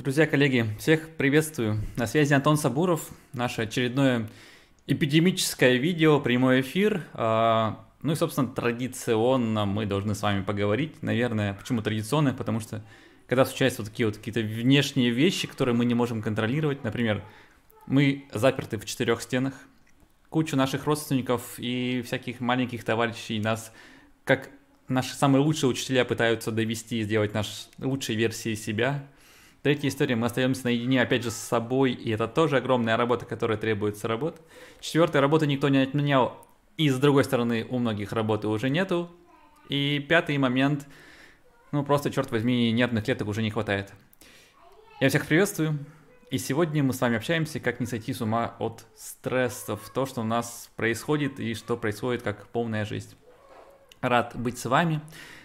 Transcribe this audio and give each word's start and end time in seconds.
Друзья, 0.00 0.26
коллеги, 0.26 0.64
всех 0.78 1.10
приветствую. 1.10 1.78
На 1.96 2.06
связи 2.06 2.32
Антон 2.32 2.56
Сабуров. 2.56 3.10
Наше 3.34 3.60
очередное 3.60 4.30
эпидемическое 4.86 5.76
видео, 5.76 6.20
прямой 6.20 6.62
эфир. 6.62 7.04
А, 7.12 7.84
ну 8.00 8.12
и, 8.12 8.14
собственно, 8.14 8.48
традиционно 8.48 9.66
мы 9.66 9.84
должны 9.84 10.14
с 10.14 10.22
вами 10.22 10.42
поговорить. 10.42 11.02
Наверное, 11.02 11.52
почему 11.52 11.82
традиционно? 11.82 12.32
Потому 12.32 12.60
что 12.60 12.82
когда 13.26 13.44
случаются 13.44 13.82
вот 13.82 13.90
такие 13.90 14.06
вот 14.06 14.16
какие-то 14.16 14.40
внешние 14.40 15.10
вещи, 15.10 15.46
которые 15.46 15.74
мы 15.74 15.84
не 15.84 15.92
можем 15.92 16.22
контролировать, 16.22 16.82
например, 16.82 17.22
мы 17.86 18.24
заперты 18.32 18.78
в 18.78 18.86
четырех 18.86 19.20
стенах, 19.20 19.52
кучу 20.30 20.56
наших 20.56 20.86
родственников 20.86 21.56
и 21.58 22.02
всяких 22.06 22.40
маленьких 22.40 22.84
товарищей 22.84 23.38
нас, 23.38 23.70
как 24.24 24.48
наши 24.88 25.14
самые 25.14 25.42
лучшие 25.42 25.68
учителя 25.68 26.06
пытаются 26.06 26.50
довести 26.50 27.00
и 27.00 27.02
сделать 27.02 27.34
наш 27.34 27.68
лучшей 27.76 28.16
версией 28.16 28.56
себя– 28.56 29.06
Третья 29.62 29.88
история, 29.88 30.16
мы 30.16 30.26
остаемся 30.26 30.64
наедине 30.64 31.02
опять 31.02 31.22
же 31.22 31.30
с 31.30 31.36
собой, 31.36 31.92
и 31.92 32.10
это 32.10 32.26
тоже 32.26 32.56
огромная 32.56 32.96
работа, 32.96 33.26
которая 33.26 33.58
требуется 33.58 34.08
работы. 34.08 34.40
Четвертая, 34.80 35.20
работа 35.20 35.46
никто 35.46 35.68
не 35.68 35.82
отменял, 35.82 36.46
и 36.78 36.88
с 36.88 36.98
другой 36.98 37.24
стороны 37.24 37.66
у 37.68 37.78
многих 37.78 38.12
работы 38.12 38.48
уже 38.48 38.70
нету. 38.70 39.10
И 39.68 39.98
пятый 40.08 40.38
момент, 40.38 40.86
ну 41.72 41.84
просто, 41.84 42.10
черт 42.10 42.30
возьми, 42.30 42.72
нервных 42.72 43.04
клеток 43.04 43.28
уже 43.28 43.42
не 43.42 43.50
хватает. 43.50 43.92
Я 44.98 45.10
всех 45.10 45.26
приветствую, 45.26 45.78
и 46.30 46.38
сегодня 46.38 46.82
мы 46.82 46.94
с 46.94 47.00
вами 47.02 47.18
общаемся, 47.18 47.60
как 47.60 47.80
не 47.80 47.86
сойти 47.86 48.14
с 48.14 48.22
ума 48.22 48.56
от 48.60 48.86
стрессов, 48.96 49.90
то, 49.92 50.06
что 50.06 50.22
у 50.22 50.24
нас 50.24 50.70
происходит 50.74 51.38
и 51.38 51.52
что 51.52 51.76
происходит 51.76 52.22
как 52.22 52.46
полная 52.46 52.86
жизнь. 52.86 53.14
Рад 54.00 54.32
быть 54.34 54.58
с 54.58 54.64
вами. 54.64 55.02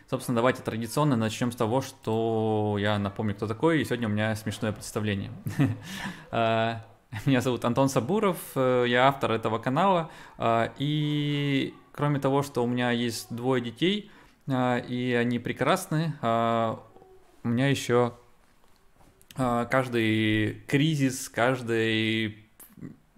Собственно, 0.08 0.36
давайте 0.36 0.62
традиционно 0.62 1.16
начнем 1.16 1.52
с 1.52 1.56
того, 1.56 1.82
что 1.82 2.78
я 2.80 3.00
напомню, 3.00 3.34
кто 3.34 3.48
такой, 3.48 3.82
и 3.82 3.86
сегодня 3.86 4.08
у 4.08 4.12
меня 4.12 4.36
смешное 4.36 4.72
представление. 4.72 5.32
А, 6.32 6.86
меня 7.26 7.42
зовут 7.42 7.64
Антон 7.66 7.88
Сабуров, 7.88 8.38
э, 8.56 8.86
я 8.88 9.08
автор 9.08 9.32
этого 9.32 9.58
канала, 9.58 10.12
а, 10.38 10.74
и 10.78 11.74
кроме 11.94 12.20
того, 12.20 12.44
что 12.44 12.64
у 12.64 12.68
меня 12.68 12.92
есть 12.92 13.34
двое 13.34 13.64
детей, 13.64 14.12
а, 14.48 14.78
и 14.78 15.14
они 15.14 15.40
прекрасны, 15.40 16.14
у 16.22 17.48
меня 17.48 17.70
еще 17.70 18.14
каждый 19.36 20.62
кризис, 20.68 21.30
каждый 21.30 22.46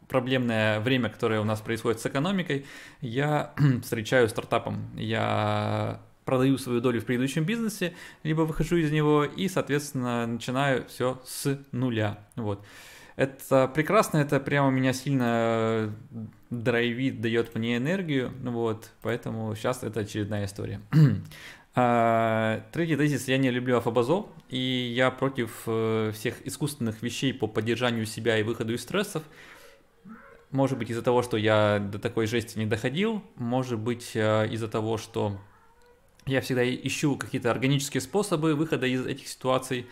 проблемное 0.07 0.79
время, 0.79 1.09
которое 1.09 1.41
у 1.41 1.43
нас 1.43 1.61
происходит 1.61 1.99
с 1.99 2.05
экономикой, 2.05 2.65
я 3.01 3.53
встречаю 3.83 4.27
стартапом. 4.29 4.89
Я 4.95 6.01
продаю 6.27 6.57
свою 6.57 6.81
долю 6.81 7.01
в 7.01 7.05
предыдущем 7.05 7.45
бизнесе, 7.45 7.93
либо 8.21 8.41
выхожу 8.41 8.75
из 8.75 8.91
него 8.91 9.23
и, 9.23 9.47
соответственно, 9.47 10.27
начинаю 10.27 10.85
все 10.87 11.19
с 11.25 11.57
нуля. 11.71 12.19
Вот. 12.35 12.63
Это 13.15 13.67
прекрасно, 13.67 14.17
это 14.17 14.39
прямо 14.39 14.69
меня 14.69 14.93
сильно 14.93 15.95
драйвит, 16.51 17.19
дает 17.19 17.55
мне 17.55 17.77
энергию, 17.77 18.31
вот, 18.43 18.91
поэтому 19.01 19.55
сейчас 19.55 19.83
это 19.83 20.01
очередная 20.01 20.45
история. 20.45 20.81
А, 21.79 22.63
третий 22.71 22.95
тезис, 22.95 23.27
я 23.27 23.37
не 23.37 23.51
люблю 23.51 23.77
афобазол, 23.77 24.31
и 24.49 24.57
я 24.57 25.11
против 25.11 25.61
э, 25.67 26.11
всех 26.11 26.43
искусственных 26.43 27.03
вещей 27.03 27.31
по 27.35 27.45
поддержанию 27.45 28.07
себя 28.07 28.39
и 28.39 28.41
выходу 28.41 28.73
из 28.73 28.81
стрессов. 28.81 29.21
Может 30.49 30.79
быть 30.79 30.89
из-за 30.89 31.03
того, 31.03 31.21
что 31.21 31.37
я 31.37 31.77
до 31.77 31.99
такой 31.99 32.25
жести 32.25 32.57
не 32.57 32.65
доходил, 32.65 33.21
может 33.35 33.77
быть 33.77 34.13
э, 34.15 34.47
из-за 34.49 34.67
того, 34.67 34.97
что 34.97 35.37
я 36.27 36.41
всегда 36.41 36.67
ищу 36.69 37.15
какие-то 37.15 37.51
органические 37.51 38.01
способы 38.01 38.55
выхода 38.55 38.85
из 38.85 39.05
этих 39.05 39.27
ситуаций. 39.27 39.87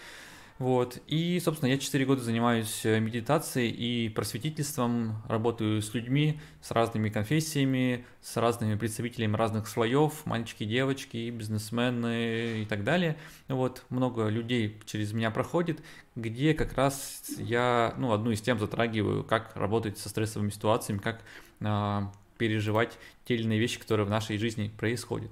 Вот. 0.57 1.01
И, 1.07 1.39
собственно, 1.43 1.69
я 1.69 1.77
4 1.77 2.05
года 2.05 2.21
занимаюсь 2.21 2.85
э, 2.85 3.01
медитацией 3.01 3.71
и 3.71 4.07
просветительством, 4.07 5.21
работаю 5.27 5.81
с 5.81 5.93
людьми, 5.93 6.39
с 6.61 6.71
разными 6.71 7.09
конфессиями, 7.09 8.05
с 8.21 8.37
разными 8.37 8.75
представителями 8.75 9.35
разных 9.35 9.67
слоев, 9.67 10.25
мальчики, 10.25 10.63
девочки, 10.63 11.29
бизнесмены 11.29 12.61
и 12.61 12.65
так 12.65 12.85
далее. 12.85 13.17
Вот. 13.49 13.83
Много 13.89 14.29
людей 14.29 14.79
через 14.85 15.11
меня 15.11 15.29
проходит, 15.29 15.81
где 16.15 16.53
как 16.53 16.73
раз 16.75 17.23
я, 17.37 17.93
ну, 17.97 18.13
одну 18.13 18.31
из 18.31 18.39
тем 18.39 18.57
затрагиваю, 18.57 19.25
как 19.25 19.51
работать 19.57 19.97
со 19.97 20.07
стрессовыми 20.07 20.51
ситуациями, 20.51 20.99
как 20.99 21.21
а, 21.61 22.13
переживать 22.37 22.97
те 23.25 23.35
или 23.35 23.43
иные 23.43 23.59
вещи, 23.59 23.77
которые 23.77 24.05
в 24.05 24.09
нашей 24.09 24.37
жизни 24.37 24.71
происходят. 24.77 25.31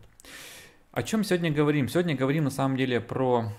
О 0.94 1.02
чем 1.02 1.24
сегодня 1.24 1.52
говорим? 1.52 1.90
Сегодня 1.90 2.16
говорим 2.16 2.44
на 2.44 2.52
самом 2.52 2.78
деле 2.78 3.02
про 3.02 3.52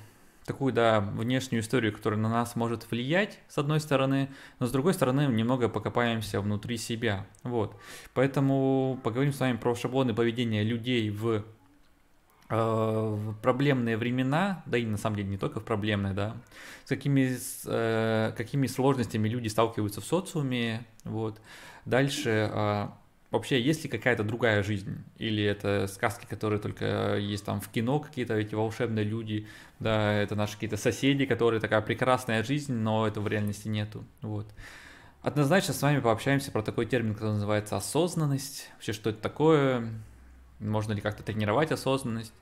такую, 0.45 0.73
да, 0.73 1.01
внешнюю 1.01 1.63
историю, 1.63 1.93
которая 1.93 2.21
на 2.21 2.29
нас 2.29 2.55
может 2.55 2.89
влиять, 2.89 3.41
с 3.49 3.59
одной 3.59 3.81
стороны, 3.81 4.29
но 4.61 4.67
с 4.67 4.71
другой 4.71 4.95
стороны, 4.95 5.27
немного 5.27 5.69
покопаемся 5.69 6.41
внутри 6.41 6.77
себя. 6.77 7.27
Вот. 7.43 7.77
Поэтому 8.13 9.01
поговорим 9.03 9.33
с 9.33 9.41
вами 9.41 9.57
про 9.57 9.75
шаблоны 9.75 10.15
поведения 10.15 10.63
людей 10.63 11.11
в, 11.11 11.43
э, 12.51 12.57
в 12.57 13.35
проблемные 13.43 13.97
времена, 13.97 14.63
да 14.67 14.79
и 14.79 14.87
на 14.87 14.97
самом 14.97 15.17
деле 15.17 15.31
не 15.31 15.37
только 15.37 15.59
в 15.59 15.65
проблемные, 15.65 16.15
да, 16.15 16.37
с 16.85 16.89
какими, 16.89 17.37
э, 17.67 18.33
какими 18.37 18.69
сложностями 18.69 19.29
люди 19.29 19.49
сталкиваются 19.49 20.01
в 20.01 20.05
социуме, 20.05 20.87
вот. 21.03 21.41
Дальше 21.85 22.49
э, 22.55 22.89
Вообще, 23.35 23.61
есть 23.61 23.83
ли 23.83 23.91
какая-то 23.91 24.23
другая 24.23 24.63
жизнь? 24.63 25.03
Или 25.19 25.43
это 25.43 25.89
сказки, 25.89 26.25
которые 26.25 26.61
только 26.61 27.17
есть 27.17 27.45
там 27.45 27.61
в 27.61 27.69
кино, 27.69 27.99
какие-то 27.99 28.35
эти 28.35 28.55
волшебные 28.55 29.05
люди, 29.05 29.49
да, 29.81 30.13
это 30.13 30.37
наши 30.37 30.55
какие-то 30.55 30.77
соседи, 30.77 31.27
которые 31.27 31.59
такая 31.59 31.81
прекрасная 31.81 32.45
жизнь, 32.45 32.73
но 32.73 33.09
этого 33.09 33.25
в 33.25 33.29
реальности 33.29 33.67
нету, 33.67 34.05
вот. 34.23 34.47
Однозначно 35.21 35.75
с 35.75 35.83
вами 35.83 35.99
пообщаемся 35.99 36.53
про 36.53 36.63
такой 36.63 36.87
термин, 36.87 37.15
который 37.15 37.33
называется 37.33 37.77
осознанность. 37.77 38.71
Вообще, 38.75 38.93
что 38.93 39.11
это 39.11 39.21
такое? 39.21 39.91
Можно 40.61 40.93
ли 40.93 41.01
как-то 41.01 41.25
тренировать 41.25 41.73
осознанность? 41.73 42.33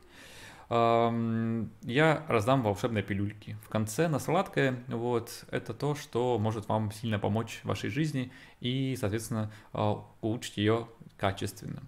Я 0.71 2.25
раздам 2.29 2.63
волшебные 2.63 3.03
пилюльки. 3.03 3.57
В 3.65 3.69
конце 3.69 4.09
на 4.09 4.19
сладкое, 4.19 4.83
вот, 4.89 5.45
это 5.51 5.75
то, 5.75 5.95
что 5.95 6.39
может 6.39 6.69
вам 6.69 6.93
сильно 6.93 7.19
помочь 7.19 7.61
в 7.63 7.69
вашей 7.69 7.91
жизни 7.91 8.33
и, 8.61 8.97
соответственно, 8.99 9.53
а, 9.73 10.05
улучшить 10.21 10.57
ее 10.57 10.89
качественно. 11.17 11.83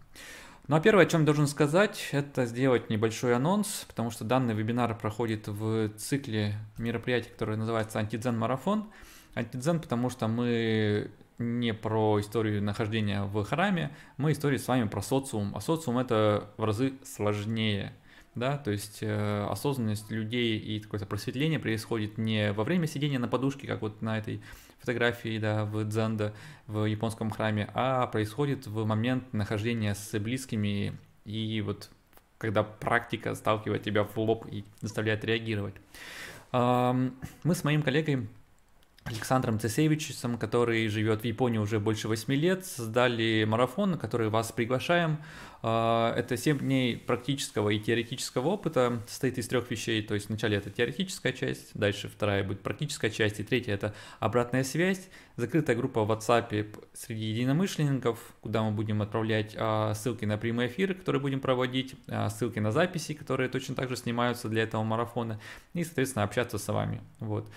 Ну 0.67 0.77
а 0.77 0.81
первое, 0.81 1.05
о 1.05 1.07
чем 1.07 1.27
должен 1.27 1.47
сказать, 1.47 2.09
это 2.13 2.47
сделать 2.47 2.89
небольшой 2.89 3.35
анонс, 3.37 3.85
потому 3.87 4.11
что 4.11 4.25
данный 4.25 4.55
вебинар 4.55 4.97
проходит 4.97 5.47
в 5.47 5.91
цикле 5.91 6.55
мероприятий, 6.79 7.29
которое 7.29 7.59
называется 7.59 7.99
Антидзен 7.99 8.39
Марафон. 8.39 8.91
Антидзен, 9.35 9.81
потому 9.81 10.09
что 10.09 10.27
мы 10.27 11.11
не 11.39 11.75
про 11.75 12.19
историю 12.21 12.63
нахождения 12.63 13.25
в 13.25 13.45
храме, 13.45 13.91
мы 14.17 14.33
историю 14.33 14.59
с 14.59 14.67
вами 14.67 14.89
про 14.89 15.03
социум. 15.03 15.55
А 15.55 15.61
социум 15.61 15.99
это 15.99 16.49
в 16.57 16.65
разы 16.65 16.95
сложнее 17.05 17.93
да, 18.35 18.59
то 18.59 18.71
есть 18.71 18.99
э, 19.03 19.47
осознанность 19.51 20.11
людей 20.11 20.59
и 20.59 20.81
какое-то 20.81 21.07
просветление 21.07 21.59
происходит 21.59 22.19
не 22.19 22.53
во 22.53 22.65
время 22.65 22.87
сидения 22.87 23.19
на 23.19 23.29
подушке, 23.29 23.67
как 23.67 23.83
вот 23.83 24.03
на 24.03 24.19
этой 24.19 24.41
фотографии, 24.79 25.39
да, 25.39 25.65
в 25.65 25.85
Дзенда, 25.85 26.35
в 26.67 26.85
японском 26.85 27.31
храме, 27.31 27.71
а 27.75 28.07
происходит 28.07 28.67
в 28.67 28.85
момент 28.85 29.33
нахождения 29.33 29.95
с 29.95 30.19
близкими 30.19 30.97
и 31.25 31.63
вот 31.63 31.91
когда 32.39 32.63
практика 32.63 33.35
сталкивает 33.35 33.83
тебя 33.83 34.05
в 34.05 34.17
лоб 34.19 34.47
и 34.51 34.65
заставляет 34.81 35.25
реагировать. 35.25 35.75
Мы 36.53 37.55
с 37.55 37.65
моим 37.65 37.83
коллегой 37.83 38.29
Александром 39.05 39.61
Цесевичем, 39.61 40.39
который 40.39 40.89
живет 40.89 41.21
в 41.21 41.25
Японии 41.25 41.59
уже 41.59 41.79
больше 41.79 42.09
8 42.09 42.33
лет, 42.35 42.65
создали 42.65 43.45
марафон, 43.45 43.93
на 43.93 43.99
который 43.99 44.31
вас 44.31 44.51
приглашаем. 44.51 45.19
А, 45.67 46.15
это 46.17 46.39
7 46.39 46.59
дней 46.59 46.97
практического 46.97 47.69
и 47.69 47.79
теоретического 47.79 48.49
опыта, 48.49 49.03
состоит 49.07 49.37
из 49.37 49.47
трех 49.49 49.71
вещей, 49.71 50.03
то 50.03 50.15
есть 50.15 50.29
вначале 50.29 50.57
это 50.57 50.71
теоретическая 50.71 51.35
часть, 51.35 51.71
дальше 51.75 52.09
вторая 52.09 52.45
будет 52.45 52.61
практическая 52.61 53.11
часть, 53.11 53.41
и 53.41 53.45
третья 53.45 53.75
это 53.75 53.95
обратная 54.21 54.65
связь, 54.65 55.09
закрытая 55.37 55.77
группа 55.77 56.05
в 56.05 56.11
WhatsApp 56.11 56.83
среди 56.95 57.27
единомышленников, 57.27 58.19
куда 58.41 58.63
мы 58.63 58.71
будем 58.71 59.03
отправлять 59.03 59.55
а, 59.59 59.93
ссылки 59.95 60.25
на 60.25 60.39
прямые 60.39 60.69
эфиры, 60.69 60.95
которые 60.95 61.21
будем 61.21 61.41
проводить, 61.41 61.95
а, 62.09 62.31
ссылки 62.31 62.59
на 62.59 62.73
записи, 62.73 63.13
которые 63.13 63.51
точно 63.51 63.75
так 63.75 63.91
же 63.91 63.97
снимаются 63.97 64.49
для 64.49 64.63
этого 64.63 64.83
марафона, 64.83 65.41
и, 65.75 65.85
соответственно, 65.85 66.25
общаться 66.25 66.57
с 66.57 66.73
вами. 66.73 67.03
Вот. 67.21 67.51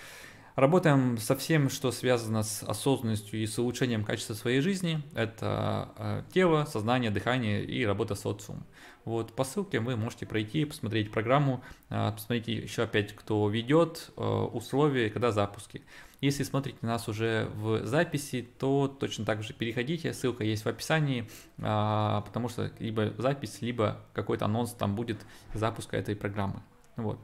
Работаем 0.58 1.18
со 1.18 1.36
всем, 1.36 1.70
что 1.70 1.92
связано 1.92 2.42
с 2.42 2.64
осознанностью 2.64 3.40
и 3.40 3.46
с 3.46 3.60
улучшением 3.60 4.02
качества 4.02 4.34
своей 4.34 4.60
жизни. 4.60 5.00
Это 5.14 5.90
э, 5.96 6.22
тело, 6.34 6.64
сознание, 6.64 7.12
дыхание 7.12 7.64
и 7.64 7.86
работа 7.86 8.16
с 8.16 8.22
социумом. 8.22 8.66
Вот 9.04 9.36
по 9.36 9.44
ссылке 9.44 9.78
вы 9.78 9.94
можете 9.94 10.26
пройти, 10.26 10.64
посмотреть 10.64 11.12
программу, 11.12 11.62
э, 11.90 12.10
посмотрите 12.12 12.54
еще 12.54 12.82
опять, 12.82 13.14
кто 13.14 13.48
ведет, 13.48 14.10
э, 14.16 14.20
условия, 14.20 15.10
когда 15.10 15.30
запуски. 15.30 15.84
Если 16.20 16.42
смотрите 16.42 16.78
нас 16.80 17.06
уже 17.06 17.48
в 17.54 17.86
записи, 17.86 18.42
то 18.58 18.88
точно 18.88 19.24
так 19.24 19.44
же 19.44 19.54
переходите, 19.54 20.12
ссылка 20.12 20.42
есть 20.42 20.64
в 20.64 20.68
описании, 20.68 21.30
потому 21.56 22.48
что 22.48 22.72
либо 22.80 23.14
запись, 23.16 23.58
либо 23.60 24.00
какой-то 24.12 24.46
анонс 24.46 24.72
там 24.72 24.96
будет 24.96 25.24
запуска 25.54 25.96
этой 25.96 26.16
программы. 26.16 26.60
Вот. 26.98 27.18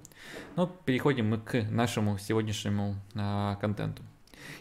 Но 0.56 0.66
переходим 0.66 1.30
мы 1.30 1.38
к 1.38 1.62
нашему 1.64 2.16
сегодняшнему 2.16 2.96
а, 3.14 3.56
контенту. 3.56 4.02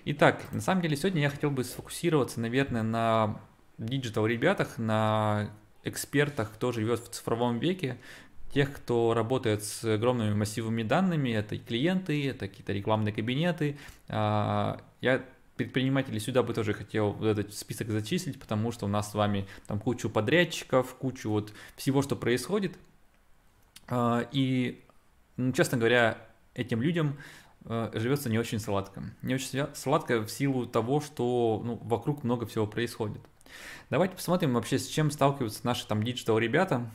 Итак, 0.06 0.42
на 0.51 0.60
самом 0.60 0.81
деле 0.81 0.98
сегодня 0.98 1.21
я 1.21 1.30
хотел 1.30 1.51
бы 1.51 1.63
сфокусироваться, 1.63 2.39
наверное, 2.39 2.83
на 2.83 3.39
digital 3.77 4.25
ребятах, 4.25 4.77
на 4.77 5.51
экспертах, 5.83 6.51
кто 6.54 6.71
живет 6.71 7.00
в 7.00 7.10
цифровом 7.10 7.60
веке, 7.60 7.98
тех, 8.54 8.74
кто 8.74 9.13
работает 9.13 9.63
с 9.63 9.83
огромными 9.83 10.33
массивами 10.33 10.81
данными, 10.81 11.30
это 11.30 11.57
клиенты, 11.57 12.30
это 12.30 12.48
какие-то 12.48 12.74
рекламные 12.74 13.13
кабинеты. 13.13 13.77
А, 14.07 14.81
я 15.01 15.24
предпринимателей 15.57 16.19
сюда 16.19 16.42
бы 16.42 16.56
тоже 16.56 16.74
хотел 16.74 17.24
этот 17.24 17.54
список 17.54 17.89
зачислить, 17.89 18.39
потому 18.39 18.71
что 18.71 18.86
у 18.86 18.89
нас 18.89 19.12
с 19.12 19.13
вами 19.13 19.48
там 19.68 19.80
кучу 19.80 20.10
подрядчиков, 20.10 20.95
кучу 20.95 21.30
вот 21.30 21.54
всего, 21.75 22.01
что 22.01 22.15
происходит. 22.15 22.77
А, 23.88 24.27
и, 24.31 24.83
ну, 25.38 25.51
честно 25.51 25.77
говоря, 25.77 26.18
этим 26.53 26.81
людям 26.81 27.18
э, 27.65 27.91
живется 27.94 28.30
не 28.30 28.38
очень 28.38 28.59
сладко. 28.59 29.03
Не 29.21 29.35
очень 29.35 29.68
сладко 29.74 30.21
в 30.21 30.30
силу 30.30 30.65
того, 30.65 31.01
что 31.01 31.62
ну, 31.63 31.75
вокруг 31.83 32.24
много 32.24 32.45
всего 32.45 32.68
происходит. 32.68 33.21
Давайте 33.89 34.15
посмотрим 34.15 34.53
вообще, 34.53 34.80
с 34.80 34.88
чем 34.88 35.12
сталкиваются 35.12 35.65
наши 35.65 35.88
там 35.88 36.03
digital 36.03 36.39
ребята, 36.39 36.89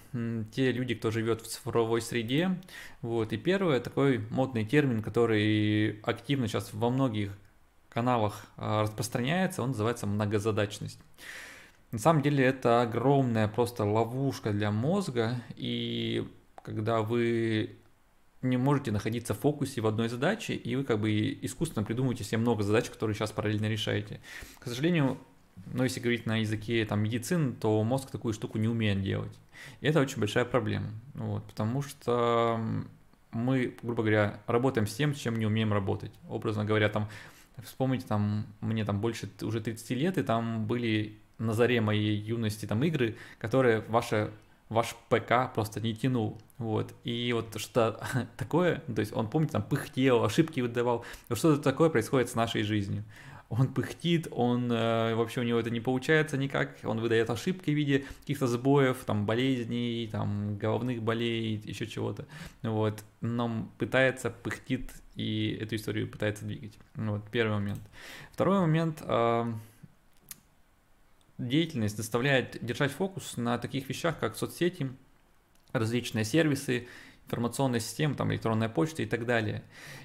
те 0.52 0.72
люди, 0.72 0.94
кто 0.94 1.10
живет 1.10 1.40
в 1.40 1.46
цифровой 1.46 2.00
среде. 2.00 2.60
Вот. 3.02 3.32
И 3.32 3.36
первый 3.36 3.78
такой 3.80 4.18
модный 4.30 4.64
термин, 4.64 5.02
который 5.02 6.00
активно 6.02 6.48
сейчас 6.48 6.72
во 6.72 6.90
многих 6.90 7.38
каналах 7.88 8.46
а, 8.56 8.82
распространяется, 8.82 9.62
он 9.62 9.70
называется 9.70 10.06
многозадачность. 10.06 11.00
На 11.90 11.98
самом 11.98 12.22
деле 12.22 12.44
это 12.44 12.82
огромная 12.82 13.48
просто 13.48 13.84
ловушка 13.84 14.52
для 14.52 14.70
мозга, 14.70 15.36
и 15.56 16.28
когда 16.62 17.00
вы 17.00 17.78
не 18.42 18.56
можете 18.56 18.92
находиться 18.92 19.34
в 19.34 19.38
фокусе 19.38 19.80
в 19.80 19.86
одной 19.86 20.08
задаче, 20.08 20.54
и 20.54 20.76
вы 20.76 20.84
как 20.84 21.00
бы 21.00 21.38
искусственно 21.42 21.84
придумываете 21.84 22.24
себе 22.24 22.38
много 22.38 22.62
задач, 22.62 22.88
которые 22.88 23.14
сейчас 23.14 23.32
параллельно 23.32 23.66
решаете. 23.66 24.20
К 24.58 24.68
сожалению, 24.68 25.18
но 25.66 25.84
если 25.84 26.00
говорить 26.00 26.26
на 26.26 26.38
языке 26.38 26.84
там, 26.84 27.00
медицины, 27.00 27.52
то 27.52 27.82
мозг 27.82 28.10
такую 28.10 28.32
штуку 28.34 28.58
не 28.58 28.68
умеет 28.68 29.02
делать. 29.02 29.36
И 29.80 29.86
это 29.86 30.00
очень 30.00 30.20
большая 30.20 30.44
проблема, 30.44 30.90
вот, 31.14 31.44
потому 31.44 31.82
что 31.82 32.60
мы, 33.32 33.74
грубо 33.82 34.02
говоря, 34.02 34.40
работаем 34.46 34.86
с 34.86 34.94
тем, 34.94 35.14
с 35.14 35.18
чем 35.18 35.38
не 35.38 35.46
умеем 35.46 35.72
работать. 35.72 36.12
Образно 36.28 36.64
говоря, 36.64 36.88
там, 36.88 37.08
вспомните, 37.62 38.06
там, 38.06 38.46
мне 38.60 38.84
там 38.84 39.00
больше 39.00 39.28
уже 39.42 39.60
30 39.60 39.90
лет, 39.90 40.16
и 40.18 40.22
там 40.22 40.66
были 40.66 41.18
на 41.38 41.54
заре 41.54 41.80
моей 41.80 42.16
юности 42.16 42.66
там 42.66 42.82
игры, 42.84 43.16
которые 43.38 43.80
ваше 43.88 44.30
ваш 44.68 44.94
ПК 45.08 45.52
просто 45.54 45.80
не 45.80 45.94
тянул, 45.94 46.38
вот, 46.58 46.94
и 47.04 47.32
вот 47.32 47.58
что 47.58 48.00
такое, 48.36 48.82
то 48.94 49.00
есть 49.00 49.12
он, 49.12 49.28
помните, 49.28 49.52
там 49.52 49.62
пыхтел, 49.62 50.24
ошибки 50.24 50.60
выдавал, 50.60 51.04
что-то 51.32 51.62
такое 51.62 51.88
происходит 51.90 52.28
с 52.28 52.34
нашей 52.34 52.62
жизнью, 52.62 53.04
он 53.48 53.68
пыхтит, 53.68 54.28
он 54.30 54.70
э, 54.70 55.14
вообще 55.14 55.40
у 55.40 55.44
него 55.44 55.58
это 55.58 55.70
не 55.70 55.80
получается 55.80 56.36
никак, 56.36 56.76
он 56.84 57.00
выдает 57.00 57.30
ошибки 57.30 57.70
в 57.70 57.74
виде 57.74 58.04
каких-то 58.20 58.46
сбоев, 58.46 58.98
там, 59.06 59.24
болезней, 59.24 60.06
там, 60.12 60.58
головных 60.58 61.02
болей, 61.02 61.60
еще 61.64 61.86
чего-то, 61.86 62.26
вот, 62.62 63.02
но 63.22 63.70
пытается, 63.78 64.30
пыхтит 64.30 64.90
и 65.14 65.58
эту 65.60 65.76
историю 65.76 66.08
пытается 66.08 66.44
двигать, 66.44 66.78
вот, 66.94 67.22
первый 67.30 67.54
момент. 67.54 67.80
Второй 68.32 68.60
момент, 68.60 69.02
э, 69.02 69.52
деятельность 71.38 71.96
заставляет 71.96 72.58
держать 72.64 72.92
фокус 72.92 73.36
на 73.36 73.58
таких 73.58 73.88
вещах, 73.88 74.18
как 74.18 74.36
соцсети, 74.36 74.90
различные 75.72 76.24
сервисы, 76.24 76.88
информационная 77.26 77.80
система, 77.80 78.14
там, 78.14 78.32
электронная 78.32 78.68
почта 78.68 79.02
и 79.02 79.06
так 79.06 79.26
далее. 79.26 79.62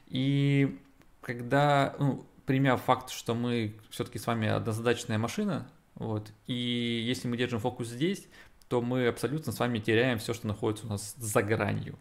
И 0.07 0.79
когда, 1.21 1.95
ну, 1.99 2.25
примя 2.45 2.77
факт, 2.77 3.09
что 3.09 3.33
мы 3.33 3.75
все-таки 3.89 4.19
с 4.19 4.27
вами 4.27 4.47
однозадачная 4.47 5.17
машина, 5.17 5.69
вот, 5.95 6.31
и 6.47 7.03
если 7.05 7.27
мы 7.27 7.37
держим 7.37 7.59
фокус 7.59 7.87
здесь, 7.87 8.27
то 8.67 8.81
мы 8.81 9.07
абсолютно 9.07 9.51
с 9.51 9.59
вами 9.59 9.79
теряем 9.79 10.17
все, 10.19 10.33
что 10.33 10.47
находится 10.47 10.85
у 10.85 10.89
нас 10.89 11.15
за 11.17 11.41
гранью. 11.43 11.97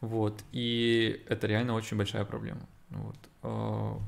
Вот, 0.00 0.44
и 0.52 1.24
это 1.28 1.46
реально 1.46 1.74
очень 1.74 1.96
большая 1.96 2.24
проблема. 2.24 2.68
Вот. 2.90 3.16
А, 3.42 4.00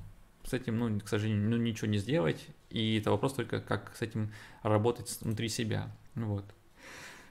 с 0.44 0.52
этим, 0.52 0.78
ну, 0.78 1.00
к 1.00 1.08
сожалению, 1.08 1.48
ну, 1.48 1.56
ничего 1.56 1.88
не 1.88 1.98
сделать, 1.98 2.46
и 2.70 2.98
это 2.98 3.10
вопрос 3.10 3.34
только, 3.34 3.60
как 3.60 3.92
с 3.96 4.02
этим 4.02 4.32
работать 4.62 5.16
внутри 5.20 5.48
себя. 5.48 5.90
Вот. 6.14 6.44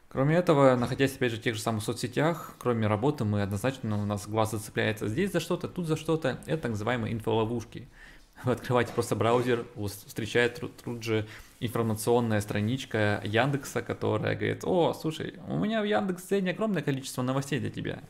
Кроме 0.09 0.35
этого, 0.35 0.75
находясь, 0.75 1.15
опять 1.15 1.31
же, 1.31 1.37
в 1.37 1.41
тех 1.41 1.55
же 1.55 1.61
самых 1.61 1.83
соцсетях, 1.83 2.55
кроме 2.59 2.87
работы, 2.87 3.25
мы 3.25 3.41
однозначно, 3.41 4.01
у 4.01 4.05
нас 4.05 4.27
глаз 4.27 4.51
зацепляется 4.51 5.07
здесь 5.07 5.31
за 5.31 5.39
что-то, 5.39 5.67
тут 5.67 5.85
за 5.85 5.97
что-то. 5.97 6.39
Это 6.45 6.63
так 6.63 6.71
называемые 6.71 7.13
инфоловушки. 7.13 7.87
Вы 8.43 8.53
открываете 8.53 8.93
просто 8.93 9.15
браузер, 9.15 9.65
встречает 10.07 10.63
тут 10.83 11.03
же 11.03 11.27
информационная 11.59 12.39
страничка 12.39 13.21
Яндекса, 13.25 13.81
которая 13.81 14.35
говорит, 14.35 14.63
о, 14.63 14.93
слушай, 14.93 15.35
у 15.47 15.57
меня 15.57 15.81
в 15.81 15.85
Яндекс.Дзене 15.85 16.51
огромное 16.51 16.81
количество 16.81 17.21
новостей 17.21 17.59
для 17.59 17.69
тебя. 17.69 18.01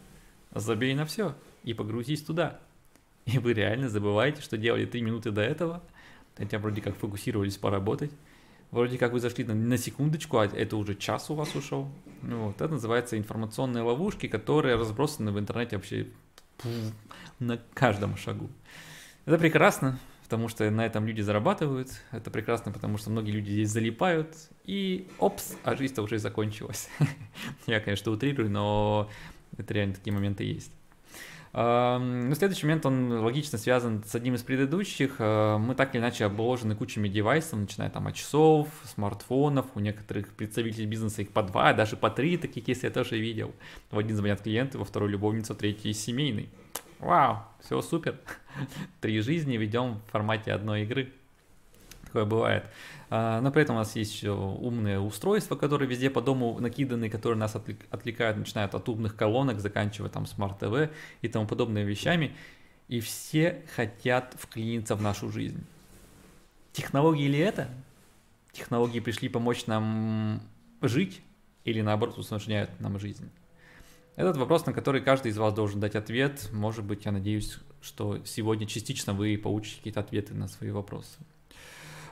Забей 0.54 0.94
на 0.94 1.06
все 1.06 1.36
и 1.64 1.74
погрузись 1.74 2.22
туда. 2.22 2.60
И 3.26 3.40
вы 3.40 3.54
реально 3.54 3.90
забываете, 3.90 4.42
что 4.42 4.58
делали 4.58 4.86
три 4.86 5.02
минуты 5.02 5.32
до 5.32 5.42
этого, 5.42 5.84
хотя 6.38 6.60
вроде 6.60 6.82
как 6.82 6.96
фокусировались 6.96 7.58
поработать, 7.58 8.12
вроде 8.72 8.98
как 8.98 9.14
вы 9.14 9.20
зашли 9.20 9.44
на, 9.44 9.54
на 9.54 9.78
секундочку, 9.78 10.38
а 10.38 10.46
это 10.46 10.78
уже 10.78 10.96
час 10.96 11.30
у 11.30 11.36
вас 11.36 11.56
ушел. 11.56 11.90
Ну, 12.22 12.48
вот, 12.48 12.62
это 12.62 12.70
называется 12.74 13.18
информационные 13.18 13.84
ловушки, 13.84 14.28
которые 14.28 14.76
разбросаны 14.76 15.32
в 15.32 15.40
интернете 15.40 15.78
вообще 15.78 16.08
на 17.40 17.60
каждом 17.74 18.18
шагу. 18.18 18.50
Это 19.26 19.38
прекрасно, 19.38 20.00
потому 20.24 20.48
что 20.48 20.70
на 20.72 20.86
этом 20.86 21.06
люди 21.06 21.22
зарабатывают, 21.22 21.90
это 22.12 22.32
прекрасно, 22.32 22.72
потому 22.72 22.98
что 22.98 23.10
многие 23.10 23.32
люди 23.32 23.52
здесь 23.52 23.70
залипают, 23.70 24.36
и 24.66 25.08
опс, 25.20 25.56
а 25.64 25.76
жизнь-то 25.76 26.02
уже 26.02 26.18
закончилась. 26.18 26.90
Я, 27.68 27.80
конечно, 27.80 28.12
утрирую, 28.12 28.50
но 28.50 29.10
это 29.58 29.74
реально 29.74 29.96
такие 29.96 30.14
моменты 30.14 30.44
есть. 30.44 30.72
Но 31.54 32.34
следующий 32.36 32.66
момент, 32.66 32.86
он 32.86 33.12
логично 33.24 33.58
связан 33.58 34.04
с 34.06 34.14
одним 34.16 34.36
из 34.36 34.44
предыдущих. 34.44 35.16
А, 35.20 35.58
мы 35.58 35.76
так 35.76 35.96
или 35.96 36.02
иначе 36.02 36.26
обложены 36.26 36.76
кучами 36.76 37.08
девайсов, 37.08 37.60
начиная 37.60 37.90
там 37.90 38.08
от 38.08 38.16
часов, 38.16 38.68
смартфонов, 38.84 39.66
у 39.76 39.80
некоторых 39.80 40.34
представителей 40.34 40.86
бизнеса 40.86 41.22
их 41.22 41.32
по 41.32 41.44
два, 41.44 41.74
даже 41.74 41.96
по 41.96 42.10
три 42.10 42.38
таких 42.38 42.66
кейсы 42.66 42.86
я 42.86 42.92
тоже 42.92 43.18
видел. 43.18 43.54
В 43.92 43.98
один 43.98 44.16
звонят 44.16 44.42
клиенты, 44.42 44.78
во 44.78 44.86
второй 44.86 45.10
любовница, 45.10 45.56
третий 45.56 45.94
семейный. 45.94 46.50
Вау, 47.00 47.44
все 47.60 47.82
супер. 47.82 48.20
Три 49.02 49.20
жизни 49.22 49.56
ведем 49.58 50.02
в 50.08 50.12
формате 50.12 50.52
одной 50.52 50.84
игры. 50.84 51.14
Такое 52.08 52.24
бывает. 52.24 52.66
А, 53.10 53.42
но 53.42 53.52
при 53.52 53.62
этом 53.62 53.76
у 53.76 53.80
нас 53.80 53.96
есть 53.98 54.24
умные 54.24 55.00
устройства, 55.00 55.58
которые 55.58 55.90
везде 55.90 56.10
по 56.10 56.22
дому 56.22 56.58
накиданы, 56.60 57.10
которые 57.10 57.38
нас 57.38 57.54
отвлекают, 57.56 58.38
начинают 58.38 58.74
от 58.76 58.88
умных 58.88 59.18
колонок, 59.18 59.60
заканчивая 59.60 60.10
там 60.10 60.26
smart 60.26 60.71
TV 60.71 60.90
и 61.22 61.28
тому 61.28 61.46
подобными 61.46 61.84
вещами. 61.84 62.34
И 62.88 63.02
все 63.02 63.62
хотят 63.76 64.36
вклиниться 64.40 64.96
в 64.96 65.02
нашу 65.02 65.30
жизнь. 65.30 65.62
Технологии 66.72 67.28
ли 67.28 67.40
это? 67.40 67.68
Технологии 68.54 69.02
пришли 69.02 69.28
помочь 69.28 69.66
нам 69.66 70.42
жить 70.82 71.22
или 71.66 71.82
наоборот 71.82 72.18
усложняют 72.18 72.70
нам 72.80 72.98
жизнь? 73.00 73.30
Этот 74.16 74.38
вопрос, 74.38 74.66
на 74.66 74.72
который 74.72 75.02
каждый 75.02 75.32
из 75.32 75.38
вас 75.38 75.54
должен 75.54 75.82
дать 75.82 75.96
ответ. 75.96 76.50
Может 76.54 76.86
быть, 76.86 77.04
я 77.06 77.12
надеюсь, 77.12 77.58
что 77.82 78.24
сегодня 78.26 78.66
частично 78.66 79.14
вы 79.14 79.38
получите 79.38 79.78
какие-то 79.78 80.00
ответы 80.00 80.34
на 80.34 80.48
свои 80.48 80.72
вопросы. 80.72 81.20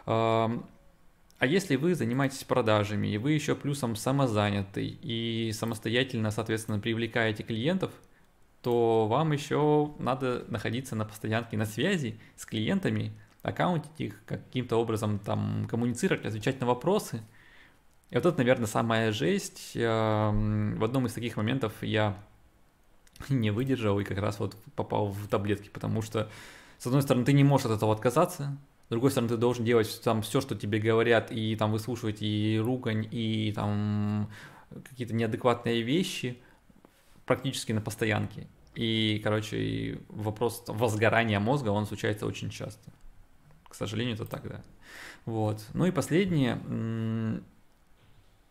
А 0.05 1.45
если 1.47 1.75
вы 1.75 1.95
занимаетесь 1.95 2.43
продажами, 2.43 3.07
и 3.07 3.17
вы 3.17 3.33
еще 3.33 3.55
плюсом 3.55 3.95
самозанятый, 3.95 4.97
и 5.01 5.51
самостоятельно, 5.53 6.31
соответственно, 6.31 6.79
привлекаете 6.79 7.43
клиентов, 7.43 7.91
то 8.61 9.07
вам 9.07 9.31
еще 9.31 9.93
надо 9.99 10.45
находиться 10.47 10.95
на 10.95 11.05
постоянке 11.05 11.57
на 11.57 11.65
связи 11.65 12.19
с 12.35 12.45
клиентами, 12.45 13.11
аккаунтить 13.43 13.99
их, 13.99 14.23
каким-то 14.25 14.77
образом 14.77 15.19
там 15.19 15.67
коммуницировать, 15.69 16.25
отвечать 16.25 16.59
на 16.59 16.67
вопросы– 16.67 17.21
и 18.09 18.15
вот 18.15 18.25
это, 18.25 18.37
наверное, 18.37 18.67
самая 18.67 19.11
жесть. 19.11 19.71
В 19.73 20.83
одном 20.83 21.07
из 21.07 21.13
таких 21.13 21.37
моментов 21.37 21.73
я 21.81 22.17
не 23.29 23.51
выдержал 23.51 23.99
и 23.99 24.03
как 24.03 24.19
раз 24.19 24.39
вот 24.39 24.55
попал 24.75 25.07
в 25.07 25.27
таблетки, 25.27 25.69
потому 25.69 26.01
что, 26.01 26.29
с 26.77 26.85
одной 26.85 27.01
стороны, 27.01 27.25
ты 27.25 27.33
не 27.33 27.43
можешь 27.43 27.65
от 27.65 27.73
этого 27.73 27.93
отказаться, 27.93 28.57
с 28.85 28.89
другой 28.89 29.11
стороны, 29.11 29.29
ты 29.29 29.37
должен 29.37 29.65
делать 29.65 30.01
там 30.03 30.21
все, 30.21 30.41
что 30.41 30.55
тебе 30.55 30.79
говорят, 30.79 31.31
и 31.31 31.55
там 31.55 31.71
выслушивать 31.71 32.21
и 32.21 32.59
ругань, 32.63 33.07
и 33.09 33.51
там 33.53 34.29
какие-то 34.89 35.15
неадекватные 35.15 35.81
вещи 35.81 36.37
практически 37.25 37.71
на 37.71 37.81
постоянке. 37.81 38.47
И, 38.75 39.19
короче, 39.23 40.01
вопрос 40.09 40.63
возгорания 40.67 41.39
мозга, 41.39 41.69
он 41.69 41.87
случается 41.87 42.27
очень 42.27 42.49
часто. 42.49 42.91
К 43.67 43.73
сожалению, 43.73 44.15
это 44.15 44.25
так, 44.25 44.47
да. 44.47 44.61
Вот. 45.25 45.65
Ну 45.73 45.85
и 45.85 45.91
последнее, 45.91 46.59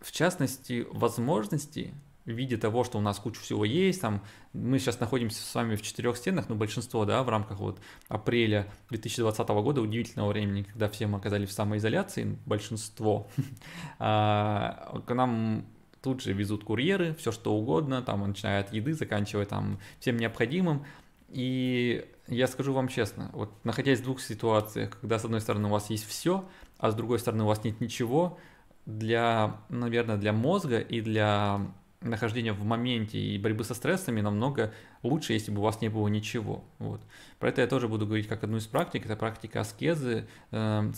в 0.00 0.10
частности, 0.10 0.86
возможности 0.90 1.94
в 2.24 2.30
виде 2.30 2.56
того, 2.56 2.84
что 2.84 2.98
у 2.98 3.00
нас 3.00 3.18
куча 3.18 3.40
всего 3.40 3.64
есть, 3.64 4.00
там, 4.00 4.22
мы 4.52 4.78
сейчас 4.78 5.00
находимся 5.00 5.42
с 5.42 5.54
вами 5.54 5.76
в 5.76 5.82
четырех 5.82 6.16
стенах, 6.16 6.48
ну, 6.48 6.54
большинство, 6.54 7.04
да, 7.04 7.22
в 7.22 7.28
рамках 7.28 7.58
вот 7.58 7.80
апреля 8.08 8.66
2020 8.90 9.48
года, 9.48 9.82
удивительного 9.82 10.30
времени, 10.30 10.62
когда 10.62 10.88
все 10.88 11.06
мы 11.06 11.18
оказались 11.18 11.50
в 11.50 11.52
самоизоляции, 11.52 12.38
большинство, 12.46 13.28
а, 13.98 15.00
к 15.06 15.14
нам 15.14 15.66
тут 16.02 16.22
же 16.22 16.32
везут 16.32 16.64
курьеры, 16.64 17.14
все 17.14 17.32
что 17.32 17.54
угодно, 17.54 18.02
там, 18.02 18.26
начиная 18.26 18.60
от 18.60 18.72
еды, 18.72 18.94
заканчивая 18.94 19.44
там 19.44 19.78
всем 20.00 20.16
необходимым, 20.16 20.84
и 21.28 22.06
я 22.28 22.46
скажу 22.46 22.72
вам 22.72 22.88
честно, 22.88 23.30
вот 23.32 23.52
находясь 23.64 24.00
в 24.00 24.04
двух 24.04 24.20
ситуациях, 24.20 24.98
когда 25.00 25.18
с 25.18 25.24
одной 25.24 25.40
стороны 25.40 25.68
у 25.68 25.70
вас 25.70 25.90
есть 25.90 26.06
все, 26.06 26.48
а 26.78 26.90
с 26.90 26.94
другой 26.94 27.18
стороны 27.18 27.44
у 27.44 27.48
вас 27.48 27.64
нет 27.64 27.80
ничего, 27.80 28.38
для, 28.86 29.56
наверное, 29.68 30.16
для 30.16 30.32
мозга 30.32 30.78
и 30.78 31.00
для 31.00 31.60
нахождения 32.04 32.52
в 32.52 32.64
моменте 32.64 33.18
и 33.18 33.38
борьбы 33.38 33.64
со 33.64 33.74
стрессами 33.74 34.20
намного 34.20 34.72
лучше, 35.02 35.32
если 35.32 35.50
бы 35.50 35.60
у 35.60 35.64
вас 35.64 35.80
не 35.80 35.88
было 35.88 36.08
ничего. 36.08 36.64
Вот. 36.78 37.00
Про 37.38 37.48
это 37.48 37.62
я 37.62 37.66
тоже 37.66 37.88
буду 37.88 38.06
говорить 38.06 38.28
как 38.28 38.44
одну 38.44 38.58
из 38.58 38.66
практик. 38.66 39.04
Это 39.04 39.16
практика 39.16 39.60
аскезы, 39.60 40.26
э, 40.50 40.92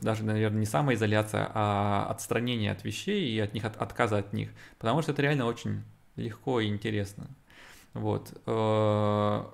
даже, 0.00 0.24
наверное, 0.24 0.60
не 0.60 0.66
самоизоляция, 0.66 1.50
а 1.52 2.06
отстранение 2.10 2.72
от 2.72 2.84
вещей 2.84 3.30
и 3.30 3.38
от 3.38 3.54
них 3.54 3.64
от, 3.64 3.76
отказа 3.76 4.18
от 4.18 4.32
них. 4.32 4.50
Потому 4.78 5.02
что 5.02 5.12
это 5.12 5.22
реально 5.22 5.46
очень 5.46 5.82
легко 6.16 6.60
и 6.60 6.68
интересно. 6.68 7.26
Вот. 7.94 8.32
Э, 8.46 9.44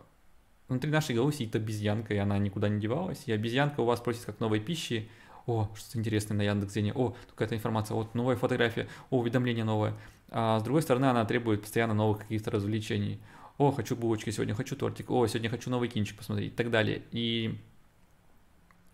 внутри 0.68 0.90
нашей 0.90 1.14
головы 1.14 1.32
сидит 1.32 1.56
обезьянка, 1.56 2.14
и 2.14 2.18
она 2.18 2.38
никуда 2.38 2.68
не 2.68 2.80
девалась. 2.80 3.22
И 3.26 3.32
обезьянка 3.32 3.80
у 3.80 3.84
вас 3.84 4.00
просит 4.00 4.24
как 4.24 4.40
новой 4.40 4.60
пищи, 4.60 5.08
о, 5.46 5.68
что-то 5.74 5.98
интересное 5.98 6.36
на 6.36 6.42
Яндекс.Зене, 6.42 6.92
о, 6.94 7.16
какая-то 7.30 7.54
информация, 7.54 7.94
вот 7.94 8.14
новая 8.14 8.36
фотография, 8.36 8.86
о, 9.10 9.18
уведомление 9.18 9.64
новое. 9.64 9.94
А 10.30 10.60
с 10.60 10.62
другой 10.62 10.82
стороны, 10.82 11.06
она 11.06 11.24
требует 11.24 11.62
постоянно 11.62 11.94
новых 11.94 12.20
каких-то 12.20 12.50
развлечений. 12.50 13.20
О, 13.56 13.72
хочу 13.72 13.96
булочки 13.96 14.30
сегодня, 14.30 14.54
хочу 14.54 14.76
тортик, 14.76 15.10
о, 15.10 15.26
сегодня 15.26 15.50
хочу 15.50 15.70
новый 15.70 15.88
кинчик 15.88 16.16
посмотреть 16.16 16.52
и 16.52 16.56
так 16.56 16.70
далее. 16.70 17.02
И 17.10 17.58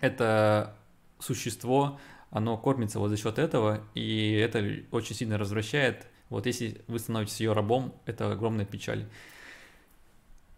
это 0.01 0.77
существо, 1.19 1.99
оно 2.31 2.57
кормится 2.57 2.99
вот 2.99 3.09
за 3.09 3.17
счет 3.17 3.39
этого, 3.39 3.81
и 3.95 4.33
это 4.33 4.83
очень 4.91 5.15
сильно 5.15 5.39
развращает. 5.39 6.07
Вот 6.31 6.47
если 6.47 6.81
вы 6.87 6.99
становитесь 6.99 7.41
ее 7.41 7.53
рабом, 7.53 7.95
это 8.07 8.33
огромная 8.33 8.65
печаль. 8.65 9.07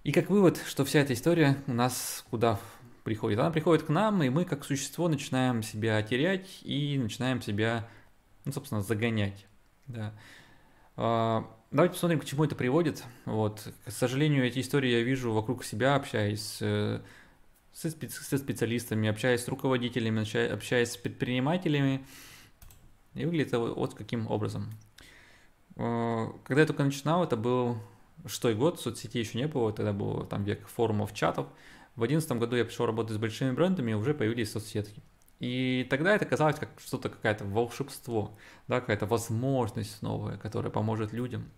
И 0.04 0.12
как 0.12 0.30
вывод, 0.30 0.62
что 0.66 0.85
вся 0.85 1.00
эта 1.00 1.14
история 1.14 1.56
у 1.66 1.73
нас 1.73 2.25
куда 2.30 2.61
приходит? 3.02 3.40
Она 3.40 3.50
приходит 3.50 3.85
к 3.85 3.88
нам, 3.88 4.23
и 4.23 4.28
мы 4.28 4.45
как 4.45 4.64
существо 4.64 5.09
начинаем 5.09 5.62
себя 5.64 6.00
терять 6.02 6.61
и 6.62 6.97
начинаем 6.97 7.42
себя, 7.42 7.88
ну, 8.45 8.52
собственно, 8.52 8.83
загонять. 8.83 9.47
Да. 9.88 10.14
А, 10.97 11.47
давайте 11.71 11.95
посмотрим, 11.95 12.21
к 12.21 12.25
чему 12.25 12.45
это 12.45 12.55
приводит. 12.55 13.05
Вот. 13.25 13.69
К 13.85 13.91
сожалению, 13.91 14.47
эти 14.47 14.61
истории 14.61 14.91
я 14.91 15.03
вижу 15.03 15.33
вокруг 15.33 15.65
себя, 15.65 15.95
общаясь 15.95 16.59
э, 16.61 17.00
со, 17.73 17.91
со 17.91 18.38
специалистами, 18.38 19.09
общаясь 19.09 19.45
с 19.45 19.49
руководителями, 19.49 20.21
общаясь 20.53 20.93
с 20.93 20.97
предпринимателями. 20.97 22.05
И 23.15 23.25
выглядит 23.25 23.49
это 23.49 23.59
вот 23.59 23.95
каким 23.95 24.31
образом. 24.31 24.71
А, 25.76 26.33
когда 26.45 26.62
я 26.62 26.67
только 26.67 26.85
начинал, 26.85 27.25
это 27.25 27.37
был 27.37 27.79
шестой 28.26 28.55
год, 28.55 28.81
соцсетей 28.81 29.23
еще 29.23 29.38
не 29.38 29.47
было, 29.47 29.73
тогда 29.73 29.93
был 29.93 30.25
там 30.25 30.45
век 30.45 30.67
форумов, 30.67 31.15
чатов. 31.15 31.47
В 31.95 32.03
одиннадцатом 32.03 32.38
году 32.38 32.57
я 32.57 32.65
пришел 32.65 32.87
работать 32.87 33.15
с 33.15 33.19
большими 33.19 33.53
брендами, 33.53 33.93
и 33.93 33.95
уже 33.95 34.15
появились 34.15 34.53
соцсетки. 34.53 35.03
И 35.38 35.87
тогда 35.90 36.14
это 36.14 36.25
казалось 36.25 36.59
как 36.59 36.71
что-то, 36.78 37.09
какое-то 37.11 37.45
волшебство, 37.45 38.37
да, 38.69 38.81
какая-то 38.81 39.07
возможность 39.07 40.00
новая, 40.02 40.38
которая 40.38 40.71
поможет 40.71 41.12
людям. 41.12 41.50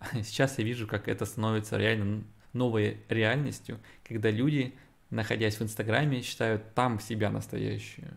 Сейчас 0.12 0.58
я 0.58 0.64
вижу, 0.64 0.86
как 0.86 1.08
это 1.08 1.26
становится 1.26 1.76
реально 1.76 2.24
новой 2.52 2.98
реальностью, 3.08 3.78
когда 4.04 4.30
люди, 4.30 4.74
находясь 5.10 5.56
в 5.56 5.62
Инстаграме, 5.62 6.22
считают 6.22 6.74
там 6.74 7.00
себя 7.00 7.30
настоящую, 7.30 8.16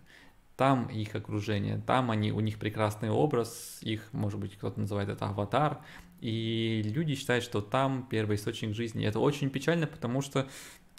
там 0.56 0.88
их 0.88 1.16
окружение, 1.16 1.82
там 1.86 2.10
они, 2.10 2.32
у 2.32 2.40
них 2.40 2.58
прекрасный 2.58 3.10
образ, 3.10 3.80
их, 3.82 4.08
может 4.14 4.40
быть, 4.40 4.56
кто-то 4.56 4.80
называет 4.80 5.10
это 5.10 5.28
аватар, 5.28 5.80
и 6.20 6.82
люди 6.86 7.16
считают, 7.16 7.44
что 7.44 7.62
там 7.62 8.08
первый 8.10 8.38
источник 8.38 8.74
жизни. 8.74 9.04
И 9.04 9.08
это 9.08 9.20
очень 9.20 9.50
печально, 9.50 9.86
потому 9.86 10.22
что 10.22 10.48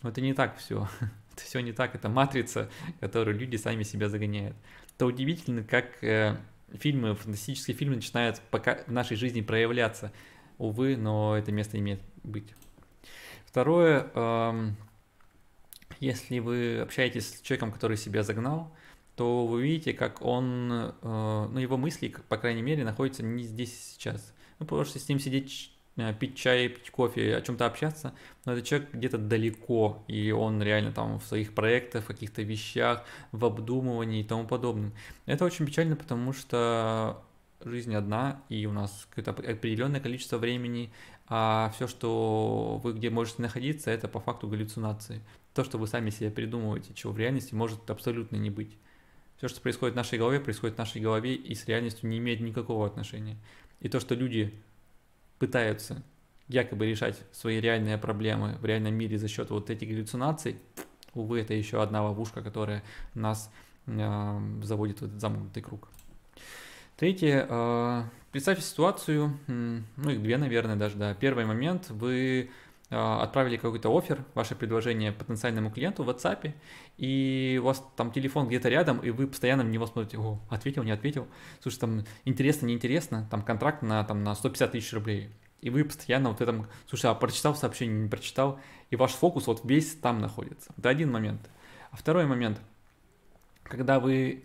это 0.02 0.21
не 0.21 0.35
так 0.35 0.59
все. 0.59 0.88
все 1.40 1.61
не 1.61 1.73
так, 1.73 1.95
это 1.95 2.09
матрица, 2.09 2.71
которую 3.00 3.38
люди 3.38 3.57
сами 3.57 3.83
себя 3.83 4.09
загоняют. 4.09 4.57
Это 4.97 5.07
удивительно, 5.07 5.62
как 5.62 6.02
э, 6.02 6.37
фильмы, 6.73 7.14
фантастические 7.14 7.76
фильмы 7.76 7.97
начинают 7.97 8.40
пока 8.50 8.78
в 8.87 8.92
нашей 8.92 9.16
жизни 9.16 9.40
проявляться. 9.40 10.12
Увы, 10.59 10.97
но 10.97 11.37
это 11.37 11.52
место 11.52 11.78
имеет 11.78 12.00
быть. 12.25 12.54
Второе, 13.47 14.11
э, 14.12 14.71
если 16.00 16.38
вы 16.38 16.80
общаетесь 16.80 17.38
с 17.38 17.40
человеком, 17.40 17.73
который 17.73 17.97
себя 17.97 18.23
загнал, 18.23 18.75
то 19.16 19.47
вы 19.47 19.62
видите, 19.62 19.95
как 19.95 20.23
он, 20.23 20.71
э, 20.71 21.49
ну 21.50 21.59
его 21.59 21.76
мысли, 21.76 22.14
по 22.28 22.37
крайней 22.37 22.62
мере, 22.62 22.85
находятся 22.85 23.23
не 23.23 23.42
здесь 23.42 23.95
сейчас. 23.95 24.35
Ну, 24.59 24.66
потому 24.66 24.85
что 24.85 24.99
с 24.99 25.09
ним 25.09 25.18
сидеть 25.18 25.73
пить 26.19 26.37
чай, 26.37 26.69
пить 26.69 26.90
кофе, 26.90 27.37
о 27.37 27.40
чем-то 27.40 27.67
общаться, 27.67 28.14
но 28.45 28.52
этот 28.52 28.64
человек 28.64 28.88
где-то 28.93 29.19
далеко, 29.19 30.05
и 30.09 30.31
он 30.31 30.62
реально 30.62 30.93
там 30.93 31.19
в 31.19 31.25
своих 31.25 31.55
проектах, 31.55 32.05
в 32.05 32.07
каких-то 32.07 32.43
вещах, 32.43 33.05
в 33.33 33.45
обдумывании 33.45 34.21
и 34.21 34.25
тому 34.25 34.47
подобном. 34.47 34.93
Это 35.26 35.45
очень 35.45 35.67
печально, 35.67 35.97
потому 35.97 36.33
что 36.33 37.23
жизнь 37.64 37.95
одна, 37.95 38.43
и 38.49 38.67
у 38.67 38.73
нас 38.73 39.07
какое-то 39.11 39.33
определенное 39.33 40.00
количество 40.00 40.38
времени, 40.38 40.93
а 41.26 41.73
все, 41.75 41.87
что 41.87 42.81
вы 42.83 42.93
где 42.93 43.11
можете 43.11 43.43
находиться, 43.43 43.90
это 43.90 44.09
по 44.09 44.21
факту 44.21 44.49
галлюцинации. 44.49 45.21
То, 45.55 45.64
что 45.64 45.78
вы 45.78 45.87
сами 45.87 46.11
себе 46.11 46.31
придумываете, 46.31 46.95
чего 46.95 47.12
в 47.12 47.19
реальности 47.19 47.55
может 47.55 47.90
абсолютно 47.90 48.37
не 48.37 48.50
быть. 48.50 48.76
Все, 49.37 49.49
что 49.49 49.61
происходит 49.61 49.95
в 49.95 49.97
нашей 49.97 50.19
голове, 50.19 50.40
происходит 50.40 50.76
в 50.76 50.78
нашей 50.78 51.00
голове 51.00 51.35
и 51.35 51.55
с 51.55 51.67
реальностью 51.67 52.09
не 52.09 52.19
имеет 52.19 52.40
никакого 52.40 52.87
отношения. 52.87 53.37
И 53.81 53.88
то, 53.88 54.00
что 54.00 54.14
люди 54.14 54.55
пытаются 55.38 56.02
якобы 56.49 56.87
решать 56.87 57.23
свои 57.33 57.61
реальные 57.61 57.99
проблемы 57.99 58.57
в 58.61 58.64
реальном 58.64 58.95
мире 58.95 59.18
за 59.18 59.28
счет 59.28 59.50
вот 59.50 59.71
этих 59.71 59.88
галлюцинаций, 59.88 60.57
увы, 61.14 61.40
это 61.40 61.54
еще 61.54 61.83
одна 61.83 62.02
ловушка, 62.02 62.42
которая 62.42 62.83
нас 63.14 63.52
э, 63.87 64.40
заводит 64.62 65.00
в 65.00 65.04
этот 65.04 65.21
замкнутый 65.21 65.62
круг. 65.62 65.88
Третье, 66.97 67.47
э, 67.49 68.02
представьте 68.33 68.64
ситуацию, 68.64 69.38
ну 69.47 70.11
их 70.11 70.23
две, 70.23 70.38
наверное, 70.38 70.76
даже, 70.76 70.97
да. 70.97 71.14
Первый 71.14 71.45
момент, 71.45 71.90
вы 71.90 72.50
отправили 72.90 73.57
какой-то 73.57 73.97
офер, 73.97 74.25
ваше 74.35 74.54
предложение 74.54 75.12
потенциальному 75.12 75.71
клиенту 75.71 76.04
в 76.04 76.09
WhatsApp, 76.09 76.54
и 76.97 77.59
у 77.61 77.66
вас 77.66 77.85
там 77.97 78.11
телефон 78.11 78.49
где-то 78.49 78.68
рядом, 78.71 78.99
и 79.00 79.11
вы 79.11 79.26
постоянно 79.26 79.62
в 79.62 79.68
него 79.68 79.87
смотрите, 79.87 80.18
о, 80.18 80.40
ответил, 80.49 80.83
не 80.85 80.92
ответил, 80.92 81.26
слушай, 81.61 81.78
там 81.78 82.04
интересно, 82.25 82.66
неинтересно, 82.66 83.28
там 83.30 83.42
контракт 83.42 83.83
на, 83.83 84.02
там, 84.04 84.25
на 84.25 84.35
150 84.35 84.73
тысяч 84.73 84.92
рублей, 84.95 85.30
и 85.61 85.71
вы 85.71 85.85
постоянно 85.85 86.30
вот 86.30 86.40
этом, 86.40 86.66
слушай, 86.87 87.11
а 87.11 87.14
прочитал 87.14 87.54
сообщение, 87.54 87.99
не 88.04 88.09
прочитал, 88.09 88.59
и 88.90 88.97
ваш 88.97 89.12
фокус 89.12 89.47
вот 89.47 89.61
весь 89.64 89.95
там 89.97 90.21
находится. 90.21 90.73
Это 90.78 90.88
один 90.88 91.11
момент. 91.11 91.50
А 91.90 91.97
второй 91.97 92.26
момент, 92.26 92.61
когда 93.64 94.00
вы 94.00 94.45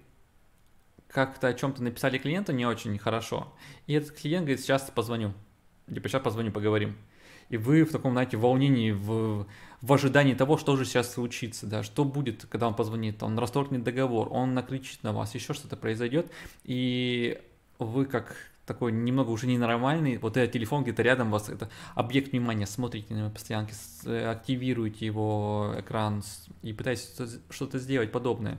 как-то 1.07 1.47
о 1.47 1.53
чем-то 1.53 1.83
написали 1.83 2.17
клиенту 2.17 2.51
не 2.51 2.65
очень 2.65 2.97
хорошо, 2.97 3.53
и 3.88 3.93
этот 3.93 4.12
клиент 4.12 4.45
говорит, 4.45 4.62
сейчас 4.62 4.91
позвоню, 4.93 5.33
типа 5.88 6.09
сейчас 6.09 6.21
позвоню, 6.21 6.51
поговорим. 6.51 6.97
И 7.53 7.57
вы 7.57 7.83
в 7.83 7.91
таком, 7.91 8.13
знаете, 8.13 8.36
волнении, 8.36 8.89
в, 8.89 9.45
в 9.79 9.93
ожидании 9.93 10.33
того, 10.33 10.57
что 10.57 10.75
же 10.75 10.86
сейчас 10.86 11.13
случится, 11.13 11.67
да, 11.67 11.83
что 11.83 12.03
будет, 12.03 12.48
когда 12.50 12.67
он 12.67 12.74
позвонит, 12.74 13.22
он 13.22 13.38
расторгнет 13.38 13.83
договор, 13.83 14.27
он 14.31 14.55
накричит 14.55 15.03
на 15.03 15.13
вас, 15.13 15.36
еще 15.36 15.53
что-то 15.53 15.77
произойдет, 15.77 16.31
и 16.63 17.39
вы 17.77 18.05
как 18.05 18.36
такой 18.65 18.91
немного 18.91 19.29
уже 19.29 19.45
ненормальный, 19.45 20.17
вот 20.17 20.36
этот 20.36 20.51
телефон 20.51 20.81
где-то 20.81 21.03
рядом 21.03 21.27
у 21.27 21.31
вас, 21.33 21.48
это 21.48 21.69
объект 21.93 22.31
внимания, 22.31 22.65
смотрите 22.65 23.13
на 23.13 23.19
него 23.19 23.29
постоянно, 23.29 23.67
активируете 24.31 25.05
его 25.05 25.75
экран 25.77 26.24
и 26.63 26.74
пытаетесь 26.74 27.15
что-то 27.51 27.77
сделать 27.77 28.12
подобное. 28.12 28.57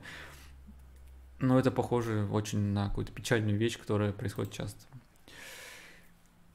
Но 1.41 1.59
это 1.59 1.73
похоже 1.73 2.29
очень 2.31 2.61
на 2.61 2.91
какую-то 2.91 3.11
печальную 3.11 3.59
вещь, 3.59 3.77
которая 3.77 4.13
происходит 4.13 4.53
часто. 4.53 4.87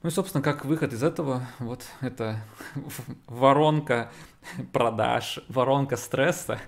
Ну 0.02 0.08
и, 0.08 0.12
собственно, 0.12 0.42
как 0.42 0.64
выход 0.64 0.94
из 0.94 1.04
этого, 1.04 1.46
вот 1.60 1.86
это 2.00 2.42
воронка 3.28 4.10
продаж, 4.72 5.40
воронка 5.50 5.98
стресса, 5.98 6.62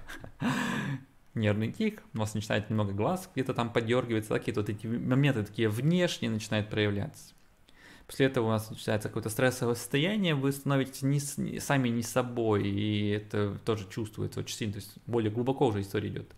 нервный 1.33 1.71
тик, 1.71 2.03
у 2.13 2.19
вас 2.19 2.33
начинает 2.33 2.69
немного 2.69 2.91
глаз 2.91 3.29
где-то 3.33 3.53
там 3.53 3.71
подергиваться, 3.71 4.33
какие-то 4.33 4.59
вот 4.59 4.69
эти 4.69 4.85
моменты 4.85 5.43
такие 5.43 5.69
внешние 5.69 6.29
начинают 6.29 6.69
проявляться. 6.69 7.33
После 8.05 8.25
этого 8.25 8.47
у 8.47 8.49
нас 8.49 8.69
начинается 8.69 9.07
какое-то 9.07 9.29
стрессовое 9.29 9.75
состояние, 9.75 10.35
вы 10.35 10.51
становитесь 10.51 11.01
не, 11.01 11.21
не, 11.37 11.59
сами 11.61 11.87
не 11.87 12.03
собой, 12.03 12.67
и 12.67 13.11
это 13.11 13.57
тоже 13.63 13.87
чувствуется 13.89 14.41
очень 14.41 14.57
сильно, 14.57 14.73
то 14.73 14.79
есть 14.79 14.91
более 15.05 15.31
глубоко 15.31 15.67
уже 15.67 15.79
история 15.79 16.09
идет. 16.09 16.29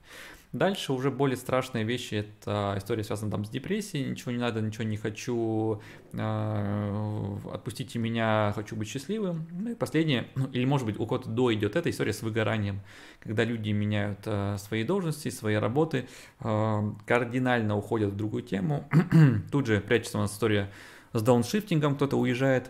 Дальше 0.54 0.94
уже 0.94 1.10
более 1.10 1.36
страшные 1.36 1.84
вещи, 1.84 2.14
это 2.14 2.76
история 2.78 3.04
связана 3.04 3.32
там 3.32 3.44
с 3.44 3.50
депрессией, 3.50 4.08
ничего 4.08 4.32
не 4.32 4.38
надо, 4.38 4.62
ничего 4.62 4.84
не 4.84 4.98
хочу, 4.98 5.82
э, 6.12 7.38
отпустите 7.52 7.98
меня, 7.98 8.54
хочу 8.54 8.76
быть 8.76 8.88
счастливым. 8.88 9.48
Ну 9.52 9.72
и 9.72 9.76
последнее, 9.76 10.28
ну, 10.36 10.46
или 10.52 10.64
может 10.66 10.86
быть 10.86 11.00
у 11.00 11.08
кого-то 11.08 11.28
до 11.28 11.52
идет 11.56 11.76
эта 11.76 11.90
история 11.90 12.14
с 12.14 12.22
выгоранием, 12.22 12.82
когда 13.20 13.44
люди 13.44 13.72
меняют 13.72 14.20
э, 14.26 14.58
свои 14.60 14.84
должности, 14.84 15.30
свои 15.30 15.56
работы, 15.56 16.08
э, 16.42 16.92
кардинально 17.08 17.76
уходят 17.76 18.14
в 18.14 18.16
другую 18.16 18.44
тему. 18.44 18.88
Тут 19.52 19.66
же 19.66 19.82
прячется 19.82 20.20
у 20.20 20.22
нас 20.22 20.34
история 20.34 20.70
с 21.14 21.22
дауншифтингом, 21.24 21.96
кто-то 21.96 22.16
уезжает 22.16 22.70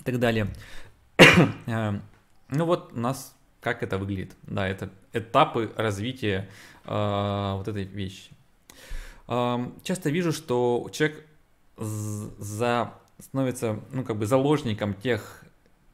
и 0.00 0.02
так 0.02 0.18
далее. 0.18 0.48
Ну 2.50 2.64
вот 2.64 2.94
у 2.94 2.98
нас 2.98 3.37
как 3.60 3.82
это 3.82 3.98
выглядит. 3.98 4.36
Да, 4.42 4.68
это 4.68 4.90
этапы 5.12 5.72
развития 5.76 6.48
э, 6.84 7.54
вот 7.56 7.68
этой 7.68 7.84
вещи. 7.84 8.30
Э, 9.26 9.58
часто 9.82 10.10
вижу, 10.10 10.32
что 10.32 10.88
человек 10.92 11.24
за, 11.76 12.94
становится, 13.18 13.80
ну, 13.92 14.04
как 14.04 14.16
бы 14.16 14.26
заложником 14.26 14.94
тех 14.94 15.44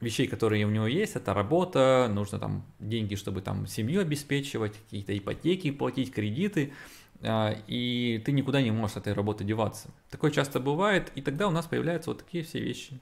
вещей, 0.01 0.27
которые 0.27 0.67
у 0.67 0.71
него 0.71 0.87
есть, 0.87 1.17
это 1.17 1.33
работа, 1.33 2.11
нужно 2.13 2.39
там 2.39 2.65
деньги, 2.79 3.15
чтобы 3.15 3.41
там 3.41 3.67
семью 3.67 4.01
обеспечивать, 4.03 4.75
какие-то 4.77 5.17
ипотеки 5.17 5.71
платить, 5.71 6.13
кредиты, 6.13 6.73
э, 7.21 7.55
и 7.67 8.23
ты 8.25 8.33
никуда 8.33 8.61
не 8.63 8.71
можешь 8.71 8.95
с 8.95 8.97
этой 8.99 9.15
работы 9.15 9.45
деваться. 9.45 9.89
Такое 10.11 10.31
часто 10.31 10.61
бывает, 10.61 11.11
и 11.15 11.23
тогда 11.23 11.49
у 11.49 11.51
нас 11.51 11.67
появляются 11.67 12.11
вот 12.11 12.25
такие 12.25 12.45
все 12.45 12.61
вещи. 12.61 13.01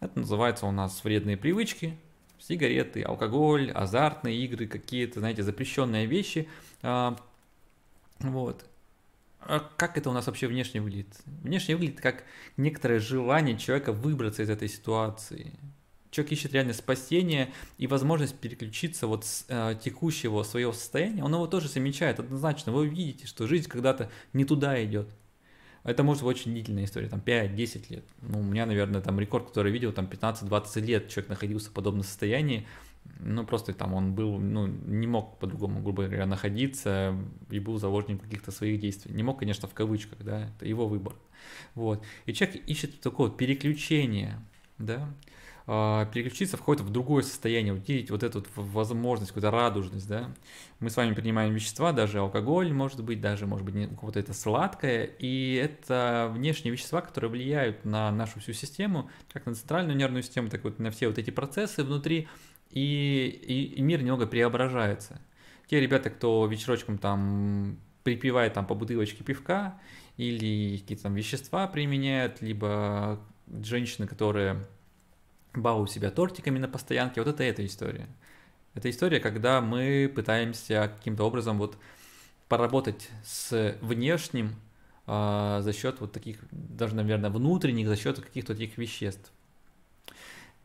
Это 0.00 0.20
называется 0.20 0.66
у 0.66 0.70
нас 0.70 1.02
вредные 1.02 1.36
привычки, 1.36 1.98
сигареты, 2.38 3.02
алкоголь, 3.02 3.70
азартные 3.70 4.36
игры, 4.44 4.66
какие-то, 4.66 5.20
знаете, 5.20 5.42
запрещенные 5.42 6.06
вещи. 6.06 6.48
А, 6.82 7.16
вот. 8.20 8.64
А 9.40 9.60
как 9.76 9.96
это 9.96 10.10
у 10.10 10.12
нас 10.12 10.26
вообще 10.26 10.46
внешне 10.46 10.80
выглядит? 10.80 11.20
Внешне 11.42 11.76
выглядит 11.76 12.00
как 12.00 12.24
некоторое 12.56 12.98
желание 12.98 13.56
человека 13.56 13.92
выбраться 13.92 14.42
из 14.42 14.50
этой 14.50 14.68
ситуации. 14.68 15.52
Человек 16.10 16.32
ищет 16.32 16.52
реально 16.52 16.72
спасение 16.72 17.52
и 17.76 17.86
возможность 17.86 18.34
переключиться 18.34 19.06
вот 19.06 19.24
с 19.24 19.44
э, 19.48 19.74
текущего 19.82 20.42
своего 20.42 20.72
состояния. 20.72 21.22
Он 21.22 21.34
его 21.34 21.46
тоже 21.46 21.68
замечает 21.68 22.18
однозначно. 22.18 22.72
Вы 22.72 22.82
увидите, 22.82 23.26
что 23.26 23.46
жизнь 23.46 23.68
когда-то 23.68 24.10
не 24.32 24.44
туда 24.44 24.82
идет. 24.84 25.08
Это 25.88 26.02
может 26.02 26.22
быть 26.22 26.36
очень 26.36 26.52
длительная 26.52 26.84
история, 26.84 27.08
там 27.08 27.20
5-10 27.24 27.86
лет. 27.88 28.04
Ну, 28.20 28.40
у 28.40 28.42
меня, 28.42 28.66
наверное, 28.66 29.00
там 29.00 29.18
рекорд, 29.18 29.48
который 29.48 29.68
я 29.68 29.72
видел, 29.72 29.92
там 29.92 30.04
15-20 30.04 30.80
лет 30.82 31.08
человек 31.08 31.30
находился 31.30 31.70
в 31.70 31.72
подобном 31.72 32.04
состоянии. 32.04 32.66
Ну, 33.20 33.46
просто 33.46 33.72
там 33.72 33.94
он 33.94 34.12
был, 34.12 34.38
ну, 34.38 34.66
не 34.66 35.06
мог 35.06 35.38
по-другому, 35.38 35.80
грубо 35.80 36.04
говоря, 36.04 36.26
находиться 36.26 37.16
и 37.50 37.58
был 37.58 37.78
заложником 37.78 38.18
каких-то 38.18 38.52
своих 38.52 38.80
действий. 38.80 39.14
Не 39.14 39.22
мог, 39.22 39.38
конечно, 39.38 39.66
в 39.66 39.72
кавычках, 39.72 40.18
да, 40.20 40.50
это 40.54 40.66
его 40.66 40.86
выбор. 40.86 41.14
Вот. 41.74 42.04
И 42.26 42.34
человек 42.34 42.62
ищет 42.66 43.00
такое 43.00 43.30
переключение, 43.30 44.38
да, 44.76 45.08
переключиться 45.68 46.56
входит 46.56 46.80
в 46.80 46.88
другое 46.88 47.22
состояние, 47.22 47.74
увидеть 47.74 48.10
вот 48.10 48.22
эту 48.22 48.42
возможность, 48.56 49.32
какую-то 49.32 49.50
радужность, 49.50 50.08
да. 50.08 50.30
Мы 50.80 50.88
с 50.88 50.96
вами 50.96 51.12
принимаем 51.12 51.52
вещества, 51.52 51.92
даже 51.92 52.20
алкоголь, 52.20 52.72
может 52.72 53.04
быть, 53.04 53.20
даже, 53.20 53.46
может 53.46 53.66
быть, 53.66 53.92
у 53.92 53.94
кого-то 53.94 54.18
это 54.18 54.32
сладкое, 54.32 55.04
и 55.04 55.54
это 55.62 56.30
внешние 56.32 56.72
вещества, 56.72 57.02
которые 57.02 57.30
влияют 57.30 57.84
на 57.84 58.10
нашу 58.10 58.40
всю 58.40 58.54
систему, 58.54 59.10
как 59.30 59.44
на 59.44 59.54
центральную 59.54 59.94
нервную 59.94 60.22
систему, 60.22 60.48
так 60.48 60.64
вот 60.64 60.78
на 60.78 60.90
все 60.90 61.06
вот 61.08 61.18
эти 61.18 61.30
процессы 61.30 61.84
внутри, 61.84 62.28
и, 62.70 63.26
и, 63.46 63.74
и 63.74 63.82
мир 63.82 64.00
немного 64.00 64.26
преображается. 64.26 65.20
Те 65.66 65.80
ребята, 65.80 66.08
кто 66.08 66.46
вечерочком 66.46 66.96
там 66.96 67.78
припивает 68.04 68.54
там 68.54 68.66
по 68.66 68.74
бутылочке 68.74 69.22
пивка 69.22 69.78
или 70.16 70.78
какие-то 70.78 71.02
там 71.02 71.14
вещества 71.14 71.66
применяют, 71.66 72.40
либо 72.40 73.20
женщины, 73.62 74.06
которые 74.06 74.66
балуют 75.62 75.90
себя 75.90 76.10
тортиками 76.10 76.58
на 76.58 76.68
постоянке. 76.68 77.20
Вот 77.20 77.28
это 77.28 77.42
эта 77.42 77.64
история. 77.64 78.06
Это 78.74 78.90
история, 78.90 79.20
когда 79.20 79.60
мы 79.60 80.10
пытаемся 80.14 80.92
каким-то 80.96 81.24
образом 81.24 81.58
вот 81.58 81.76
поработать 82.48 83.10
с 83.24 83.76
внешним 83.80 84.56
э, 85.06 85.60
за 85.62 85.72
счет 85.72 86.00
вот 86.00 86.12
таких, 86.12 86.38
даже, 86.50 86.94
наверное, 86.94 87.30
внутренних, 87.30 87.88
за 87.88 87.96
счет 87.96 88.20
каких-то 88.20 88.54
таких 88.54 88.78
веществ. 88.78 89.32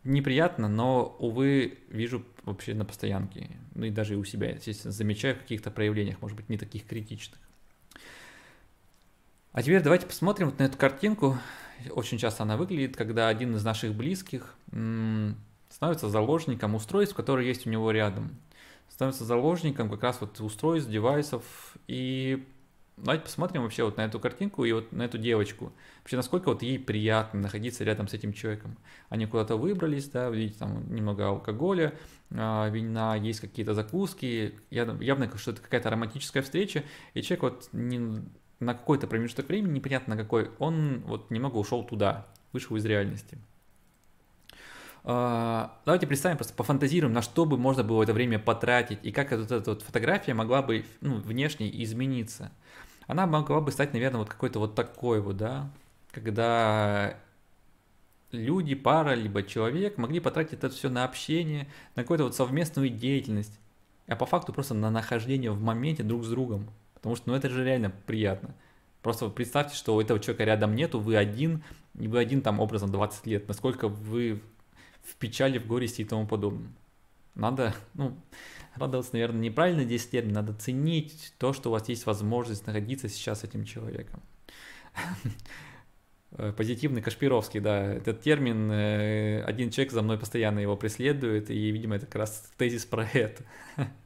Неприятно, 0.03 0.67
но, 0.67 1.15
увы, 1.19 1.79
вижу 1.89 2.25
вообще 2.43 2.73
на 2.73 2.84
постоянке. 2.84 3.49
Ну 3.73 3.86
и 3.86 3.89
даже 3.89 4.17
у 4.17 4.23
себя, 4.25 4.49
естественно, 4.49 4.91
замечаю 4.91 5.36
в 5.36 5.39
каких-то 5.39 5.71
проявлениях, 5.71 6.21
может 6.21 6.36
быть, 6.36 6.49
не 6.49 6.58
таких 6.58 6.86
критичных. 6.86 7.39
А 9.53 9.62
теперь 9.62 9.82
давайте 9.82 10.08
посмотрим 10.08 10.49
вот 10.49 10.60
на 10.60 10.63
эту 10.63 10.77
картинку 10.77 11.38
очень 11.91 12.17
часто 12.17 12.43
она 12.43 12.58
выглядит, 12.58 12.96
когда 12.96 13.28
один 13.28 13.56
из 13.56 13.63
наших 13.63 13.93
близких 13.93 14.56
становится 15.69 16.10
заложником 16.10 16.76
устройств, 16.76 17.15
которые 17.15 17.48
есть 17.48 17.65
у 17.65 17.69
него 17.69 17.91
рядом. 17.91 18.38
Становится 18.89 19.26
заложником 19.26 19.89
как 19.89 20.04
раз 20.04 20.22
вот 20.22 20.39
устройств, 20.39 20.89
девайсов. 20.89 21.43
И 21.88 22.46
давайте 22.98 23.24
посмотрим 23.24 23.63
вообще 23.63 23.84
вот 23.84 23.98
на 23.98 24.02
эту 24.02 24.19
картинку 24.19 24.65
и 24.65 24.72
вот 24.72 24.91
на 24.91 25.04
эту 25.04 25.17
девочку. 25.17 25.74
Вообще, 26.02 26.15
насколько 26.15 26.50
вот 26.50 26.62
ей 26.62 26.78
приятно 26.78 27.39
находиться 27.39 27.84
рядом 27.84 28.08
с 28.08 28.13
этим 28.13 28.34
человеком. 28.34 28.78
Они 29.10 29.26
куда-то 29.26 29.56
выбрались, 29.56 30.10
да, 30.10 30.30
видите, 30.30 30.60
там 30.60 30.93
немного 30.93 31.28
алкоголя, 31.28 31.93
а, 32.32 32.69
вина, 32.69 33.15
есть 33.15 33.39
какие-то 33.39 33.74
закуски. 33.74 34.54
Явно, 34.69 35.38
что 35.38 35.52
это 35.52 35.62
какая-то 35.62 35.89
романтическая 35.89 36.43
встреча, 36.43 36.84
и 37.13 37.22
человек 37.22 37.43
вот 37.43 37.69
не 37.72 38.22
на 38.59 38.73
какой-то 38.73 39.07
промежуток 39.07 39.47
времени, 39.47 39.73
непонятно 39.73 40.17
какой, 40.17 40.51
он 40.59 41.01
вот 41.05 41.31
немного 41.31 41.57
ушел 41.57 41.83
туда, 41.83 42.25
вышел 42.51 42.75
из 42.75 42.85
реальности. 42.85 43.37
А, 45.05 45.77
давайте 45.85 46.07
представим, 46.07 46.37
просто 46.37 46.53
пофантазируем, 46.53 47.13
на 47.13 47.21
что 47.21 47.45
бы 47.45 47.57
можно 47.57 47.83
было 47.83 48.03
это 48.03 48.13
время 48.13 48.39
потратить, 48.39 48.99
и 49.03 49.11
как 49.11 49.31
вот 49.31 49.51
эта 49.51 49.71
вот 49.71 49.81
фотография 49.81 50.33
могла 50.33 50.61
бы 50.61 50.85
ну, 51.01 51.17
внешне 51.17 51.69
измениться. 51.83 52.51
Она 53.05 53.27
могла 53.27 53.59
бы 53.59 53.71
стать, 53.71 53.91
наверное, 53.93 54.19
вот 54.19 54.29
какой-то 54.29 54.59
вот 54.59 54.75
такой 54.75 55.19
вот, 55.19 55.35
да, 55.35 55.69
когда 56.11 57.17
люди, 58.31 58.75
пара, 58.75 59.13
либо 59.13 59.43
человек 59.43 59.97
могли 59.97 60.21
потратить 60.21 60.53
это 60.53 60.69
все 60.69 60.89
на 60.89 61.03
общение, 61.03 61.67
на 61.95 62.03
какую-то 62.03 62.25
вот 62.25 62.35
совместную 62.35 62.89
деятельность, 62.89 63.59
а 64.07 64.15
по 64.15 64.25
факту 64.25 64.53
просто 64.53 64.73
на 64.73 64.89
нахождение 64.89 65.51
в 65.51 65.61
моменте 65.61 66.03
друг 66.03 66.23
с 66.23 66.29
другом. 66.29 66.69
Потому 67.03 67.17
что, 67.17 67.29
ну, 67.29 67.35
это 67.35 67.49
же 67.49 67.65
реально 67.65 67.91
приятно. 68.05 68.55
Просто 69.01 69.27
представьте, 69.27 69.75
что 69.75 69.93
у 69.93 69.99
этого 69.99 70.21
человека 70.21 70.45
рядом 70.45 70.73
нету, 70.73 71.01
вы 71.01 71.17
один, 71.17 71.61
и 71.99 72.07
вы 72.07 72.17
один 72.17 72.41
там 72.41 72.61
образом 72.61 72.93
20 72.93 73.27
лет. 73.27 73.47
Насколько 73.49 73.89
вы 73.89 74.41
в 75.03 75.17
печали, 75.17 75.57
в 75.57 75.67
горести 75.67 76.03
и 76.03 76.05
тому 76.05 76.25
подобное. 76.25 76.71
Надо, 77.35 77.75
ну, 77.93 78.15
радоваться, 78.75 79.11
наверное, 79.11 79.41
неправильно 79.41 79.83
здесь 79.83 80.07
термин, 80.07 80.31
надо 80.31 80.53
ценить 80.53 81.33
то, 81.37 81.51
что 81.51 81.69
у 81.69 81.73
вас 81.73 81.89
есть 81.89 82.05
возможность 82.05 82.65
находиться 82.67 83.09
сейчас 83.09 83.41
с 83.41 83.43
этим 83.43 83.65
человеком. 83.65 84.21
Позитивный 86.55 87.01
Кашпировский, 87.01 87.59
да, 87.59 87.95
этот 87.95 88.21
термин, 88.21 88.71
э, 88.71 89.43
один 89.43 89.71
человек 89.71 89.91
за 89.91 90.01
мной 90.01 90.17
постоянно 90.17 90.59
его 90.59 90.77
преследует, 90.77 91.49
и, 91.49 91.69
видимо, 91.69 91.97
это 91.97 92.05
как 92.05 92.15
раз 92.15 92.49
тезис 92.55 92.85
про 92.85 93.05
это. 93.05 93.43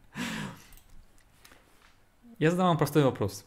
Я 2.39 2.51
задам 2.51 2.67
вам 2.67 2.77
простой 2.77 3.03
вопрос. 3.03 3.45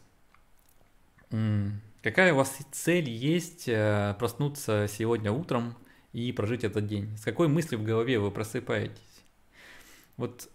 Какая 2.03 2.33
у 2.33 2.37
вас 2.37 2.59
цель 2.73 3.09
есть 3.09 3.69
э, 3.69 4.17
проснуться 4.19 4.89
сегодня 4.89 5.31
утром 5.31 5.77
и 6.13 6.33
прожить 6.33 6.65
этот 6.65 6.89
день? 6.89 7.17
С 7.17 7.23
какой 7.23 7.47
мыслью 7.47 7.79
в 7.79 7.85
голове 7.85 8.19
вы 8.19 8.33
просыпаетесь? 8.33 9.23
Вот 10.17 10.49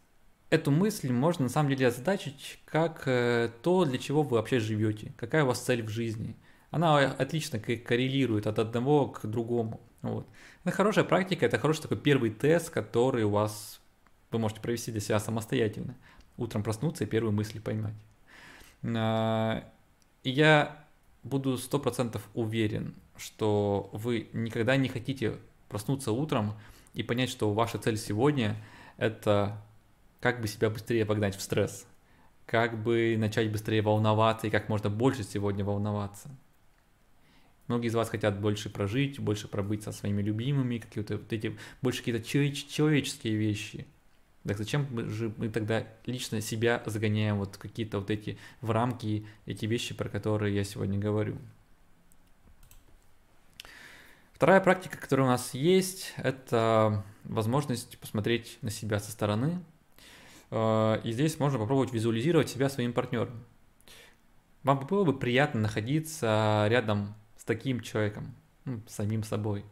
эту 0.50 0.72
мысль 0.72 1.14
можно 1.14 1.44
на 1.44 1.50
самом 1.50 1.70
деле 1.70 1.88
озадачить 1.88 2.60
как 2.66 3.04
э, 3.06 3.52
то, 3.62 3.86
для 3.86 4.00
чего 4.00 4.24
вы 4.24 4.36
вообще 4.36 4.60
живете, 4.60 5.14
какая 5.16 5.46
у 5.46 5.48
вас 5.48 5.62
цель 5.62 5.82
в 5.82 5.90
жизни. 5.90 6.36
Она 6.72 6.98
отлично 6.98 7.58
коррелирует 7.58 8.48
от 8.48 8.60
одного 8.60 9.08
к 9.08 9.26
другому. 9.26 9.80
Вот. 10.02 10.28
Это 10.66 10.76
хорошая 10.76 11.06
практика, 11.06 11.46
это 11.46 11.58
хороший 11.58 11.84
такой 11.84 11.98
первый 11.98 12.32
тест, 12.32 12.70
который 12.70 13.24
у 13.24 13.30
вас 13.30 13.80
вы 14.32 14.40
можете 14.40 14.60
провести 14.60 14.92
для 14.92 15.00
себя 15.00 15.22
самостоятельно. 15.22 15.96
Утром 16.36 16.64
проснуться 16.64 17.06
и 17.06 17.08
первые 17.08 17.32
мысли 17.32 17.60
поймать. 17.60 17.96
А, 18.96 19.64
я 20.24 20.86
буду 21.24 21.58
сто 21.58 21.80
процентов 21.80 22.28
уверен, 22.34 22.96
что 23.18 23.90
вы 23.94 24.30
никогда 24.34 24.76
не 24.76 24.90
хотите 24.90 25.38
проснуться 25.70 26.12
утром 26.12 26.54
и 26.94 27.04
понять, 27.04 27.30
что 27.30 27.54
ваша 27.54 27.78
цель 27.78 27.98
сегодня– 27.98 28.56
это 28.98 29.62
как 30.20 30.42
бы 30.42 30.48
себя 30.48 30.70
быстрее 30.70 31.06
погнать 31.06 31.36
в 31.36 31.42
стресс, 31.42 31.86
как 32.46 32.82
бы 32.82 33.16
начать 33.18 33.52
быстрее 33.52 33.82
волноваться 33.82 34.48
и 34.48 34.50
как 34.50 34.70
можно 34.70 34.90
больше 34.90 35.24
сегодня 35.24 35.64
волноваться. 35.64 36.30
Многие 37.68 37.88
из 37.88 37.96
вас 37.96 38.10
хотят 38.10 38.40
больше 38.40 38.70
прожить, 38.70 39.20
больше 39.20 39.48
пробыть 39.48 39.84
со 39.84 39.92
своими 39.92 40.22
любимыми, 40.22 40.78
какие-то 40.78 41.18
вот 41.18 41.34
эти, 41.34 41.58
больше 41.82 42.00
какие-то 42.00 42.24
человеческие 42.24 43.36
вещи. 43.36 43.88
Так 44.48 44.58
зачем 44.58 45.10
же 45.10 45.34
мы 45.38 45.50
тогда 45.50 45.88
лично 46.06 46.40
себя 46.40 46.84
загоняем 46.86 47.38
вот 47.38 47.58
какие-то 47.58 48.00
вот 48.00 48.12
эти 48.12 48.38
в 48.62 48.70
рамки, 48.70 49.26
эти 49.48 49.66
вещи, 49.66 49.96
про 49.96 50.08
которые 50.08 50.56
я 50.56 50.64
сегодня 50.64 51.00
говорю? 51.00 51.38
Вторая 54.34 54.62
практика, 54.62 54.98
которая 54.98 55.26
у 55.28 55.30
нас 55.30 55.54
есть, 55.54 56.14
это 56.18 57.04
возможность 57.24 57.98
посмотреть 57.98 58.60
на 58.62 58.70
себя 58.70 59.00
со 59.00 59.12
стороны. 59.12 59.64
Э, 60.52 61.00
и 61.04 61.12
здесь 61.12 61.40
можно 61.40 61.58
попробовать 61.58 61.94
визуализировать 61.94 62.50
себя 62.50 62.70
своим 62.70 62.94
партнером. 62.94 63.44
Вам 64.62 64.86
было 64.86 65.06
бы 65.06 65.18
приятно 65.18 65.62
находиться 65.62 66.68
рядом 66.70 67.16
с 67.38 67.46
таким 67.46 67.80
человеком, 67.80 68.36
ну, 68.66 68.82
самим 68.88 69.24
собой. 69.24 69.64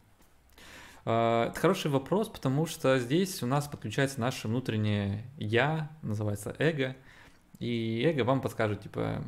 А, 1.06 1.48
это 1.50 1.60
хороший 1.60 1.92
вопрос, 1.92 2.30
потому 2.30 2.66
что 2.66 3.00
здесь 3.00 3.44
у 3.44 3.46
нас 3.46 3.68
подключается 3.68 4.20
наше 4.22 4.48
внутреннее 4.48 5.26
«я», 5.38 5.92
называется 6.02 6.56
эго, 6.60 6.96
и 7.60 8.04
эго 8.06 8.24
вам 8.24 8.42
подскажет, 8.42 8.82
типа, 8.82 9.24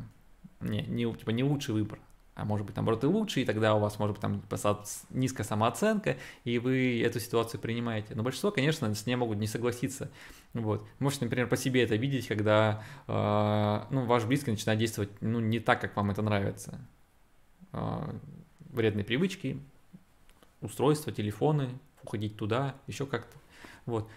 не, 0.62 0.82
не, 0.84 1.14
типа, 1.14 1.32
не 1.32 1.44
лучший 1.44 1.74
выбор, 1.74 2.00
а 2.36 2.44
может 2.44 2.66
быть, 2.66 2.76
наоборот, 2.76 3.04
и 3.04 3.08
лучший, 3.08 3.44
и 3.44 3.46
тогда 3.46 3.76
у 3.76 3.80
вас 3.80 3.98
может 3.98 4.16
быть 4.16 4.22
там 4.22 4.42
типа, 4.42 4.86
низкая 5.10 5.46
самооценка, 5.46 6.18
и 6.44 6.60
вы 6.60 7.02
эту 7.02 7.22
ситуацию 7.22 7.62
принимаете. 7.62 8.14
Но 8.14 8.24
большинство, 8.24 8.52
конечно, 8.52 8.94
с 8.94 9.06
ней 9.06 9.16
могут 9.16 9.38
не 9.38 9.48
согласиться. 9.48 10.12
Вот. 10.54 10.86
Можете, 11.00 11.26
например, 11.26 11.48
по 11.48 11.56
себе 11.56 11.84
это 11.84 11.96
видеть, 11.96 12.28
когда 12.28 12.84
э, 13.08 13.86
ну, 13.90 14.06
ваш 14.06 14.26
близкий 14.26 14.52
начинает 14.52 14.80
действовать 14.80 15.12
ну, 15.22 15.40
не 15.40 15.62
так, 15.62 15.80
как 15.80 15.96
вам 15.96 16.12
это 16.12 16.22
нравится. 16.22 16.86
Э, 17.72 18.14
вредные 18.70 19.06
привычки, 19.06 19.62
устройства, 20.65 21.12
телефоны, 21.12 21.69
уходить 22.04 22.38
туда, 22.38 22.75
еще 22.88 23.06
как-то. 23.06 23.38
Вот. 23.86 24.10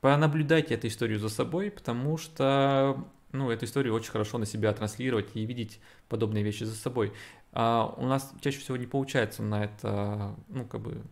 Понаблюдайте 0.00 0.74
эту 0.74 0.86
историю 0.86 1.18
за 1.18 1.28
собой, 1.28 1.70
потому 1.70 2.18
что 2.18 3.04
ну, 3.32 3.50
эту 3.50 3.66
историю 3.66 3.94
очень 3.94 4.10
хорошо 4.10 4.38
на 4.38 4.46
себя 4.46 4.72
транслировать 4.72 5.28
и 5.34 5.44
видеть 5.44 5.80
подобные 6.08 6.42
вещи 6.42 6.64
за 6.64 6.74
собой. 6.74 7.12
А 7.52 7.94
у 7.96 8.06
нас 8.06 8.32
чаще 8.40 8.58
всего 8.58 8.76
не 8.76 8.86
получается 8.86 9.42
на 9.42 9.64
это, 9.64 10.34
ну, 10.48 10.64
как 10.64 10.80
бы, 10.80 11.02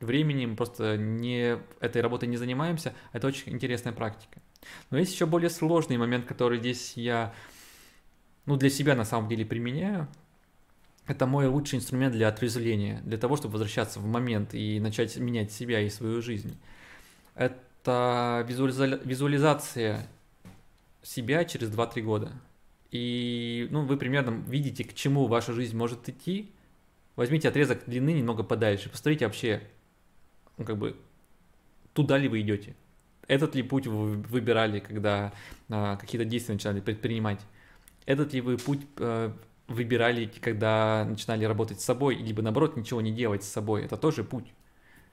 времени, 0.00 0.46
мы 0.46 0.56
просто 0.56 0.96
не, 0.96 1.58
этой 1.80 2.02
работой 2.02 2.28
не 2.28 2.36
занимаемся, 2.36 2.94
это 3.12 3.26
очень 3.26 3.52
интересная 3.52 3.92
практика. 3.92 4.40
Но 4.90 4.98
есть 4.98 5.12
еще 5.12 5.26
более 5.26 5.50
сложный 5.50 5.96
момент, 5.96 6.26
который 6.26 6.58
здесь 6.58 6.94
я, 6.96 7.32
ну, 8.46 8.56
для 8.56 8.70
себя 8.70 8.96
на 8.96 9.04
самом 9.04 9.28
деле 9.28 9.44
применяю, 9.44 10.08
это 11.06 11.26
мой 11.26 11.46
лучший 11.46 11.78
инструмент 11.78 12.12
для 12.14 12.28
отрезвления, 12.28 13.00
для 13.04 13.18
того, 13.18 13.36
чтобы 13.36 13.52
возвращаться 13.52 13.98
в 13.98 14.06
момент 14.06 14.54
и 14.54 14.78
начать 14.78 15.16
менять 15.16 15.52
себя 15.52 15.80
и 15.80 15.90
свою 15.90 16.22
жизнь. 16.22 16.56
Это 17.34 18.46
визуализация 18.48 20.08
себя 21.02 21.44
через 21.44 21.70
2-3 21.70 22.02
года. 22.02 22.32
И 22.92 23.66
ну, 23.70 23.84
вы 23.84 23.96
примерно 23.96 24.42
видите, 24.46 24.84
к 24.84 24.94
чему 24.94 25.26
ваша 25.26 25.52
жизнь 25.52 25.76
может 25.76 26.08
идти. 26.08 26.52
Возьмите 27.16 27.48
отрезок 27.48 27.82
длины 27.86 28.12
немного 28.12 28.42
подальше. 28.42 28.88
Посмотрите 28.88 29.26
вообще, 29.26 29.62
ну, 30.56 30.64
как 30.64 30.76
бы, 30.76 30.96
туда 31.94 32.18
ли 32.18 32.28
вы 32.28 32.42
идете. 32.42 32.76
Этот 33.26 33.54
ли 33.54 33.62
путь 33.62 33.86
вы 33.86 34.16
выбирали, 34.16 34.80
когда 34.80 35.32
а, 35.68 35.96
какие-то 35.96 36.24
действия 36.24 36.54
начинали 36.54 36.80
предпринимать. 36.80 37.40
Этот 38.04 38.32
ли 38.32 38.40
вы 38.40 38.56
путь 38.56 38.80
а, 38.98 39.34
выбирали, 39.72 40.30
когда 40.40 41.04
начинали 41.08 41.44
работать 41.44 41.80
с 41.80 41.84
собой, 41.84 42.16
либо 42.16 42.42
наоборот 42.42 42.76
ничего 42.76 43.00
не 43.00 43.12
делать 43.12 43.42
с 43.42 43.48
собой. 43.48 43.84
Это 43.84 43.96
тоже 43.96 44.24
путь. 44.24 44.52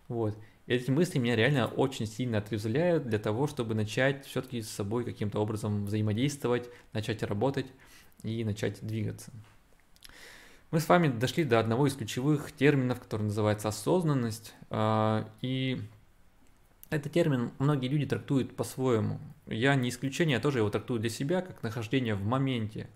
Вот. 0.07 0.37
И 0.67 0.73
эти 0.73 0.91
мысли 0.91 1.17
меня 1.17 1.35
реально 1.35 1.67
очень 1.67 2.05
сильно 2.05 2.37
отрезвляют 2.37 3.07
для 3.07 3.17
того, 3.17 3.47
чтобы 3.47 3.73
начать 3.73 4.25
все-таки 4.25 4.61
с 4.61 4.69
собой 4.69 5.03
каким-то 5.03 5.39
образом 5.39 5.85
взаимодействовать, 5.85 6.69
начать 6.93 7.23
работать 7.23 7.65
и 8.23 8.43
начать 8.43 8.85
двигаться. 8.85 9.31
Мы 10.71 10.79
с 10.79 10.87
вами 10.87 11.07
дошли 11.07 11.43
до 11.43 11.59
одного 11.59 11.87
из 11.87 11.95
ключевых 11.95 12.51
терминов, 12.51 12.99
который 12.99 13.23
называется 13.23 13.69
осознанность. 13.69 14.53
А, 14.69 15.27
и 15.41 15.81
этот 16.91 17.11
термин 17.11 17.51
многие 17.57 17.87
люди 17.87 18.05
трактуют 18.05 18.55
по-своему. 18.55 19.19
Я 19.47 19.73
не 19.73 19.89
исключение, 19.89 20.35
я 20.35 20.39
тоже 20.39 20.59
его 20.59 20.69
трактую 20.69 20.99
для 20.99 21.09
себя 21.09 21.41
как 21.41 21.63
нахождение 21.63 22.13
в 22.13 22.23
моменте 22.23 22.87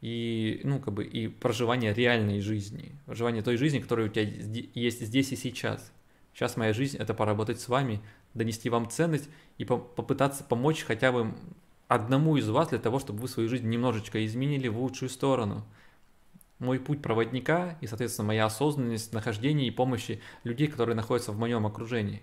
и, 0.00 0.60
ну, 0.64 0.78
как 0.78 0.94
бы, 0.94 1.04
и 1.04 1.28
проживание 1.28 1.92
реальной 1.92 2.40
жизни, 2.40 2.92
проживание 3.06 3.42
той 3.42 3.56
жизни, 3.56 3.80
которая 3.80 4.06
у 4.06 4.10
тебя 4.10 4.22
есть 4.74 5.00
здесь 5.00 5.32
и 5.32 5.36
сейчас. 5.36 5.92
Сейчас 6.32 6.56
моя 6.56 6.72
жизнь– 6.72 6.96
это 6.98 7.14
поработать 7.14 7.60
с 7.60 7.68
вами, 7.68 8.00
донести 8.34 8.70
вам 8.70 8.88
ценность 8.88 9.28
и 9.56 9.64
попытаться 9.64 10.44
помочь 10.44 10.84
хотя 10.84 11.10
бы 11.10 11.34
одному 11.88 12.36
из 12.36 12.48
вас 12.48 12.68
для 12.68 12.78
того, 12.78 13.00
чтобы 13.00 13.20
вы 13.20 13.28
свою 13.28 13.48
жизнь 13.48 13.68
немножечко 13.68 14.24
изменили 14.24 14.68
в 14.68 14.78
лучшую 14.78 15.08
сторону. 15.08 15.64
Мой 16.60 16.78
путь 16.78 17.02
проводника 17.02 17.76
и, 17.80 17.86
соответственно, 17.86 18.28
моя 18.28 18.46
осознанность, 18.46 19.12
нахождения 19.12 19.66
и 19.66 19.72
помощи 19.72 20.20
людей, 20.44 20.68
которые 20.68 20.96
находятся 20.96 21.32
в 21.32 21.38
моем 21.38 21.66
окружении. 21.66 22.22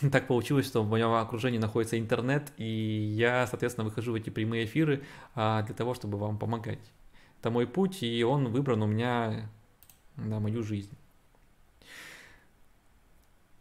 Так 0.12 0.26
получилось, 0.26 0.66
что 0.66 0.82
в 0.82 0.88
моем 0.88 1.12
окружении 1.12 1.58
находится 1.58 1.98
интернет, 1.98 2.52
и 2.56 2.64
я, 2.64 3.46
соответственно, 3.46 3.84
выхожу 3.84 4.12
в 4.12 4.14
эти 4.14 4.30
прямые 4.30 4.64
эфиры 4.64 5.04
а, 5.34 5.62
для 5.62 5.74
того, 5.74 5.94
чтобы 5.94 6.18
вам 6.18 6.38
помогать. 6.38 6.80
Это 7.40 7.50
мой 7.50 7.66
путь, 7.66 8.02
и 8.02 8.22
он 8.22 8.48
выбран 8.48 8.82
у 8.82 8.86
меня 8.86 9.50
на 10.16 10.40
мою 10.40 10.62
жизнь. 10.62 10.96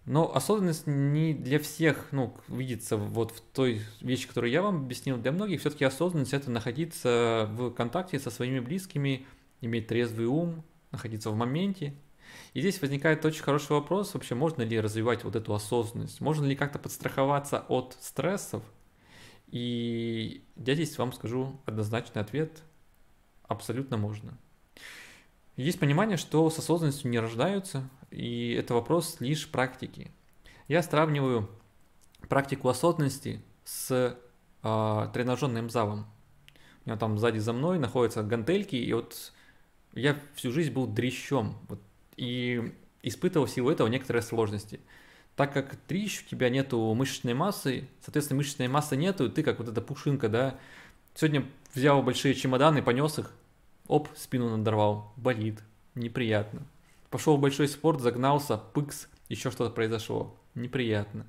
Но 0.06 0.36
осознанность 0.36 0.88
не 0.88 1.34
для 1.34 1.60
всех, 1.60 2.08
ну, 2.12 2.36
видится 2.48 2.98
вот 2.98 3.32
в 3.32 3.42
той 3.42 3.82
вещи, 4.02 4.28
которую 4.28 4.52
я 4.52 4.64
вам 4.64 4.78
объяснил. 4.78 5.18
Для 5.18 5.32
многих 5.32 5.60
все-таки 5.60 5.86
осознанность 5.86 6.34
это 6.34 6.50
находиться 6.50 7.48
в 7.52 7.72
контакте 7.72 8.20
со 8.20 8.32
своими 8.32 8.60
близкими, 8.60 9.26
иметь 9.62 9.88
трезвый 9.88 10.26
ум, 10.26 10.64
находиться 10.92 11.30
в 11.30 11.36
моменте. 11.36 11.94
И 12.54 12.60
здесь 12.60 12.82
возникает 12.82 13.24
очень 13.26 13.44
хороший 13.44 13.72
вопрос, 13.72 14.14
вообще 14.14 14.36
можно 14.36 14.62
ли 14.64 14.80
развивать 14.80 15.24
вот 15.24 15.36
эту 15.36 15.54
осознанность, 15.54 16.20
можно 16.20 16.46
ли 16.46 16.56
как-то 16.56 16.80
подстраховаться 16.80 17.66
от 17.70 17.98
стрессов. 18.02 18.64
И 19.48 20.44
я 20.58 20.76
здесь 20.76 20.98
вам 20.98 21.14
скажу 21.14 21.60
однозначный 21.66 22.22
ответ, 22.22 22.62
абсолютно 23.44 23.98
можно. 23.98 24.38
Есть 25.56 25.80
понимание, 25.80 26.18
что 26.18 26.50
с 26.50 26.58
осознанностью 26.60 27.10
не 27.10 27.20
рождаются, 27.20 27.90
и 28.10 28.54
это 28.54 28.74
вопрос 28.74 29.18
лишь 29.20 29.50
практики. 29.50 30.12
Я 30.68 30.84
сравниваю 30.84 31.50
практику 32.28 32.70
осознанности 32.70 33.42
с 33.64 34.18
э, 34.64 35.10
тренажерным 35.14 35.70
залом. 35.70 36.06
У 36.86 36.90
меня 36.90 36.98
там 36.98 37.18
сзади 37.18 37.40
за 37.40 37.54
мной 37.54 37.80
находятся 37.80 38.24
гантельки, 38.24 38.76
и 38.76 38.92
вот 38.94 39.34
я 39.94 40.18
всю 40.34 40.52
жизнь 40.52 40.72
был 40.72 40.88
дрищом, 40.88 41.58
вот, 41.68 41.82
и 42.18 42.74
испытывал 43.04 43.46
всего 43.46 43.72
этого 43.72 43.88
некоторые 43.88 44.24
сложности. 44.24 44.80
Так 45.36 45.54
как 45.54 45.78
дрищ, 45.88 46.24
у 46.26 46.30
тебя 46.30 46.50
нету 46.50 46.94
мышечной 46.94 47.34
массы, 47.34 47.88
соответственно, 48.02 48.38
мышечной 48.38 48.68
массы 48.68 48.96
нету, 48.96 49.26
и 49.26 49.30
ты 49.30 49.44
как 49.44 49.60
вот 49.60 49.70
эта 49.70 49.82
пушинка, 49.82 50.30
да, 50.30 50.58
сегодня 51.16 51.46
взял 51.74 52.04
большие 52.04 52.34
чемоданы, 52.36 52.82
понес 52.82 53.20
их, 53.20 53.32
оп, 53.88 54.10
спину 54.16 54.56
надорвал, 54.56 55.14
болит, 55.16 55.64
неприятно. 55.96 56.62
Пошел 57.10 57.38
в 57.38 57.42
большой 57.42 57.68
спорт, 57.68 58.02
загнался, 58.02 58.58
пыкс, 58.58 59.08
еще 59.30 59.52
что-то 59.52 59.72
произошло. 59.72 60.38
Неприятно. 60.54 61.26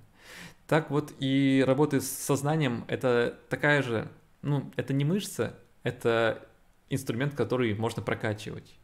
Так 0.66 0.90
вот 0.90 1.12
и 1.18 1.62
работа 1.66 2.01
с 2.01 2.09
сознанием 2.09 2.85
это 2.88 3.38
такая 3.49 3.83
же, 3.83 4.09
ну, 4.42 4.71
это 4.77 4.92
не 4.92 5.05
мышца, 5.05 5.55
это 5.83 6.49
инструмент, 6.88 7.35
который 7.35 7.75
можно 7.75 8.03
прокачивать. 8.03 8.75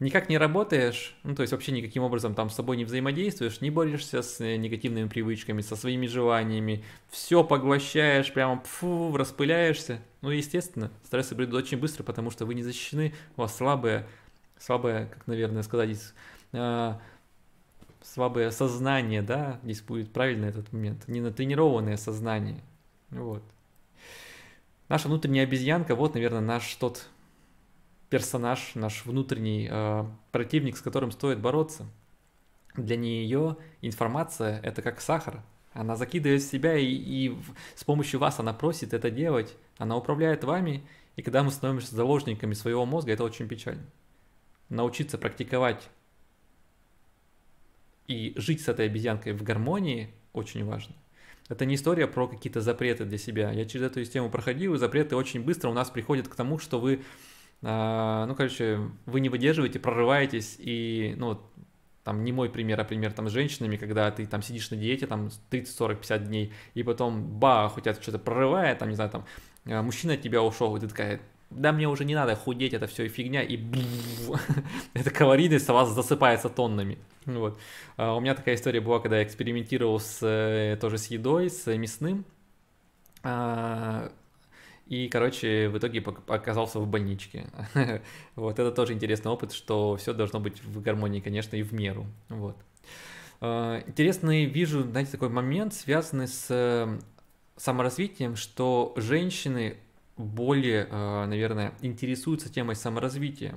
Никак 0.00 0.28
не 0.30 0.38
работаешь, 0.38 1.14
ну, 1.24 1.34
то 1.34 1.42
есть 1.42 1.52
вообще 1.52 1.72
никаким 1.72 2.02
образом 2.02 2.34
там 2.34 2.48
с 2.48 2.54
собой 2.54 2.78
не 2.78 2.86
взаимодействуешь, 2.86 3.60
не 3.60 3.70
борешься 3.70 4.22
с 4.22 4.40
негативными 4.40 5.08
привычками, 5.08 5.60
со 5.60 5.76
своими 5.76 6.06
желаниями, 6.06 6.82
все 7.10 7.44
поглощаешь, 7.44 8.32
прямо 8.32 8.62
фу, 8.64 9.14
распыляешься. 9.14 10.00
Ну, 10.22 10.30
естественно, 10.30 10.90
стрессы 11.04 11.34
придут 11.34 11.64
очень 11.64 11.78
быстро, 11.78 12.02
потому 12.02 12.30
что 12.30 12.46
вы 12.46 12.54
не 12.54 12.62
защищены, 12.62 13.12
у 13.36 13.42
вас 13.42 13.54
слабая 13.54 14.08
слабое, 14.60 15.06
как, 15.06 15.26
наверное, 15.26 15.62
сказать, 15.62 15.98
э, 16.52 16.94
слабое 18.02 18.50
сознание, 18.50 19.22
да, 19.22 19.58
здесь 19.64 19.80
будет 19.80 20.12
правильно 20.12 20.46
этот 20.46 20.72
момент, 20.72 21.08
не 21.08 21.20
натренированное 21.20 21.96
сознание, 21.96 22.60
вот. 23.10 23.42
Наша 24.88 25.08
внутренняя 25.08 25.44
обезьянка, 25.44 25.94
вот, 25.94 26.14
наверное, 26.14 26.40
наш 26.40 26.74
тот 26.76 27.08
персонаж, 28.10 28.74
наш 28.74 29.06
внутренний 29.06 29.68
э, 29.70 30.04
противник, 30.32 30.76
с 30.76 30.82
которым 30.82 31.12
стоит 31.12 31.40
бороться. 31.40 31.86
Для 32.76 32.96
нее 32.96 33.56
информация– 33.80 34.60
это 34.62 34.82
как 34.82 35.00
сахар. 35.00 35.42
Она 35.72 35.96
закидывает 35.96 36.42
в 36.42 36.50
себя, 36.50 36.76
и, 36.76 36.86
и 36.86 37.38
с 37.74 37.84
помощью 37.84 38.20
вас 38.20 38.38
она 38.40 38.52
просит 38.52 38.92
это 38.92 39.10
делать. 39.10 39.56
Она 39.78 39.96
управляет 39.96 40.44
вами, 40.44 40.84
и 41.16 41.22
когда 41.22 41.42
мы 41.42 41.50
становимся 41.50 41.94
заложниками 41.94 42.54
своего 42.54 42.84
мозга, 42.84 43.12
это 43.12 43.24
очень 43.24 43.48
печально 43.48 43.86
научиться 44.70 45.18
практиковать 45.18 45.90
И 48.06 48.32
жить 48.36 48.62
с 48.62 48.68
этой 48.68 48.86
обезьянкой 48.86 49.34
в 49.34 49.42
гармонии 49.42 50.14
очень 50.32 50.64
важно. 50.64 50.94
Это 51.48 51.64
не 51.64 51.74
история 51.74 52.06
про 52.06 52.28
какие-то 52.28 52.60
запреты 52.60 53.04
для 53.04 53.18
себя. 53.18 53.50
Я 53.50 53.64
через 53.64 53.86
эту 53.86 54.04
систему 54.04 54.30
проходил, 54.30 54.74
и 54.74 54.78
запреты 54.78 55.16
очень 55.16 55.42
быстро 55.42 55.68
у 55.68 55.72
нас 55.72 55.90
приходят 55.90 56.28
к 56.28 56.34
тому, 56.34 56.58
что 56.58 56.80
вы, 56.80 57.02
ну, 57.62 58.34
короче, 58.36 58.80
вы 59.06 59.20
не 59.20 59.28
выдерживаете, 59.28 59.78
прорываетесь, 59.78 60.56
и, 60.58 61.14
ну, 61.18 61.38
там 62.04 62.24
не 62.24 62.32
мой 62.32 62.48
пример, 62.48 62.80
а 62.80 62.84
пример 62.84 63.12
там 63.12 63.28
с 63.28 63.32
женщинами, 63.32 63.76
когда 63.76 64.10
ты 64.10 64.26
там 64.26 64.42
сидишь 64.42 64.70
на 64.70 64.76
диете 64.76 65.06
там 65.06 65.30
30, 65.50 65.74
40, 65.74 65.98
50 65.98 66.26
дней, 66.26 66.52
и 66.74 66.82
потом 66.82 67.22
бах, 67.22 67.76
у 67.76 67.80
тебя 67.80 67.94
что-то 67.94 68.18
прорывает, 68.18 68.78
там, 68.78 68.88
не 68.88 68.94
знаю, 68.94 69.10
там, 69.10 69.26
э, 69.66 69.80
мужчина 69.82 70.14
от 70.14 70.22
тебя 70.22 70.42
ушел, 70.42 70.76
и 70.76 70.80
ты 70.80 70.88
такая, 70.88 71.20
да 71.50 71.72
мне 71.72 71.88
уже 71.88 72.04
не 72.04 72.14
надо 72.14 72.36
худеть, 72.36 72.72
это 72.72 72.86
все 72.86 73.06
фигня, 73.08 73.42
и 73.42 73.58
эта 74.94 75.10
калорийность 75.10 75.68
у 75.68 75.74
вас 75.74 75.90
засыпается 75.90 76.48
тоннами. 76.48 76.98
Вот. 77.26 77.60
А 77.96 78.14
у 78.14 78.20
меня 78.20 78.34
такая 78.34 78.54
история 78.54 78.80
была, 78.80 78.98
когда 78.98 79.18
я 79.18 79.24
экспериментировал 79.24 80.00
с, 80.00 80.20
э, 80.22 80.78
тоже 80.80 80.96
с 80.96 81.08
едой, 81.08 81.50
с 81.50 81.66
мясным, 81.76 82.24
а, 83.22 84.10
и, 84.90 85.08
короче, 85.08 85.68
в 85.68 85.78
итоге 85.78 86.04
оказался 86.26 86.80
в 86.80 86.86
больничке. 86.88 87.46
вот, 88.34 88.58
это 88.58 88.72
тоже 88.72 88.92
интересный 88.92 89.30
опыт, 89.30 89.52
что 89.52 89.96
все 89.96 90.12
должно 90.12 90.40
быть 90.40 90.60
в 90.64 90.82
гармонии, 90.82 91.20
конечно, 91.20 91.54
и 91.54 91.62
в 91.62 91.72
меру. 91.72 92.06
Вот. 92.28 92.56
А, 93.40 93.84
интересный 93.86 94.46
вижу, 94.46 94.82
знаете, 94.82 95.12
такой 95.12 95.28
момент, 95.28 95.74
связанный 95.74 96.26
с 96.26 96.46
э, 96.50 96.98
саморазвитием, 97.56 98.34
что 98.34 98.92
женщины 98.96 99.76
более, 100.16 100.88
э, 100.90 101.26
наверное, 101.26 101.72
интересуются 101.82 102.52
темой 102.52 102.74
саморазвития. 102.74 103.54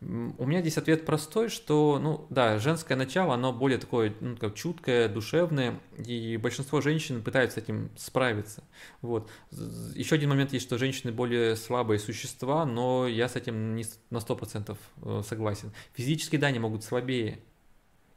У 0.00 0.46
меня 0.46 0.60
здесь 0.60 0.78
ответ 0.78 1.04
простой, 1.04 1.48
что, 1.48 1.98
ну 1.98 2.26
да, 2.30 2.58
женское 2.58 2.94
начало, 2.94 3.34
оно 3.34 3.52
более 3.52 3.78
такое, 3.78 4.14
ну, 4.20 4.36
как 4.36 4.54
чуткое, 4.54 5.08
душевное, 5.08 5.80
и 5.96 6.36
большинство 6.36 6.80
женщин 6.80 7.20
пытаются 7.20 7.58
с 7.58 7.64
этим 7.64 7.90
справиться. 7.96 8.62
Вот. 9.02 9.28
Еще 9.50 10.14
один 10.14 10.28
момент 10.28 10.52
есть, 10.52 10.66
что 10.66 10.78
женщины 10.78 11.10
более 11.10 11.56
слабые 11.56 11.98
существа, 11.98 12.64
но 12.64 13.08
я 13.08 13.28
с 13.28 13.34
этим 13.34 13.74
не 13.74 13.84
на 14.10 14.18
100% 14.18 14.76
э, 15.02 15.22
согласен. 15.26 15.72
Физически, 15.94 16.36
да, 16.36 16.46
они 16.46 16.60
могут 16.60 16.84
слабее, 16.84 17.40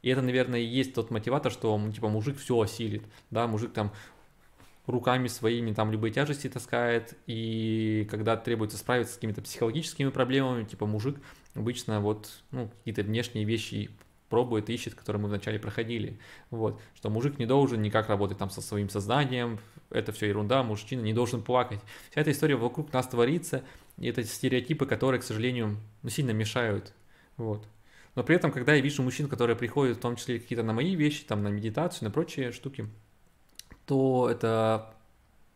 и 0.02 0.08
это, 0.08 0.22
наверное, 0.22 0.60
и 0.60 0.64
есть 0.64 0.94
тот 0.94 1.10
мотиватор, 1.10 1.50
что, 1.50 1.80
типа, 1.92 2.08
мужик 2.08 2.38
все 2.38 2.60
осилит, 2.60 3.02
да, 3.30 3.48
мужик 3.48 3.72
там 3.72 3.92
руками 4.86 5.28
своими 5.28 5.72
там 5.72 5.92
любые 5.92 6.12
тяжести 6.12 6.48
таскает, 6.48 7.16
и 7.26 8.06
когда 8.10 8.36
требуется 8.36 8.76
справиться 8.76 9.14
с 9.14 9.16
какими-то 9.16 9.42
психологическими 9.42 10.10
проблемами, 10.10 10.64
типа 10.64 10.86
мужик 10.86 11.18
обычно 11.54 12.00
вот 12.00 12.42
ну, 12.50 12.68
какие-то 12.68 13.02
внешние 13.02 13.44
вещи 13.44 13.90
пробует, 14.28 14.70
ищет, 14.70 14.94
которые 14.94 15.20
мы 15.20 15.28
вначале 15.28 15.58
проходили. 15.58 16.18
Вот. 16.50 16.80
Что 16.94 17.10
мужик 17.10 17.38
не 17.38 17.44
должен 17.44 17.82
никак 17.82 18.08
работать 18.08 18.38
там 18.38 18.48
со 18.48 18.62
своим 18.62 18.88
сознанием, 18.88 19.60
это 19.90 20.10
все 20.10 20.26
ерунда, 20.26 20.62
мужчина 20.62 21.02
не 21.02 21.12
должен 21.12 21.42
плакать. 21.42 21.80
Вся 22.10 22.22
эта 22.22 22.32
история 22.32 22.56
вокруг 22.56 22.92
нас 22.94 23.06
творится, 23.06 23.62
и 23.98 24.08
это 24.08 24.24
стереотипы, 24.24 24.86
которые, 24.86 25.20
к 25.20 25.24
сожалению, 25.24 25.76
ну, 26.02 26.08
сильно 26.08 26.30
мешают. 26.30 26.94
Вот. 27.36 27.68
Но 28.14 28.24
при 28.24 28.36
этом, 28.36 28.52
когда 28.52 28.74
я 28.74 28.80
вижу 28.80 29.02
мужчин, 29.02 29.28
которые 29.28 29.54
приходят, 29.54 29.98
в 29.98 30.00
том 30.00 30.16
числе 30.16 30.38
какие-то 30.38 30.62
на 30.62 30.72
мои 30.72 30.94
вещи, 30.94 31.24
там 31.24 31.42
на 31.42 31.48
медитацию, 31.48 32.08
на 32.08 32.10
прочие 32.10 32.52
штуки, 32.52 32.88
то 33.92 34.30
это 34.30 34.94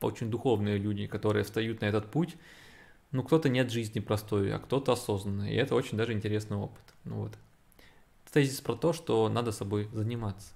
очень 0.02 0.30
духовные 0.30 0.76
люди, 0.76 1.06
которые 1.06 1.42
встают 1.42 1.80
на 1.80 1.86
этот 1.86 2.10
путь. 2.10 2.36
Ну, 3.10 3.22
кто-то 3.22 3.48
нет 3.48 3.70
жизни 3.70 3.98
простой, 3.98 4.54
а 4.54 4.58
кто-то 4.58 4.92
осознанный. 4.92 5.54
И 5.54 5.56
это 5.56 5.74
очень 5.74 5.96
даже 5.96 6.12
интересный 6.12 6.58
опыт. 6.58 6.82
Ну 7.04 7.14
вот. 7.22 7.32
Тезис 8.30 8.60
про 8.60 8.74
то, 8.74 8.92
что 8.92 9.30
надо 9.30 9.52
собой 9.52 9.88
заниматься. 9.94 10.52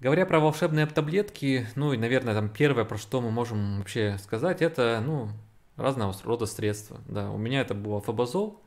Говоря 0.00 0.26
про 0.26 0.40
волшебные 0.40 0.86
таблетки, 0.86 1.68
ну 1.76 1.92
и, 1.92 1.96
наверное, 1.96 2.34
там 2.34 2.48
первое, 2.48 2.84
про 2.84 2.98
что 2.98 3.20
мы 3.20 3.30
можем 3.30 3.78
вообще 3.78 4.18
сказать, 4.18 4.62
это, 4.62 5.00
ну, 5.06 5.28
разного 5.76 6.12
рода 6.24 6.46
средства. 6.46 7.00
Да, 7.06 7.30
у 7.30 7.38
меня 7.38 7.60
это 7.60 7.74
был 7.74 8.00
фабазол, 8.00 8.63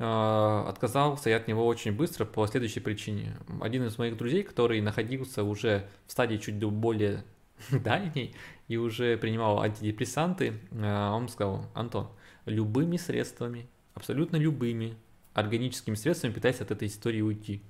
отказался 0.00 1.28
я 1.28 1.36
от 1.36 1.46
него 1.46 1.66
очень 1.66 1.92
быстро 1.92 2.24
по 2.24 2.46
следующей 2.46 2.80
причине. 2.80 3.36
Один 3.60 3.84
из 3.84 3.98
моих 3.98 4.16
друзей, 4.16 4.42
который 4.42 4.80
находился 4.80 5.44
уже 5.44 5.88
в 6.06 6.12
стадии 6.12 6.38
чуть 6.38 6.56
более 6.56 7.22
дальней 7.70 8.34
и 8.68 8.78
уже 8.78 9.18
принимал 9.18 9.60
антидепрессанты, 9.60 10.54
а, 10.72 11.14
он 11.14 11.28
сказал, 11.28 11.66
Антон, 11.74 12.08
любыми 12.46 12.96
средствами, 12.96 13.68
абсолютно 13.94 14.36
любыми 14.36 14.96
органическими 15.34 15.94
средствами 15.94 16.32
пытайся 16.32 16.64
от 16.64 16.70
этой 16.70 16.88
истории 16.88 17.20
уйти. 17.20 17.62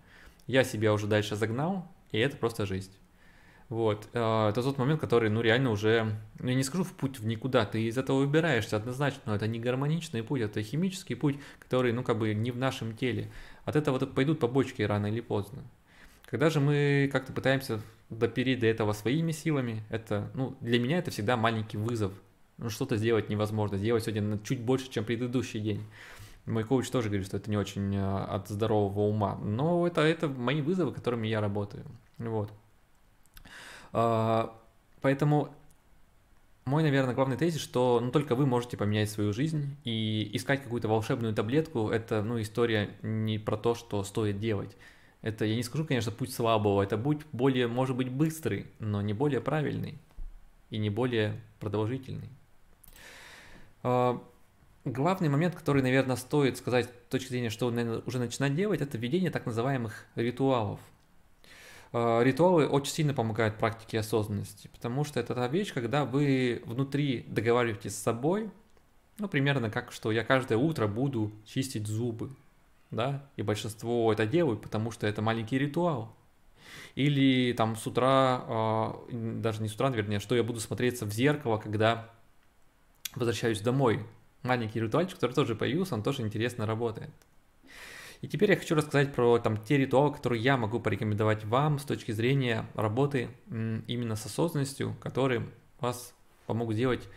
Я 0.46 0.62
себя 0.62 0.92
уже 0.92 1.06
дальше 1.06 1.34
загнал, 1.34 1.90
и 2.12 2.18
это 2.18 2.36
просто 2.36 2.64
жесть. 2.64 2.99
Вот. 3.70 4.08
А, 4.14 4.50
это 4.50 4.62
тот 4.62 4.78
момент, 4.78 5.00
который, 5.00 5.30
ну, 5.30 5.40
реально 5.40 5.70
уже, 5.70 6.16
ну, 6.40 6.48
я 6.48 6.54
не 6.56 6.64
скажу 6.64 6.82
в 6.82 6.92
путь 6.92 7.20
в 7.20 7.26
никуда, 7.26 7.64
ты 7.64 7.84
из 7.84 7.96
этого 7.96 8.18
выбираешься 8.18 8.76
однозначно, 8.76 9.20
но 9.26 9.36
это 9.36 9.46
не 9.46 9.60
гармоничный 9.60 10.24
путь, 10.24 10.40
это 10.40 10.60
химический 10.60 11.14
путь, 11.14 11.38
который, 11.60 11.92
ну, 11.92 12.02
как 12.02 12.18
бы 12.18 12.34
не 12.34 12.50
в 12.50 12.58
нашем 12.58 12.96
теле. 12.96 13.30
От 13.64 13.76
этого 13.76 14.04
пойдут 14.06 14.40
побочки 14.40 14.82
рано 14.82 15.06
или 15.06 15.20
поздно. 15.20 15.62
Когда 16.26 16.50
же 16.50 16.58
мы 16.58 17.08
как-то 17.12 17.32
пытаемся 17.32 17.80
допереть 18.10 18.58
до 18.58 18.66
этого 18.66 18.92
своими 18.92 19.30
силами, 19.30 19.84
это, 19.88 20.32
ну, 20.34 20.56
для 20.60 20.80
меня 20.80 20.98
это 20.98 21.12
всегда 21.12 21.36
маленький 21.36 21.76
вызов. 21.76 22.12
Ну, 22.58 22.70
что-то 22.70 22.96
сделать 22.96 23.28
невозможно, 23.28 23.78
сделать 23.78 24.02
сегодня 24.04 24.38
чуть 24.40 24.60
больше, 24.60 24.90
чем 24.90 25.04
предыдущий 25.04 25.60
день. 25.60 25.86
Мой 26.44 26.64
коуч 26.64 26.90
тоже 26.90 27.08
говорит, 27.08 27.26
что 27.28 27.36
это 27.36 27.48
не 27.48 27.56
очень 27.56 27.96
а, 27.96 28.24
от 28.24 28.48
здорового 28.48 29.02
ума, 29.02 29.36
но 29.36 29.86
это, 29.86 30.00
это 30.00 30.26
мои 30.26 30.60
вызовы, 30.60 30.92
которыми 30.92 31.28
я 31.28 31.40
работаю. 31.40 31.84
Вот. 32.18 32.50
А, 33.92 34.56
поэтому 35.00 35.54
мой, 36.64 36.82
наверное, 36.82 37.14
главный 37.14 37.36
тезис, 37.36 37.60
что 37.60 38.00
ну, 38.00 38.10
только 38.10 38.34
вы 38.34 38.46
можете 38.46 38.76
поменять 38.76 39.10
свою 39.10 39.32
жизнь, 39.32 39.76
и 39.84 40.30
искать 40.34 40.62
какую-то 40.62 40.88
волшебную 40.88 41.34
таблетку, 41.34 41.88
это 41.88 42.22
ну, 42.22 42.40
история 42.40 42.90
не 43.02 43.38
про 43.38 43.56
то, 43.56 43.74
что 43.74 44.04
стоит 44.04 44.38
делать. 44.38 44.76
Это, 45.22 45.44
я 45.44 45.56
не 45.56 45.62
скажу, 45.62 45.84
конечно, 45.84 46.12
путь 46.12 46.32
слабого, 46.32 46.82
это 46.82 46.96
путь 46.96 47.20
более, 47.32 47.66
может 47.66 47.96
быть, 47.96 48.08
быстрый, 48.08 48.66
но 48.78 49.02
не 49.02 49.12
более 49.12 49.40
правильный 49.40 49.98
и 50.70 50.78
не 50.78 50.88
более 50.90 51.40
продолжительный. 51.58 52.28
А, 53.82 54.22
главный 54.84 55.28
момент, 55.28 55.54
который, 55.54 55.82
наверное, 55.82 56.16
стоит 56.16 56.56
сказать 56.56 56.86
с 56.86 57.10
точки 57.10 57.30
зрения, 57.30 57.50
что 57.50 57.70
наверное, 57.70 58.02
уже 58.06 58.18
начинать 58.18 58.54
делать, 58.54 58.80
это 58.80 58.96
введение 58.96 59.30
так 59.30 59.46
называемых 59.46 60.06
ритуалов. 60.14 60.80
Э, 61.92 62.22
ритуалы 62.22 62.66
очень 62.66 62.92
сильно 62.92 63.14
помогают 63.14 63.58
практике 63.58 63.98
осознанности, 63.98 64.68
потому 64.68 65.04
что 65.04 65.18
это 65.18 65.34
та 65.34 65.48
вещь, 65.48 65.72
когда 65.72 66.04
вы 66.04 66.62
внутри 66.64 67.24
договариваетесь 67.28 67.96
с 67.96 68.02
собой, 68.02 68.50
ну, 69.18 69.28
примерно 69.28 69.70
как, 69.70 69.92
что 69.92 70.12
я 70.12 70.24
каждое 70.24 70.56
утро 70.56 70.86
буду 70.86 71.32
чистить 71.44 71.86
зубы, 71.86 72.30
да, 72.90 73.26
и 73.36 73.42
большинство 73.42 74.12
это 74.12 74.26
делают, 74.26 74.62
потому 74.62 74.90
что 74.92 75.06
это 75.06 75.20
маленький 75.20 75.58
ритуал. 75.58 76.14
Или 76.94 77.52
там 77.52 77.74
с 77.74 77.86
утра, 77.86 78.44
э, 79.10 79.38
даже 79.40 79.60
не 79.62 79.68
с 79.68 79.74
утра, 79.74 79.90
вернее, 79.90 80.20
что 80.20 80.36
я 80.36 80.44
буду 80.44 80.60
смотреться 80.60 81.06
в 81.06 81.12
зеркало, 81.12 81.58
когда 81.58 82.08
возвращаюсь 83.16 83.60
домой. 83.60 84.06
Маленький 84.42 84.80
ритуальчик, 84.80 85.16
который 85.16 85.32
тоже 85.32 85.54
появился, 85.56 85.94
он 85.94 86.02
тоже 86.02 86.22
интересно 86.22 86.66
работает. 86.66 87.10
И 88.20 88.28
теперь 88.28 88.50
я 88.50 88.56
хочу 88.56 88.74
рассказать 88.74 89.14
про 89.14 89.38
там, 89.38 89.56
те 89.56 89.78
ритуалы, 89.78 90.12
которые 90.14 90.42
я 90.42 90.56
могу 90.56 90.78
порекомендовать 90.78 91.44
вам 91.44 91.78
с 91.78 91.84
точки 91.84 92.12
зрения 92.12 92.66
работы 92.74 93.30
именно 93.48 94.16
с 94.16 94.26
осознанностью, 94.26 94.94
которые 95.00 95.48
вас 95.80 96.14
помогут 96.46 96.74
сделать 96.74 97.08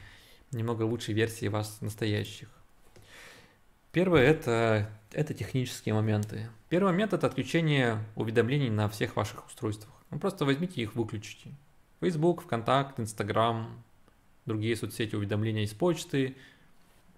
немного 0.52 0.84
лучшей 0.84 1.14
версии 1.14 1.48
вас 1.48 1.82
настоящих. 1.82 2.50
Первое 3.92 4.24
это, 4.24 4.90
это 5.12 5.34
технические 5.34 5.94
моменты. 5.94 6.50
Первый 6.70 6.94
момент 6.94 7.14
это 7.14 7.28
отключение 7.28 8.00
уведомлений 8.16 8.70
на 8.70 8.88
всех 8.90 9.16
ваших 9.16 9.46
устройствах. 9.46 9.94
Ну, 10.10 10.20
просто 10.20 10.46
возьмите 10.46 10.82
их, 10.82 10.96
выключите. 10.96 11.52
Facebook, 12.00 12.44
ВКонтакт, 12.44 13.00
Инстаграм, 13.00 13.84
другие 14.46 14.76
соцсети 14.76 15.16
уведомления 15.16 15.64
из 15.64 15.74
почты, 15.74 16.36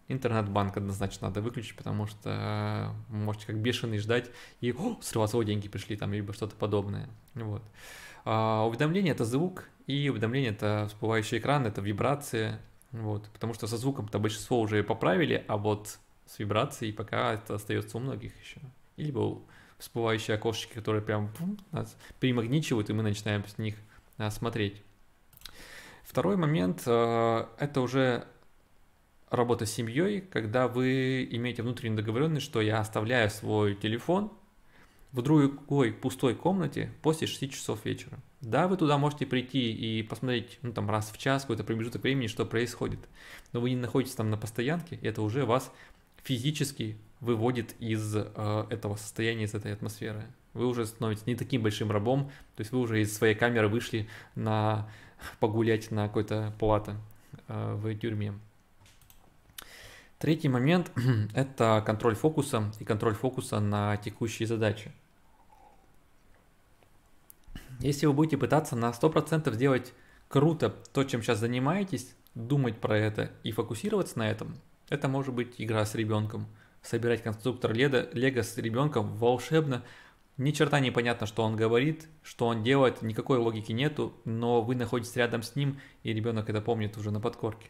интернет-банк 0.08 0.78
однозначно 0.78 1.28
надо 1.28 1.42
выключить, 1.42 1.76
потому 1.76 2.08
что 2.08 2.94
вы 3.10 3.18
можете 3.18 3.48
как 3.48 3.58
бешеный 3.58 3.98
ждать 3.98 4.30
и 4.62 4.72
О, 4.72 4.98
срываться, 5.02 5.38
о, 5.38 5.44
деньги 5.44 5.68
пришли 5.68 5.96
там, 5.96 6.14
либо 6.14 6.34
что-то 6.34 6.56
подобное. 6.56 7.10
Вот. 7.34 7.64
А, 8.24 8.66
уведомление 8.66 9.14
это 9.14 9.26
звук, 9.26 9.66
и 9.88 10.10
уведомление 10.10 10.52
это 10.52 10.88
всплывающий 10.90 11.38
экран, 11.38 11.66
это 11.66 11.82
вибрация, 11.82 12.60
вот, 12.92 13.30
потому 13.34 13.54
что 13.54 13.68
со 13.68 13.78
звуком-то 13.78 14.20
большинство 14.20 14.60
уже 14.60 14.84
поправили, 14.84 15.44
а 15.48 15.58
вот 15.58 16.00
с 16.26 16.40
вибрацией 16.40 16.94
пока 16.94 17.34
это 17.34 17.56
остается 17.56 17.98
у 17.98 18.00
многих 18.00 18.32
еще. 18.42 18.60
Либо 18.98 19.42
всплывающие 19.78 20.36
окошечки, 20.36 20.74
которые 20.74 21.02
прям 21.02 21.32
нас 21.72 21.96
перемагничивают, 22.20 22.90
и 22.90 22.94
мы 22.94 23.04
начинаем 23.04 23.46
с 23.46 23.58
них 23.58 23.76
а, 24.18 24.32
смотреть. 24.32 24.82
Второй 26.04 26.38
момент 26.38 26.84
а, 26.88 27.50
это 27.60 27.82
уже 27.82 28.26
работа 29.36 29.66
с 29.66 29.72
семьей, 29.72 30.22
когда 30.22 30.68
вы 30.68 31.28
имеете 31.32 31.64
внутреннюю 31.64 31.98
договоренность, 31.98 32.46
что 32.46 32.62
я 32.62 32.80
оставляю 32.80 33.30
свой 33.30 33.76
телефон 33.76 34.32
в 35.12 35.22
другой 35.22 35.94
пустой 35.94 36.36
комнате 36.36 36.92
после 37.02 37.28
6 37.28 37.52
часов 37.52 37.86
вечера. 37.86 38.20
Да, 38.42 38.68
вы 38.68 38.76
туда 38.76 38.98
можете 38.98 39.26
прийти 39.26 39.72
и 39.72 40.04
посмотреть, 40.04 40.60
ну, 40.62 40.74
там, 40.74 40.90
раз 40.90 41.10
в 41.12 41.18
час, 41.18 41.44
какой-то 41.44 41.64
промежуток 41.64 42.04
времени, 42.04 42.28
что 42.28 42.46
происходит. 42.46 43.00
Но 43.54 43.62
вы 43.62 43.70
не 43.70 43.78
находитесь 43.78 44.16
там 44.16 44.30
на 44.30 44.38
постоянке, 44.38 45.00
и 45.02 45.08
это 45.08 45.22
уже 45.22 45.46
вас 45.46 45.72
физически 46.24 46.98
выводит 47.22 47.76
из 47.80 48.16
э, 48.16 48.66
этого 48.70 48.98
состояния, 48.98 49.46
из 49.46 49.54
этой 49.54 49.72
атмосферы. 49.72 50.26
Вы 50.54 50.68
уже 50.68 50.86
становитесь 50.86 51.26
не 51.26 51.36
таким 51.36 51.62
большим 51.62 51.92
рабом, 51.92 52.32
то 52.56 52.62
есть 52.62 52.72
вы 52.72 52.80
уже 52.80 53.02
из 53.02 53.16
своей 53.16 53.36
камеры 53.36 53.68
вышли 53.68 54.08
на 54.36 54.90
погулять 55.40 55.92
на 55.92 56.08
какой-то 56.08 56.54
плато 56.60 56.96
э, 57.48 57.76
в 57.76 57.96
тюрьме. 57.96 58.34
Третий 60.20 60.48
момент– 60.48 60.92
это 61.36 61.84
контроль 61.86 62.16
фокуса 62.16 62.72
и 62.80 62.86
контроль 62.86 63.16
фокуса 63.16 63.60
на 63.60 63.98
текущие 63.98 64.48
задачи. 64.48 64.92
Если 67.80 68.06
вы 68.06 68.14
будете 68.14 68.38
пытаться 68.38 68.76
на 68.78 68.92
100% 68.92 69.54
сделать 69.54 69.94
круто 70.30 70.70
то, 70.70 71.04
чем 71.04 71.22
сейчас 71.22 71.40
занимаетесь, 71.40 72.16
думать 72.34 72.80
про 72.80 72.98
это 72.98 73.32
и 73.44 73.52
фокусироваться 73.52 74.18
на 74.18 74.30
этом, 74.30 74.56
это 74.90 75.10
может 75.10 75.34
быть 75.34 75.56
игра 75.58 75.86
с 75.86 75.96
ребенком. 75.96 76.48
Собирать 76.82 77.24
конструктор 77.24 77.74
лего, 77.74 78.08
лего 78.14 78.42
с 78.42 78.58
ребенком 78.58 79.18
волшебно. 79.18 79.84
Ни 80.38 80.52
черта 80.52 80.80
не 80.80 80.92
понятно, 80.92 81.28
что 81.28 81.44
он 81.44 81.56
говорит, 81.56 82.08
что 82.22 82.48
он 82.48 82.64
делает, 82.64 83.02
никакой 83.02 83.38
логики 83.38 83.72
нету, 83.72 84.14
но 84.24 84.62
вы 84.62 84.76
находитесь 84.76 85.16
рядом 85.16 85.44
с 85.44 85.56
ним, 85.56 85.80
и 86.04 86.14
ребенок 86.14 86.50
это 86.50 86.62
помнит 86.62 86.98
уже 86.98 87.12
на 87.12 87.20
подкорке. 87.20 87.70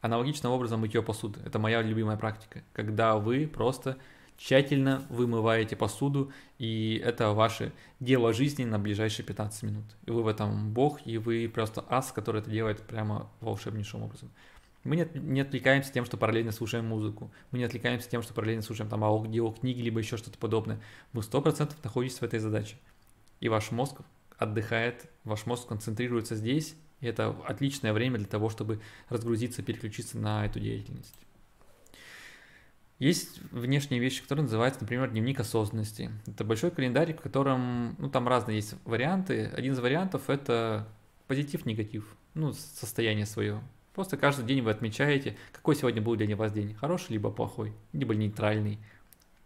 Аналогичным 0.00 0.52
образом 0.52 0.80
мытье 0.80 1.02
посуды. 1.02 1.40
Это 1.44 1.58
моя 1.58 1.82
любимая 1.82 2.16
практика, 2.16 2.62
когда 2.72 3.16
вы 3.16 3.46
просто 3.46 3.96
тщательно 4.36 5.04
вымываете 5.08 5.76
посуду, 5.76 6.30
и 6.58 7.00
это 7.04 7.32
ваше 7.32 7.72
дело 8.00 8.32
жизни 8.32 8.64
на 8.64 8.78
ближайшие 8.78 9.24
15 9.24 9.62
минут. 9.62 9.84
И 10.04 10.10
вы 10.10 10.22
в 10.22 10.28
этом 10.28 10.72
бог, 10.72 11.06
и 11.06 11.18
вы 11.18 11.50
просто 11.52 11.84
ас, 11.88 12.12
который 12.12 12.40
это 12.40 12.50
делает 12.50 12.82
прямо 12.82 13.30
волшебнейшим 13.40 14.02
образом. 14.02 14.30
Мы 14.84 15.08
не, 15.14 15.40
отвлекаемся 15.40 15.92
тем, 15.92 16.04
что 16.04 16.16
параллельно 16.16 16.52
слушаем 16.52 16.86
музыку. 16.86 17.32
Мы 17.50 17.58
не 17.58 17.64
отвлекаемся 17.64 18.08
тем, 18.08 18.22
что 18.22 18.34
параллельно 18.34 18.62
слушаем 18.62 18.88
там 18.88 19.02
аудиокниги, 19.02 19.80
либо 19.80 19.98
еще 19.98 20.16
что-то 20.16 20.38
подобное. 20.38 20.80
Вы 21.12 21.22
100% 21.22 21.72
находитесь 21.82 22.20
в 22.20 22.22
этой 22.22 22.38
задаче. 22.38 22.76
И 23.40 23.48
ваш 23.48 23.72
мозг 23.72 23.96
отдыхает, 24.38 25.10
ваш 25.24 25.44
мозг 25.46 25.66
концентрируется 25.66 26.36
здесь, 26.36 26.76
это 27.00 27.36
отличное 27.46 27.92
время 27.92 28.18
для 28.18 28.26
того, 28.26 28.48
чтобы 28.50 28.80
разгрузиться, 29.08 29.62
переключиться 29.62 30.18
на 30.18 30.46
эту 30.46 30.60
деятельность. 30.60 31.14
Есть 32.98 33.40
внешние 33.52 34.00
вещи, 34.00 34.22
которые 34.22 34.44
называются, 34.44 34.80
например, 34.80 35.10
дневник 35.10 35.38
осознанности. 35.38 36.10
Это 36.26 36.44
большой 36.44 36.70
календарь, 36.70 37.12
в 37.12 37.20
котором, 37.20 37.94
ну, 37.98 38.08
там 38.08 38.26
разные 38.26 38.56
есть 38.56 38.74
варианты. 38.86 39.50
Один 39.54 39.74
из 39.74 39.78
вариантов– 39.80 40.22
это 40.30 40.88
позитив-негатив, 41.26 42.16
ну, 42.32 42.54
состояние 42.54 43.26
свое. 43.26 43.60
Просто 43.94 44.16
каждый 44.16 44.46
день 44.46 44.62
вы 44.62 44.70
отмечаете, 44.70 45.36
какой 45.52 45.76
сегодня 45.76 46.00
был 46.00 46.16
для 46.16 46.36
вас 46.36 46.52
день, 46.52 46.74
хороший 46.74 47.12
либо 47.12 47.30
плохой, 47.30 47.74
либо 47.92 48.14
нейтральный. 48.14 48.78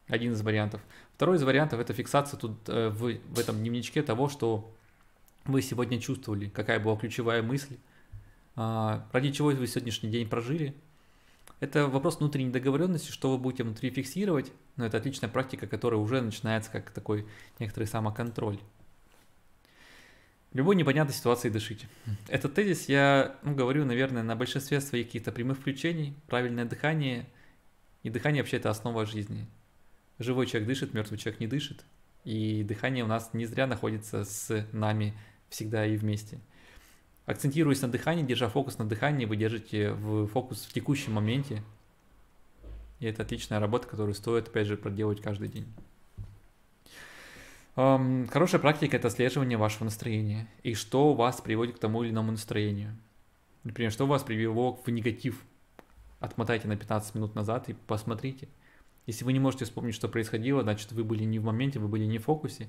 Один 0.06 0.32
из 0.32 0.42
вариантов. 0.42 0.80
Второй 1.14 1.36
из 1.36 1.42
вариантов– 1.42 1.80
это 1.80 1.92
фиксация 1.92 2.38
тут 2.38 2.52
э, 2.68 2.88
в, 2.88 3.16
в 3.16 3.38
этом 3.38 3.58
дневничке 3.58 4.02
того, 4.02 4.28
что 4.28 4.72
вы 5.44 5.62
сегодня 5.62 6.00
чувствовали, 6.00 6.48
какая 6.48 6.80
была 6.80 6.96
ключевая 6.96 7.42
мысль, 7.42 7.76
а, 8.56 9.08
ради 9.12 9.32
чего 9.32 9.48
вы 9.48 9.66
сегодняшний 9.66 10.10
день 10.10 10.28
прожили– 10.28 10.74
это 11.60 11.86
вопрос 11.88 12.18
внутренней 12.18 12.50
договоренности, 12.50 13.10
что 13.10 13.30
вы 13.30 13.36
будете 13.36 13.64
внутри 13.64 13.90
фиксировать, 13.90 14.50
но 14.76 14.86
это 14.86 14.96
отличная 14.96 15.28
практика, 15.28 15.66
которая 15.66 16.00
уже 16.00 16.22
начинается 16.22 16.70
как 16.70 16.90
такой 16.90 17.26
некоторый 17.58 17.84
самоконтроль. 17.84 18.58
В 20.52 20.56
любой 20.56 20.74
непонятной 20.74 21.14
ситуации 21.14 21.50
дышите. 21.50 21.86
Этот 22.28 22.54
тезис 22.54 22.88
я 22.88 23.36
ну, 23.42 23.54
говорю, 23.54 23.84
наверное, 23.84 24.22
на 24.22 24.34
большинстве 24.34 24.80
своих 24.80 25.06
каких-то 25.06 25.32
прямых 25.32 25.58
включений. 25.58 26.16
Правильное 26.26 26.64
дыхание. 26.64 27.28
И 28.02 28.10
дыхание 28.10 28.42
вообще 28.42 28.56
это 28.56 28.70
основа 28.70 29.04
жизни. 29.04 29.46
Живой 30.18 30.46
человек 30.46 30.66
дышит, 30.66 30.94
мертвый 30.94 31.18
человек 31.18 31.40
не 31.40 31.46
дышит. 31.46 31.84
И 32.24 32.64
дыхание 32.64 33.04
у 33.04 33.06
нас 33.06 33.30
не 33.32 33.46
зря 33.46 33.66
находится 33.66 34.24
с 34.24 34.66
нами 34.72 35.14
всегда 35.50 35.84
и 35.86 35.96
вместе. 35.96 36.40
Акцентируясь 37.26 37.82
на 37.82 37.88
дыхании, 37.88 38.24
держа 38.24 38.48
фокус 38.48 38.78
на 38.78 38.88
дыхании, 38.88 39.26
вы 39.26 39.36
держите 39.36 39.92
в 39.92 40.26
фокус 40.28 40.64
в 40.64 40.72
текущем 40.72 41.12
моменте. 41.12 41.62
И 42.98 43.06
это 43.06 43.22
отличная 43.22 43.60
работа, 43.60 43.86
которую 43.86 44.14
стоит, 44.14 44.48
опять 44.48 44.66
же, 44.66 44.76
проделать 44.76 45.20
каждый 45.20 45.48
день. 45.48 45.66
Хорошая 47.76 48.60
практика– 48.60 48.96
это 48.98 49.08
отслеживание 49.08 49.56
вашего 49.56 49.84
настроения. 49.84 50.48
И 50.62 50.74
что 50.74 51.14
вас 51.14 51.40
приводит 51.40 51.76
к 51.76 51.78
тому 51.78 52.02
или 52.02 52.10
иному 52.10 52.32
настроению. 52.32 52.96
Например, 53.62 53.92
что 53.92 54.06
вас 54.06 54.22
привело 54.22 54.80
в 54.84 54.88
негатив. 54.88 55.42
Отмотайте 56.18 56.68
на 56.68 56.76
15 56.76 57.14
минут 57.14 57.34
назад 57.34 57.68
и 57.68 57.74
посмотрите. 57.74 58.48
Если 59.06 59.24
вы 59.24 59.32
не 59.32 59.40
можете 59.40 59.64
вспомнить, 59.64 59.94
что 59.94 60.08
происходило, 60.08 60.62
значит, 60.62 60.92
вы 60.92 61.04
были 61.04 61.24
не 61.24 61.38
в 61.38 61.44
моменте, 61.44 61.78
вы 61.78 61.88
были 61.88 62.04
не 62.04 62.18
в 62.18 62.24
фокусе. 62.24 62.68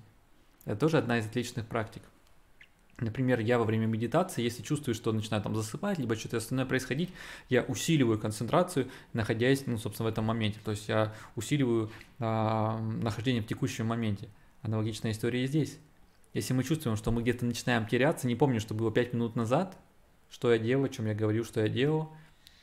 Это 0.65 0.77
тоже 0.77 0.97
одна 0.97 1.17
из 1.17 1.25
отличных 1.25 1.65
практик. 1.65 2.03
Например, 3.01 3.39
я 3.39 3.57
во 3.57 3.65
время 3.65 3.87
медитации, 3.87 4.43
если 4.43 4.61
чувствую, 4.61 4.93
что 4.93 5.11
начинаю 5.11 5.41
там 5.41 5.55
засыпать, 5.55 5.97
либо 5.97 6.15
что-то 6.15 6.37
остальное 6.37 6.67
происходить, 6.67 7.09
я 7.49 7.63
усиливаю 7.63 8.19
концентрацию, 8.19 8.89
находясь, 9.13 9.65
ну, 9.65 9.79
собственно, 9.79 10.07
в 10.07 10.11
этом 10.11 10.25
моменте. 10.25 10.59
То 10.63 10.71
есть 10.71 10.87
я 10.87 11.11
усиливаю 11.35 11.89
э, 12.19 12.23
нахождение 13.01 13.41
в 13.41 13.47
текущем 13.47 13.87
моменте. 13.87 14.29
Аналогичная 14.61 15.13
история 15.13 15.43
и 15.43 15.47
здесь. 15.47 15.79
Если 16.33 16.53
мы 16.53 16.63
чувствуем, 16.63 16.95
что 16.95 17.11
мы 17.11 17.23
где-то 17.23 17.43
начинаем 17.43 17.87
теряться, 17.87 18.27
не 18.27 18.35
помню, 18.35 18.61
что 18.61 18.75
было 18.75 18.91
5 18.91 19.13
минут 19.13 19.35
назад, 19.35 19.75
что 20.29 20.53
я 20.53 20.59
делал, 20.59 20.85
о 20.85 20.89
чем 20.89 21.07
я 21.07 21.15
говорил, 21.15 21.43
что 21.43 21.59
я 21.59 21.67
делал, 21.67 22.13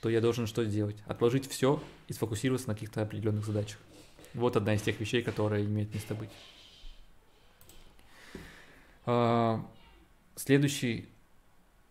то 0.01 0.09
я 0.09 0.21
должен 0.21 0.47
что 0.47 0.65
сделать? 0.65 0.97
Отложить 1.07 1.49
все 1.51 1.83
и 2.07 2.13
сфокусироваться 2.13 2.69
на 2.69 2.75
каких-то 2.75 3.03
определенных 3.03 3.45
задачах. 3.45 3.79
Вот 4.35 4.57
одна 4.57 4.75
из 4.75 4.83
тех 4.83 5.01
вещей, 5.01 5.21
которые 5.23 5.65
имеют 5.65 5.93
место 5.93 6.15
быть. 6.15 6.31
Следующий 10.39 11.09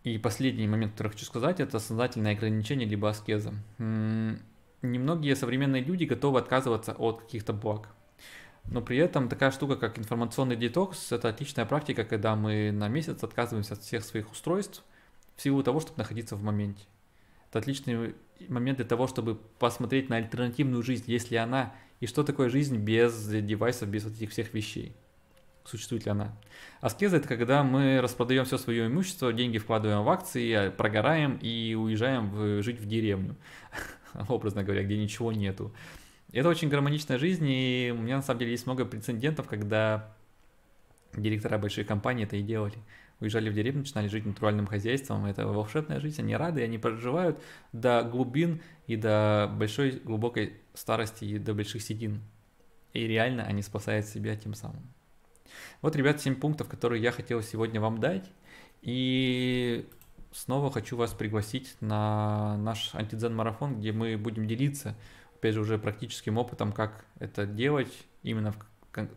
и 0.05 0.17
последний 0.17 0.67
момент, 0.67 0.93
который 0.93 1.09
хочу 1.09 1.25
сказать, 1.25 1.59
это 1.59 1.79
сознательное 1.79 2.31
ограничение 2.31 2.87
либо 2.87 3.09
аскеза. 3.09 3.53
Немногие 3.77 5.35
современные 5.35 5.83
люди 5.83 6.05
готовы 6.05 6.39
отказываться 6.39 6.93
от 6.93 7.23
каких-то 7.23 7.51
благ. 7.51 7.89
Но 8.63 8.81
при 8.81 8.95
этом 8.99 9.27
такая 9.27 9.51
штука, 9.51 9.75
как 9.75 9.99
информационный 9.99 10.55
детокс, 10.55 11.11
это 11.11 11.27
отличная 11.27 11.65
практика, 11.65 12.05
когда 12.05 12.37
мы 12.37 12.71
на 12.71 12.87
месяц 12.87 13.21
отказываемся 13.21 13.73
от 13.73 13.81
всех 13.81 14.05
своих 14.05 14.31
устройств 14.31 14.81
в 15.35 15.41
силу 15.41 15.61
того, 15.61 15.81
чтобы 15.81 15.97
находиться 15.97 16.37
в 16.37 16.43
моменте. 16.43 16.85
Это 17.49 17.59
отличный 17.59 18.15
момент 18.47 18.77
для 18.77 18.87
того, 18.87 19.07
чтобы 19.07 19.35
посмотреть 19.59 20.07
на 20.07 20.15
альтернативную 20.15 20.83
жизнь, 20.83 21.03
есть 21.07 21.31
ли 21.31 21.37
она, 21.37 21.75
и 21.99 22.07
что 22.07 22.23
такое 22.23 22.47
жизнь 22.47 22.77
без 22.77 23.27
девайсов, 23.27 23.89
без 23.89 24.05
вот 24.05 24.13
этих 24.13 24.31
всех 24.31 24.53
вещей 24.53 24.95
существует 25.67 26.05
ли 26.05 26.11
она. 26.11 26.35
Аскеза– 26.81 27.17
это 27.17 27.27
когда 27.27 27.63
мы 27.63 27.99
распродаем 28.01 28.45
все 28.45 28.57
свое 28.57 28.87
имущество, 28.87 29.33
деньги 29.33 29.57
вкладываем 29.57 30.03
в 30.03 30.09
акции, 30.09 30.69
прогораем 30.69 31.37
и 31.41 31.75
уезжаем 31.75 32.29
в, 32.29 32.63
жить 32.63 32.79
в 32.79 32.87
деревню, 32.87 33.35
образно 34.29 34.63
говоря, 34.63 34.83
где 34.83 34.97
ничего 34.97 35.31
нету. 35.31 35.73
Это 36.31 36.49
очень 36.49 36.69
гармоничная 36.69 37.17
жизнь, 37.17 37.47
и 37.47 37.93
у 37.95 38.01
меня 38.01 38.17
на 38.17 38.21
самом 38.21 38.39
деле 38.39 38.51
есть 38.51 38.65
много 38.65 38.85
прецедентов, 38.85 39.47
когда 39.47 40.13
директора 41.15 41.57
больших 41.57 41.87
компаний 41.87 42.23
это 42.23 42.35
и 42.35 42.41
делали. 42.41 42.77
Уезжали 43.19 43.49
в 43.49 43.53
деревню, 43.53 43.79
начинали 43.79 44.07
жить 44.07 44.25
натуральным 44.25 44.67
хозяйством. 44.67 45.25
Это 45.25 45.47
волшебная 45.47 45.99
жизнь, 45.99 46.21
они 46.21 46.35
рады, 46.35 46.61
они 46.61 46.77
проживают 46.77 47.41
до 47.73 48.03
глубин 48.03 48.61
и 48.85 48.95
до 48.95 49.51
большой 49.57 49.91
глубокой 49.91 50.53
старости, 50.73 51.25
и 51.25 51.39
до 51.39 51.53
больших 51.55 51.81
седин. 51.81 52.21
И 52.93 53.07
реально 53.07 53.43
они 53.43 53.63
спасают 53.63 54.05
себя 54.05 54.35
тем 54.35 54.53
самым. 54.53 54.83
Вот, 55.81 55.95
ребят, 55.95 56.21
7 56.21 56.35
пунктов, 56.35 56.67
которые 56.67 57.01
я 57.01 57.11
хотел 57.11 57.41
сегодня 57.41 57.79
вам 57.81 57.99
дать. 57.99 58.29
И 58.81 59.87
снова 60.31 60.71
хочу 60.71 60.95
вас 60.97 61.13
пригласить 61.13 61.75
на 61.81 62.57
наш 62.57 62.93
антидзен-марафон, 62.93 63.79
где 63.79 63.91
мы 63.91 64.17
будем 64.17 64.47
делиться, 64.47 64.95
опять 65.35 65.53
же, 65.53 65.61
уже 65.61 65.77
практическим 65.77 66.37
опытом, 66.37 66.71
как 66.71 67.05
это 67.19 67.45
делать 67.45 67.91
именно 68.23 68.51
в, 68.51 68.57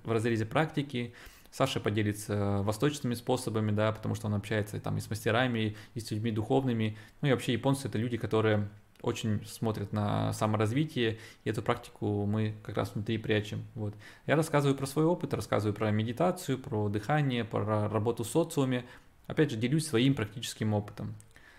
в 0.05 0.13
разрезе 0.13 0.47
практики. 0.47 1.15
Саша 1.51 1.81
поделится 1.81 2.63
восточными 2.63 3.15
способами, 3.15 3.73
да, 3.73 3.91
потому 3.91 4.15
что 4.15 4.29
он 4.29 4.35
общается 4.35 4.81
там 4.81 4.97
и 4.99 5.01
с 5.01 5.11
мастерами, 5.11 5.77
и 5.95 6.01
с 6.01 6.11
людьми 6.11 6.31
духовными. 6.31 6.97
Ну 7.21 7.29
и 7.29 7.33
вообще 7.33 7.53
японцы 7.53 7.89
это 7.89 7.99
люди, 7.99 8.17
которые 8.17 8.69
очень 9.03 9.45
смотрят 9.47 9.93
на 9.93 10.33
саморазвитие, 10.33 11.19
и 11.45 11.51
эту 11.51 11.63
практику 11.63 12.27
мы 12.27 12.55
как 12.63 12.77
раз 12.77 12.95
внутри 12.95 13.19
прячем. 13.19 13.65
Вот. 13.75 13.95
Я 14.27 14.37
рассказываю 14.37 14.77
про 14.77 14.87
свой 14.87 15.05
опыт, 15.05 15.35
рассказываю 15.35 15.75
про 15.75 15.91
медитацию, 15.91 16.59
про 16.59 16.89
дыхание, 16.89 17.45
про 17.45 17.89
работу 17.89 18.25
в 18.25 18.29
социуме. 18.29 18.85
Опять 19.27 19.51
же, 19.51 19.57
делюсь 19.57 19.87
своим 19.87 20.15
практическим 20.15 20.75
опытом. 20.75 21.15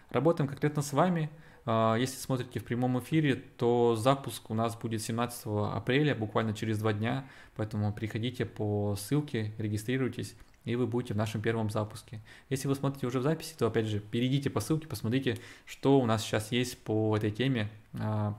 Работаем 0.09 0.47
конкретно 0.47 0.81
с 0.81 0.93
вами, 0.93 1.29
А, 1.65 1.95
если 1.95 2.17
смотрите 2.17 2.59
в 2.59 2.63
прямом 2.63 2.99
эфире, 2.99 3.35
то 3.35 3.95
запуск 3.95 4.49
у 4.49 4.53
нас 4.53 4.75
будет 4.75 5.01
17 5.01 5.45
апреля, 5.75 6.15
буквально 6.15 6.53
через 6.53 6.79
два 6.79 6.93
дня, 6.93 7.27
поэтому 7.55 7.93
приходите 7.93 8.45
по 8.45 8.95
ссылке, 8.95 9.53
регистрируйтесь, 9.57 10.35
и 10.63 10.75
вы 10.75 10.87
будете 10.87 11.13
в 11.13 11.17
нашем 11.17 11.41
первом 11.41 11.69
запуске. 11.69 12.21
Если 12.49 12.67
вы 12.67 12.75
смотрите 12.75 13.07
уже 13.07 13.19
в 13.19 13.23
записи, 13.23 13.55
то 13.57 13.67
опять 13.67 13.87
же 13.87 13.99
перейдите 13.99 14.49
по 14.49 14.59
ссылке, 14.59 14.87
посмотрите, 14.87 15.37
что 15.65 15.99
у 15.99 16.05
нас 16.05 16.23
сейчас 16.23 16.51
есть 16.51 16.77
по 16.83 17.15
этой 17.17 17.31
теме, 17.31 17.69
а, 17.99 18.37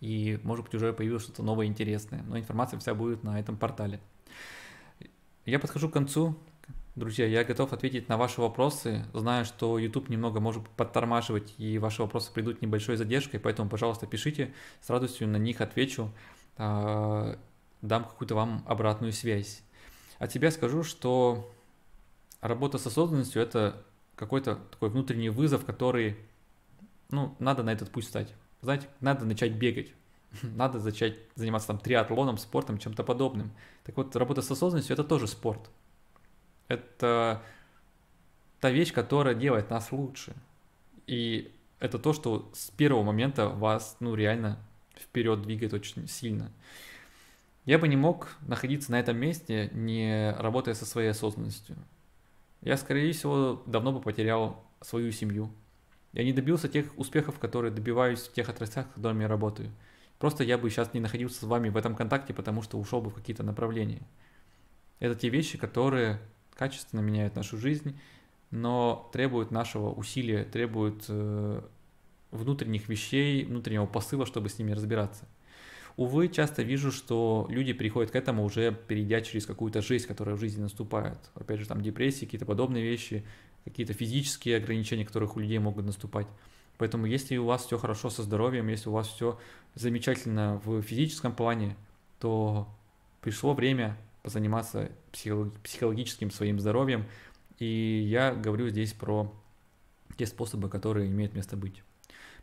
и 0.00 0.38
может 0.42 0.64
быть 0.64 0.74
уже 0.74 0.92
появилось 0.92 1.24
что-то 1.24 1.42
новое 1.42 1.66
интересное, 1.66 2.22
но 2.22 2.38
информация 2.38 2.78
вся 2.78 2.94
будет 2.94 3.22
на 3.22 3.38
этом 3.38 3.56
портале. 3.56 4.00
Я 5.44 5.58
подхожу 5.58 5.88
к 5.88 5.92
концу. 5.92 6.36
Друзья, 6.94 7.26
я 7.26 7.44
готов 7.44 7.72
ответить 7.72 8.08
на 8.08 8.16
ваши 8.16 8.40
вопросы. 8.40 9.04
Знаю, 9.14 9.44
что 9.44 9.78
YouTube 9.78 10.08
немного 10.08 10.40
может 10.40 10.68
подтормаживать, 10.70 11.54
и 11.56 11.78
ваши 11.78 12.02
вопросы 12.02 12.32
придут 12.32 12.60
небольшой 12.60 12.96
задержкой, 12.96 13.38
поэтому, 13.38 13.70
пожалуйста, 13.70 14.06
пишите, 14.06 14.52
с 14.80 14.90
радостью 14.90 15.28
на 15.28 15.36
них 15.36 15.60
отвечу, 15.60 16.10
а, 16.56 17.38
дам 17.82 18.04
какую-то 18.04 18.34
вам 18.34 18.64
обратную 18.66 19.12
связь. 19.12 19.62
От 20.18 20.32
себя 20.32 20.50
скажу, 20.50 20.82
что 20.82 21.50
работа 22.40 22.78
с 22.78 22.86
осознанностью– 22.86 23.40
это 23.42 23.82
какой-то 24.16 24.56
такой 24.56 24.90
внутренний 24.90 25.30
вызов, 25.30 25.64
который, 25.64 26.16
ну, 27.10 27.36
надо 27.38 27.62
на 27.62 27.72
этот 27.72 27.90
путь 27.90 28.04
встать. 28.04 28.34
Знаете, 28.60 28.88
надо 29.00 29.24
начать 29.24 29.52
бегать, 29.52 29.92
надо 30.42 30.80
начать 30.80 31.16
заниматься 31.36 31.68
там 31.68 31.78
триатлоном, 31.78 32.38
спортом, 32.38 32.78
чем-то 32.78 33.04
подобным. 33.04 33.52
Так 33.84 33.96
вот, 33.96 34.14
работа 34.16 34.42
с 34.42 34.50
осознанностью– 34.50 34.94
это 34.94 35.04
тоже 35.04 35.28
спорт. 35.28 35.70
Это 36.66 37.42
та 38.60 38.70
вещь, 38.70 38.92
которая 38.92 39.34
делает 39.34 39.70
нас 39.70 39.92
лучше. 39.92 40.34
И 41.06 41.52
это 41.78 41.98
то, 41.98 42.12
что 42.12 42.50
с 42.52 42.70
первого 42.70 43.04
момента 43.04 43.48
вас, 43.48 43.96
ну, 44.00 44.14
реально 44.14 44.58
вперед 44.96 45.42
двигает 45.42 45.72
очень 45.72 46.08
сильно. 46.08 46.50
Я 47.68 47.78
бы 47.78 47.86
не 47.86 47.96
мог 47.96 48.30
находиться 48.46 48.90
на 48.92 48.98
этом 48.98 49.18
месте, 49.18 49.68
не 49.74 50.34
работая 50.38 50.74
со 50.74 50.86
своей 50.86 51.10
осознанностью. 51.10 51.76
Я, 52.62 52.78
скорее 52.78 53.12
всего, 53.12 53.62
давно 53.66 53.92
бы 53.92 54.00
потерял 54.00 54.64
свою 54.80 55.12
семью, 55.12 55.50
я 56.14 56.24
не 56.24 56.32
добился 56.32 56.66
тех 56.66 56.86
успехов, 56.96 57.38
которые 57.38 57.70
добиваюсь 57.70 58.20
в 58.20 58.32
тех 58.32 58.48
отраслях, 58.48 58.86
в 58.86 58.94
которых 58.94 59.20
я 59.20 59.28
работаю. 59.28 59.70
Просто 60.18 60.44
я 60.44 60.56
бы 60.56 60.70
сейчас 60.70 60.94
не 60.94 61.00
находился 61.00 61.40
с 61.40 61.42
вами 61.42 61.68
в 61.68 61.76
этом 61.76 61.94
контакте, 61.94 62.32
потому 62.32 62.62
что 62.62 62.78
ушел 62.78 63.02
бы 63.02 63.10
в 63.10 63.14
какие-то 63.16 63.42
направления. 63.42 64.00
Это 64.98 65.14
те 65.14 65.28
вещи, 65.28 65.58
которые 65.58 66.20
качественно 66.54 67.00
меняют 67.00 67.36
нашу 67.36 67.58
жизнь, 67.58 68.00
но 68.50 69.10
требуют 69.12 69.50
нашего 69.50 69.92
усилия, 69.92 70.44
требуют 70.44 71.04
э, 71.10 71.60
внутренних 72.30 72.88
вещей, 72.88 73.44
внутреннего 73.44 73.84
посыла, 73.84 74.24
чтобы 74.24 74.48
с 74.48 74.58
ними 74.58 74.72
разбираться. 74.72 75.26
Увы, 75.98 76.28
часто 76.28 76.62
вижу, 76.62 76.92
что 76.92 77.44
люди 77.50 77.72
приходят 77.72 78.12
к 78.12 78.14
этому 78.14 78.44
уже 78.44 78.72
перейдя 78.86 79.20
через 79.20 79.46
какую-то 79.46 79.82
жизнь, 79.82 80.06
которая 80.06 80.36
в 80.36 80.38
жизни 80.38 80.62
наступает. 80.62 81.18
Опять 81.34 81.58
же, 81.58 81.66
там 81.66 81.80
депрессии, 81.80 82.24
какие-то 82.24 82.46
подобные 82.46 82.84
вещи, 82.84 83.24
какие-то 83.64 83.94
физические 83.94 84.58
ограничения, 84.58 85.04
которых 85.04 85.34
у 85.34 85.40
людей 85.40 85.58
могут 85.58 85.84
наступать. 85.84 86.28
Поэтому 86.76 87.06
если 87.06 87.36
у 87.36 87.46
вас 87.46 87.66
все 87.66 87.78
хорошо 87.78 88.10
со 88.10 88.22
здоровьем, 88.22 88.68
если 88.68 88.88
у 88.88 88.92
вас 88.92 89.08
все 89.08 89.40
замечательно 89.74 90.62
в 90.64 90.82
физическом 90.82 91.34
плане, 91.34 91.76
то 92.20 92.68
пришло 93.20 93.52
время 93.52 93.98
позаниматься 94.22 94.92
психологическим 95.10 96.30
своим 96.30 96.60
здоровьем. 96.60 97.06
И 97.58 98.06
я 98.08 98.36
говорю 98.36 98.68
здесь 98.68 98.92
про 98.92 99.34
те 100.16 100.26
способы, 100.26 100.68
которые 100.68 101.10
имеют 101.10 101.34
место 101.34 101.56
быть. 101.56 101.82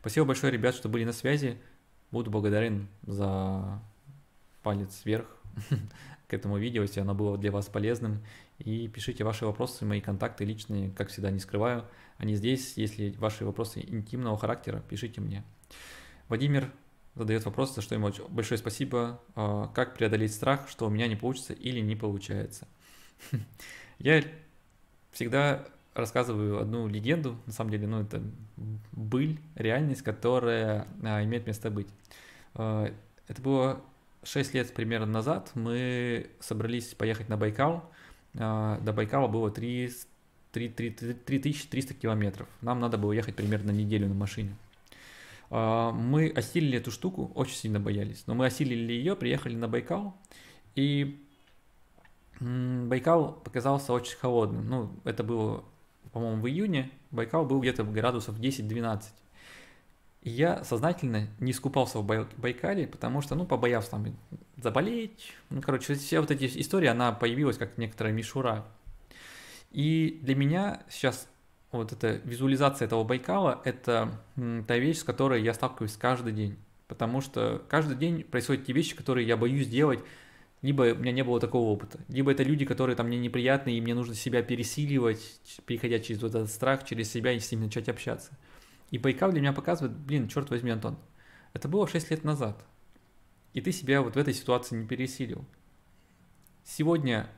Спасибо 0.01 0.25
большое, 0.25 0.51
ребят, 0.51 0.75
что 0.75 0.89
были 0.89 1.05
на 1.05 1.13
связи. 1.13 1.57
Буду 2.11 2.31
благодарен 2.31 2.87
за 3.03 3.81
палец 4.63 5.01
вверх 5.05 5.27
к 6.27 6.33
этому 6.33 6.57
видео, 6.57 6.81
если 6.81 6.99
оно 6.99 7.13
было 7.13 7.37
для 7.37 7.51
вас 7.51 7.67
полезным. 7.67 8.21
И 8.59 8.87
пишите 8.87 9.23
ваши 9.23 9.45
вопросы, 9.45 9.85
мои 9.85 10.01
контакты 10.01 10.45
личные, 10.45 10.89
как 10.91 11.09
всегда, 11.09 11.29
не 11.29 11.39
скрываю. 11.39 11.85
Они 12.17 12.35
здесь, 12.35 12.77
если 12.77 13.11
ваши 13.11 13.45
вопросы 13.45 13.81
интимного 13.81 14.37
характера, 14.37 14.81
пишите 14.89 15.19
мне. 15.19 15.43
Владимир 16.29 16.71
задает 17.15 17.45
вопрос, 17.45 17.75
за 17.75 17.81
что 17.81 17.95
ему 17.95 18.11
большое 18.29 18.57
спасибо. 18.57 19.21
А, 19.35 19.67
как 19.67 19.95
преодолеть 19.95 20.33
страх, 20.33 20.69
что 20.69 20.87
у 20.87 20.89
меня 20.89 21.07
не 21.07 21.15
получится 21.15 21.53
или 21.53 21.79
не 21.81 21.95
получается? 21.95 22.67
Я 23.99 24.23
всегда 25.11 25.65
рассказываю 25.95 26.59
одну 26.59 26.87
легенду, 26.87 27.37
на 27.45 27.53
самом 27.53 27.71
деле, 27.71 27.87
ну, 27.87 28.01
это 28.01 28.21
быль, 28.91 29.39
реальность, 29.55 30.03
которая 30.03 30.87
а, 31.01 31.23
имеет 31.23 31.47
место 31.47 31.71
быть. 31.71 31.87
А, 32.53 32.93
это 33.27 33.41
было 33.41 33.81
6 34.23 34.53
лет 34.53 34.73
примерно 34.73 35.07
назад, 35.07 35.51
мы 35.55 36.29
собрались 36.39 36.93
поехать 36.93 37.29
на 37.29 37.37
Байкал, 37.37 37.89
а, 38.37 38.79
до 38.81 38.93
Байкала 38.93 39.27
было 39.27 39.49
3, 39.49 39.89
3, 40.51 40.69
3, 40.69 40.91
3300 40.91 41.93
километров. 41.93 42.47
Нам 42.61 42.79
надо 42.79 42.97
было 42.97 43.13
ехать 43.13 43.35
примерно 43.35 43.71
неделю 43.71 44.07
на 44.07 44.15
машине. 44.15 44.55
А, 45.49 45.91
мы 45.91 46.29
осилили 46.29 46.77
эту 46.77 46.91
штуку, 46.91 47.31
очень 47.35 47.55
сильно 47.55 47.79
боялись, 47.79 48.23
но 48.27 48.35
мы 48.35 48.47
осилили 48.47 48.93
ее, 48.93 49.15
приехали 49.15 49.55
на 49.55 49.67
Байкал, 49.67 50.17
и 50.75 51.21
Байкал 52.39 53.33
показался 53.33 53.93
очень 53.93 54.17
холодным. 54.17 54.67
Ну, 54.67 54.91
это 55.05 55.23
было, 55.23 55.63
по-моему, 56.15 56.41
в 56.41 56.47
июне. 56.47 56.91
Байкал 57.11 57.45
был 57.45 57.59
где-то 57.59 57.83
градусов 57.83 58.39
10-12. 58.39 59.03
И 60.21 60.29
я 60.29 60.63
сознательно 60.63 61.27
не 61.41 61.51
скупался 61.51 61.99
в 61.99 62.05
Байкале, 62.37 62.87
потому 62.87 63.19
что, 63.19 63.35
ну, 63.35 63.45
побоялся 63.45 63.91
там 63.91 64.05
заболеть. 64.55 65.33
Ну, 65.49 65.61
короче, 65.61 65.93
вся 65.95 66.21
вот 66.21 66.31
эти 66.31 66.45
истории, 66.61 66.87
она 66.87 67.11
появилась 67.11 67.57
как 67.57 67.77
некоторая 67.77 68.13
мишура. 68.13 68.63
И 69.71 70.21
для 70.21 70.35
меня 70.35 70.83
сейчас 70.89 71.27
вот 71.73 71.91
эта 71.91 72.21
визуализация 72.23 72.85
этого 72.85 73.03
Байкала– 73.03 73.61
это 73.65 74.17
та 74.67 74.77
вещь, 74.77 74.99
с 74.99 75.03
которой 75.03 75.43
я 75.43 75.53
сталкиваюсь 75.53 75.97
каждый 75.97 76.31
день. 76.31 76.57
Потому 76.87 77.19
что 77.19 77.61
каждый 77.67 77.97
день 77.97 78.23
происходят 78.23 78.65
те 78.65 78.71
вещи, 78.71 78.95
которые 78.95 79.27
я 79.27 79.35
боюсь 79.35 79.67
делать, 79.67 79.99
либо 80.65 80.93
у 80.93 80.95
меня 80.95 81.11
не 81.11 81.23
было 81.23 81.39
такого 81.39 81.69
опыта, 81.69 81.99
либо 82.07 82.31
это 82.31 82.41
люди, 82.41 82.65
которые 82.65 82.95
там 82.95 83.07
мне 83.07 83.19
неприятны, 83.19 83.77
и 83.77 83.81
мне 83.81 83.93
нужно 83.93 84.15
себя 84.15 84.41
пересиливать, 84.41 85.39
переходя 85.67 85.99
через 85.99 86.23
вот 86.23 86.29
этот 86.33 86.49
страх, 86.49 86.85
через 86.85 87.11
себя 87.11 87.33
и 87.33 87.39
с 87.39 87.51
ними 87.51 87.65
начать 87.65 87.87
общаться. 87.87 88.31
И 88.89 88.97
Байкал 88.97 89.31
для 89.31 89.41
меня 89.41 89.53
показывает, 89.53 89.95
блин, 89.95 90.27
черт 90.27 90.49
возьми, 90.49 90.71
Антон, 90.71 90.97
это 91.53 91.67
было 91.67 91.87
6 91.87 92.09
лет 92.09 92.23
назад. 92.23 92.65
И 93.53 93.61
ты 93.61 93.71
себя 93.71 94.01
вот 94.01 94.15
в 94.15 94.17
этой 94.17 94.33
ситуации 94.33 94.75
не 94.75 94.87
пересилил. 94.87 95.45
Сегодня, 96.63 97.29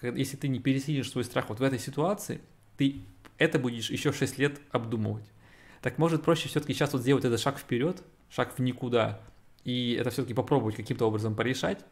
если 0.00 0.36
ты 0.36 0.46
не 0.46 0.60
пересилишь 0.60 1.10
свой 1.10 1.24
страх 1.24 1.48
вот 1.48 1.58
в 1.58 1.62
этой 1.64 1.80
ситуации, 1.80 2.40
ты 2.76 3.00
это 3.36 3.58
будешь 3.58 3.90
еще 3.90 4.12
6 4.12 4.38
лет 4.38 4.60
обдумывать. 4.70 5.24
Так 5.82 5.98
может 5.98 6.22
проще 6.22 6.48
все-таки 6.48 6.72
сейчас 6.72 6.92
вот 6.92 7.02
сделать 7.02 7.24
этот 7.24 7.40
шаг 7.40 7.58
вперед, 7.58 8.02
шаг 8.30 8.56
в 8.56 8.62
никуда, 8.62 9.20
и 9.64 9.94
это 10.00 10.10
все-таки 10.10 10.34
попробовать 10.34 10.76
каким-то 10.76 11.06
образом 11.06 11.34
порешать. 11.34 11.84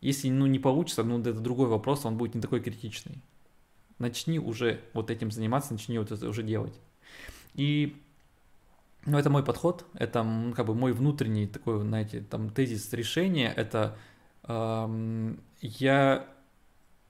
Если 0.00 0.28
ну, 0.30 0.46
не 0.46 0.58
получится, 0.58 1.02
ну 1.02 1.18
это 1.20 1.32
другой 1.34 1.68
вопрос, 1.68 2.04
он 2.04 2.16
будет 2.16 2.34
не 2.34 2.40
такой 2.40 2.60
критичный. 2.60 3.22
Начни 3.98 4.38
уже 4.38 4.80
вот 4.92 5.10
этим 5.10 5.30
заниматься, 5.30 5.72
начни 5.72 5.98
вот 5.98 6.12
это 6.12 6.28
уже 6.28 6.42
делать. 6.42 6.78
И 7.54 7.96
ну, 9.06 9.18
это 9.18 9.30
мой 9.30 9.44
подход, 9.44 9.86
это 9.94 10.26
как 10.54 10.66
бы 10.66 10.74
мой 10.74 10.92
внутренний 10.92 11.46
такой, 11.46 11.80
знаете, 11.80 12.20
там 12.20 12.50
тезис 12.50 12.92
решения, 12.92 13.52
это 13.56 13.96
эм, 14.42 15.40
я, 15.60 16.26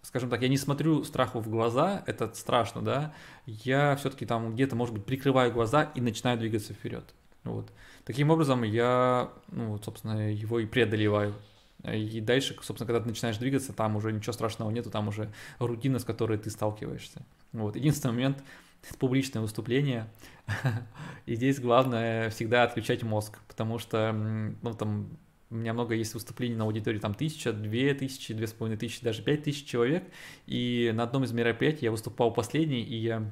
скажем 0.02 0.28
так, 0.28 0.42
я 0.42 0.48
не 0.48 0.58
смотрю 0.58 1.04
страху 1.04 1.40
в 1.40 1.48
глаза, 1.48 2.04
это 2.06 2.32
страшно, 2.34 2.82
да, 2.82 3.14
я 3.46 3.96
все-таки 3.96 4.26
там 4.26 4.54
где-то, 4.54 4.76
может 4.76 4.94
быть, 4.94 5.06
прикрываю 5.06 5.52
глаза 5.52 5.90
и 5.94 6.00
начинаю 6.00 6.38
двигаться 6.38 6.74
вперед. 6.74 7.14
Вот. 7.44 7.72
Таким 8.04 8.30
образом, 8.30 8.62
я, 8.62 9.30
ну, 9.48 9.72
вот, 9.72 9.84
собственно, 9.84 10.32
его 10.32 10.60
и 10.60 10.66
преодолеваю. 10.66 11.34
И 11.94 12.20
дальше, 12.20 12.56
собственно, 12.62 12.86
когда 12.86 13.00
ты 13.00 13.08
начинаешь 13.08 13.36
двигаться, 13.36 13.72
там 13.72 13.96
уже 13.96 14.12
ничего 14.12 14.32
страшного 14.32 14.70
нету, 14.70 14.90
там 14.90 15.08
уже 15.08 15.32
рутина, 15.58 15.98
с 15.98 16.04
которой 16.04 16.38
ты 16.38 16.50
сталкиваешься. 16.50 17.24
Вот. 17.52 17.76
Единственный 17.76 18.12
момент, 18.12 18.42
публичное 18.98 19.42
выступление, 19.42 20.08
и 21.26 21.34
здесь 21.34 21.60
главное 21.60 22.30
всегда 22.30 22.64
отключать 22.64 23.02
мозг, 23.02 23.38
потому 23.48 23.78
что, 23.78 24.12
ну, 24.12 24.74
там, 24.74 25.16
у 25.50 25.54
меня 25.54 25.72
много 25.72 25.94
есть 25.94 26.14
выступлений 26.14 26.56
на 26.56 26.64
аудитории, 26.64 26.98
там 26.98 27.14
тысяча, 27.14 27.52
две 27.52 27.94
тысячи, 27.94 28.34
две 28.34 28.46
с 28.46 28.52
половиной 28.52 28.78
тысячи, 28.78 29.02
даже 29.04 29.22
пять 29.22 29.44
тысяч 29.44 29.64
человек, 29.64 30.04
и 30.46 30.90
на 30.94 31.04
одном 31.04 31.24
из 31.24 31.32
мероприятий 31.32 31.84
я 31.84 31.92
выступал 31.92 32.32
последний, 32.32 32.82
и 32.82 32.96
я 32.96 33.30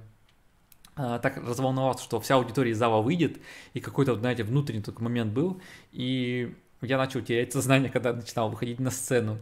а, 0.97 1.19
так 1.19 1.37
разволновался, 1.37 2.05
что 2.05 2.21
вся 2.21 2.37
аудитория 2.37 2.71
из 2.71 2.79
зала 2.79 3.03
выйдет, 3.03 3.39
и 3.73 3.81
какой-то, 3.81 4.15
знаете, 4.15 4.45
внутренний 4.45 4.83
такой 4.83 5.03
момент 5.03 5.33
был, 5.33 5.61
и 5.91 6.55
я 6.83 6.99
начал 6.99 7.21
терять 7.23 7.53
сознание, 7.53 7.91
когда 7.91 8.13
начинал 8.13 8.51
выходить 8.51 8.81
на 8.81 8.91
сцену. 8.91 9.39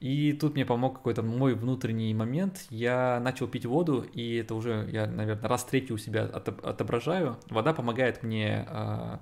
И 0.00 0.34
тут 0.34 0.54
мне 0.54 0.66
помог 0.66 0.96
какой-то 0.96 1.22
мой 1.22 1.54
внутренний 1.54 2.12
момент. 2.12 2.66
Я 2.68 3.20
начал 3.20 3.48
пить 3.48 3.64
воду, 3.64 4.02
и 4.12 4.36
это 4.36 4.54
уже, 4.54 4.86
я, 4.92 5.06
наверное, 5.06 5.48
раз 5.48 5.64
третий 5.64 5.94
у 5.94 5.98
себя 5.98 6.24
отображаю. 6.24 7.38
Вода 7.48 7.72
помогает 7.72 8.22
мне 8.22 8.66
а, 8.68 9.20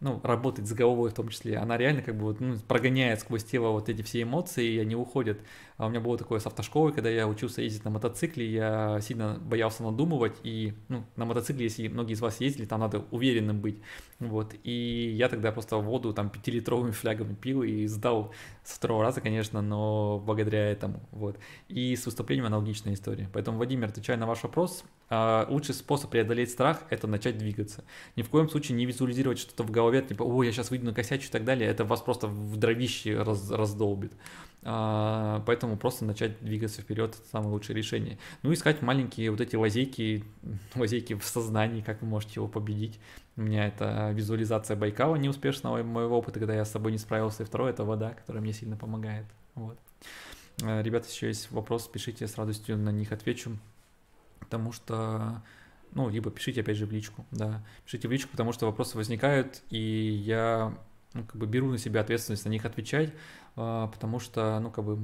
ну, 0.00 0.20
работать 0.22 0.66
с 0.66 0.72
головой 0.72 1.10
в 1.10 1.14
том 1.14 1.28
числе, 1.28 1.56
она 1.56 1.78
реально 1.78 2.02
как 2.02 2.16
бы 2.16 2.24
вот, 2.24 2.40
ну, 2.40 2.56
прогоняет 2.68 3.20
сквозь 3.20 3.44
тело 3.44 3.70
вот 3.70 3.88
эти 3.88 4.02
все 4.02 4.22
эмоции, 4.22 4.74
и 4.74 4.78
они 4.78 4.94
уходят. 4.94 5.40
А 5.78 5.86
у 5.86 5.88
меня 5.88 6.00
было 6.00 6.18
такое 6.18 6.38
с 6.38 6.46
автошколой, 6.46 6.92
когда 6.92 7.08
я 7.08 7.26
учился 7.26 7.62
ездить 7.62 7.84
на 7.84 7.90
мотоцикле, 7.90 8.46
я 8.46 9.00
сильно 9.00 9.38
боялся 9.40 9.82
надумывать, 9.82 10.36
и 10.42 10.74
ну, 10.88 11.04
на 11.16 11.24
мотоцикле, 11.24 11.64
если 11.64 11.88
многие 11.88 12.12
из 12.12 12.20
вас 12.20 12.40
ездили, 12.40 12.66
там 12.66 12.80
надо 12.80 13.04
уверенным 13.10 13.60
быть. 13.60 13.80
Вот, 14.18 14.54
и 14.64 15.14
я 15.16 15.28
тогда 15.28 15.52
просто 15.52 15.76
воду 15.76 16.12
там 16.12 16.30
пятилитровыми 16.30 16.90
флягами 16.90 17.34
пил 17.34 17.62
и 17.62 17.86
сдал 17.86 18.32
с 18.64 18.72
второго 18.72 19.02
раза, 19.02 19.20
конечно, 19.20 19.62
но 19.62 20.18
благодаря 20.18 20.70
этому, 20.70 21.00
вот. 21.10 21.38
И 21.68 21.96
с 21.96 22.04
выступлением 22.04 22.46
аналогичная 22.46 22.94
история. 22.94 23.30
Поэтому, 23.32 23.56
Владимир, 23.56 23.88
отвечая 23.88 24.16
на 24.16 24.26
ваш 24.26 24.42
вопрос, 24.42 24.84
лучший 25.08 25.74
способ 25.74 26.10
преодолеть 26.10 26.50
страх– 26.50 26.82
это 26.90 27.06
начать 27.06 27.38
двигаться. 27.38 27.84
Ни 28.16 28.22
в 28.22 28.28
коем 28.28 28.48
случае 28.48 28.76
не 28.76 28.86
визуализировать 28.86 29.38
что-то 29.38 29.62
в 29.62 29.70
голове, 29.70 30.02
типа, 30.02 30.24
о, 30.24 30.42
я 30.42 30.50
сейчас 30.52 30.70
выйду 30.70 30.86
на 30.86 30.94
косячу 30.94 31.28
и 31.28 31.30
так 31.30 31.44
далее, 31.44 31.70
это 31.70 31.84
вас 31.84 32.00
просто 32.00 32.26
в 32.26 32.56
дровище 32.56 33.22
раз, 33.22 33.50
раздолбит. 33.50 34.12
А, 34.68 35.44
поэтому 35.46 35.76
просто 35.76 36.04
начать 36.04 36.40
двигаться 36.40 36.82
вперед– 36.82 37.14
это 37.20 37.28
самое 37.28 37.52
лучшее 37.52 37.76
решение. 37.76 38.18
Ну, 38.42 38.52
искать 38.52 38.82
маленькие 38.82 39.30
вот 39.30 39.40
эти 39.40 39.54
лазейки, 39.54 40.24
лазейки 40.74 41.14
в 41.14 41.24
сознании, 41.24 41.82
как 41.82 42.02
вы 42.02 42.08
можете 42.08 42.34
его 42.36 42.48
победить. 42.48 42.98
У 43.36 43.42
меня 43.42 43.68
это 43.68 44.10
визуализация 44.12 44.76
Байкала 44.76 45.14
неуспешного 45.14 45.84
моего 45.84 46.18
опыта, 46.18 46.40
когда 46.40 46.54
я 46.54 46.64
с 46.64 46.72
собой 46.72 46.90
не 46.90 46.98
справился. 46.98 47.44
И 47.44 47.46
второе– 47.46 47.70
это 47.72 47.84
вода, 47.84 48.10
которая 48.10 48.42
мне 48.42 48.52
сильно 48.52 48.76
помогает. 48.76 49.26
Вот. 49.54 49.78
А, 50.64 50.82
ребята, 50.82 51.08
еще 51.08 51.28
есть 51.28 51.52
вопрос, 51.52 51.86
пишите, 51.86 52.26
с 52.26 52.36
радостью 52.36 52.76
на 52.76 52.90
них 52.90 53.12
отвечу 53.12 53.56
потому 54.40 54.72
что, 54.72 55.42
ну, 55.92 56.08
либо 56.08 56.30
пишите 56.30 56.60
опять 56.60 56.76
же 56.76 56.86
в 56.86 56.92
личку, 56.92 57.26
да, 57.30 57.64
пишите 57.84 58.08
в 58.08 58.12
личку, 58.12 58.30
потому 58.30 58.52
что 58.52 58.66
вопросы 58.66 58.96
возникают, 58.96 59.62
и 59.70 59.78
я, 59.78 60.76
ну, 61.14 61.24
как 61.24 61.36
бы 61.36 61.46
беру 61.46 61.70
на 61.70 61.78
себя 61.78 62.00
ответственность 62.00 62.44
на 62.44 62.50
них 62.50 62.64
отвечать, 62.64 63.12
а, 63.56 63.88
потому 63.88 64.18
что, 64.18 64.58
ну, 64.60 64.70
как 64.70 64.84
бы, 64.84 64.98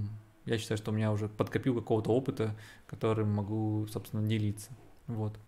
я 0.44 0.58
считаю, 0.58 0.78
что 0.78 0.90
у 0.90 0.94
меня 0.94 1.12
уже 1.12 1.28
подкопил 1.28 1.74
какого-то 1.74 2.10
опыта, 2.10 2.56
которым 2.86 3.30
могу, 3.30 3.86
собственно, 3.90 4.26
делиться, 4.26 4.70
вот. 5.06 5.38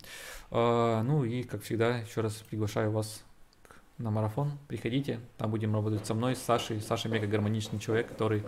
А, 0.51 1.03
ну 1.03 1.25
и, 1.25 1.43
как 1.43 1.63
всегда, 1.63 1.99
еще 1.99 2.21
раз 2.21 2.35
приглашаю 2.49 2.91
вас 2.91 3.25
на 3.99 4.11
марафон, 4.11 4.53
приходите, 4.69 5.21
там 5.37 5.51
будем 5.51 5.73
работать 5.73 6.07
со 6.07 6.15
мной, 6.15 6.35
с 6.35 6.43
Сашей. 6.43 6.81
Саша 6.81 7.09
мега 7.09 7.27
гармоничный 7.27 7.79
человек, 7.79 8.09
который 8.09 8.43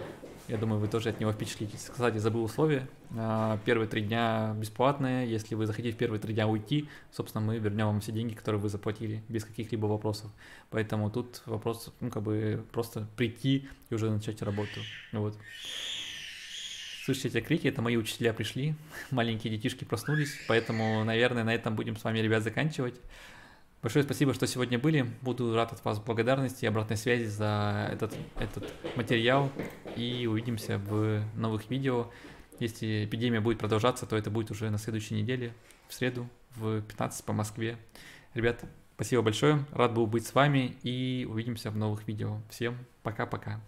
я 0.48 0.58
думаю, 0.58 0.80
вы 0.80 0.86
тоже 0.86 1.08
от 1.08 1.18
него 1.18 1.32
впечатлитесь. 1.32 1.88
Кстати, 1.90 2.18
забыл 2.18 2.44
условия. 2.44 2.88
А, 3.16 3.58
первые 3.64 3.88
три 3.88 4.02
дня 4.02 4.54
бесплатные. 4.56 5.28
Если 5.28 5.56
вы 5.56 5.66
захотите 5.66 5.92
в 5.92 5.98
первые 5.98 6.20
три 6.20 6.34
дня 6.34 6.46
уйти, 6.46 6.88
собственно, 7.10 7.44
мы 7.44 7.58
вернем 7.58 7.86
вам 7.86 8.00
все 8.00 8.12
деньги, 8.12 8.34
которые 8.34 8.60
вы 8.60 8.68
заплатили, 8.68 9.24
без 9.28 9.44
каких-либо 9.44 9.86
вопросов. 9.86 10.30
Поэтому 10.70 11.10
тут 11.10 11.42
вопрос, 11.46 11.92
ну, 11.98 12.10
как 12.10 12.22
бы 12.22 12.64
просто 12.70 13.08
прийти 13.16 13.68
и 13.90 13.94
уже 13.94 14.08
начать 14.08 14.40
работу. 14.42 14.80
Вот. 15.12 15.36
Слышите 17.04 17.28
эти 17.28 17.40
крики? 17.40 17.66
Это 17.66 17.82
мои 17.82 17.96
учителя 17.96 18.32
пришли. 18.32 18.76
Маленькие 19.10 19.52
детишки 19.56 19.82
проснулись. 19.82 20.32
Поэтому, 20.46 21.02
наверное, 21.02 21.42
на 21.42 21.54
этом 21.54 21.74
будем 21.74 21.96
с 21.96 22.04
вами, 22.04 22.20
ребят, 22.20 22.44
заканчивать. 22.44 22.94
Большое 23.82 24.04
спасибо, 24.04 24.34
что 24.34 24.46
сегодня 24.46 24.78
были. 24.78 25.06
Буду 25.22 25.54
рад 25.54 25.72
от 25.72 25.84
вас 25.84 26.00
благодарности 26.00 26.64
и 26.64 26.68
обратной 26.68 26.96
связи 26.96 27.26
за 27.26 27.88
этот, 27.92 28.14
этот 28.36 28.72
материал. 28.96 29.50
И 29.96 30.26
увидимся 30.26 30.78
в 30.78 31.22
новых 31.34 31.70
видео. 31.70 32.10
Если 32.58 33.04
эпидемия 33.04 33.40
будет 33.40 33.58
продолжаться, 33.58 34.06
то 34.06 34.16
это 34.16 34.30
будет 34.30 34.50
уже 34.50 34.70
на 34.70 34.78
следующей 34.78 35.14
неделе, 35.14 35.54
в 35.88 35.94
среду, 35.94 36.26
в 36.56 36.80
15 36.80 37.24
по 37.24 37.32
Москве. 37.32 37.76
Ребят, 38.34 38.64
спасибо 38.94 39.22
большое. 39.22 39.64
Рад 39.72 39.92
был 39.94 40.06
быть 40.06 40.26
с 40.26 40.34
вами 40.34 40.76
и 40.82 41.26
увидимся 41.28 41.70
в 41.70 41.76
новых 41.76 42.08
видео. 42.08 42.40
Всем 42.48 42.78
пока-пока. 43.02 43.60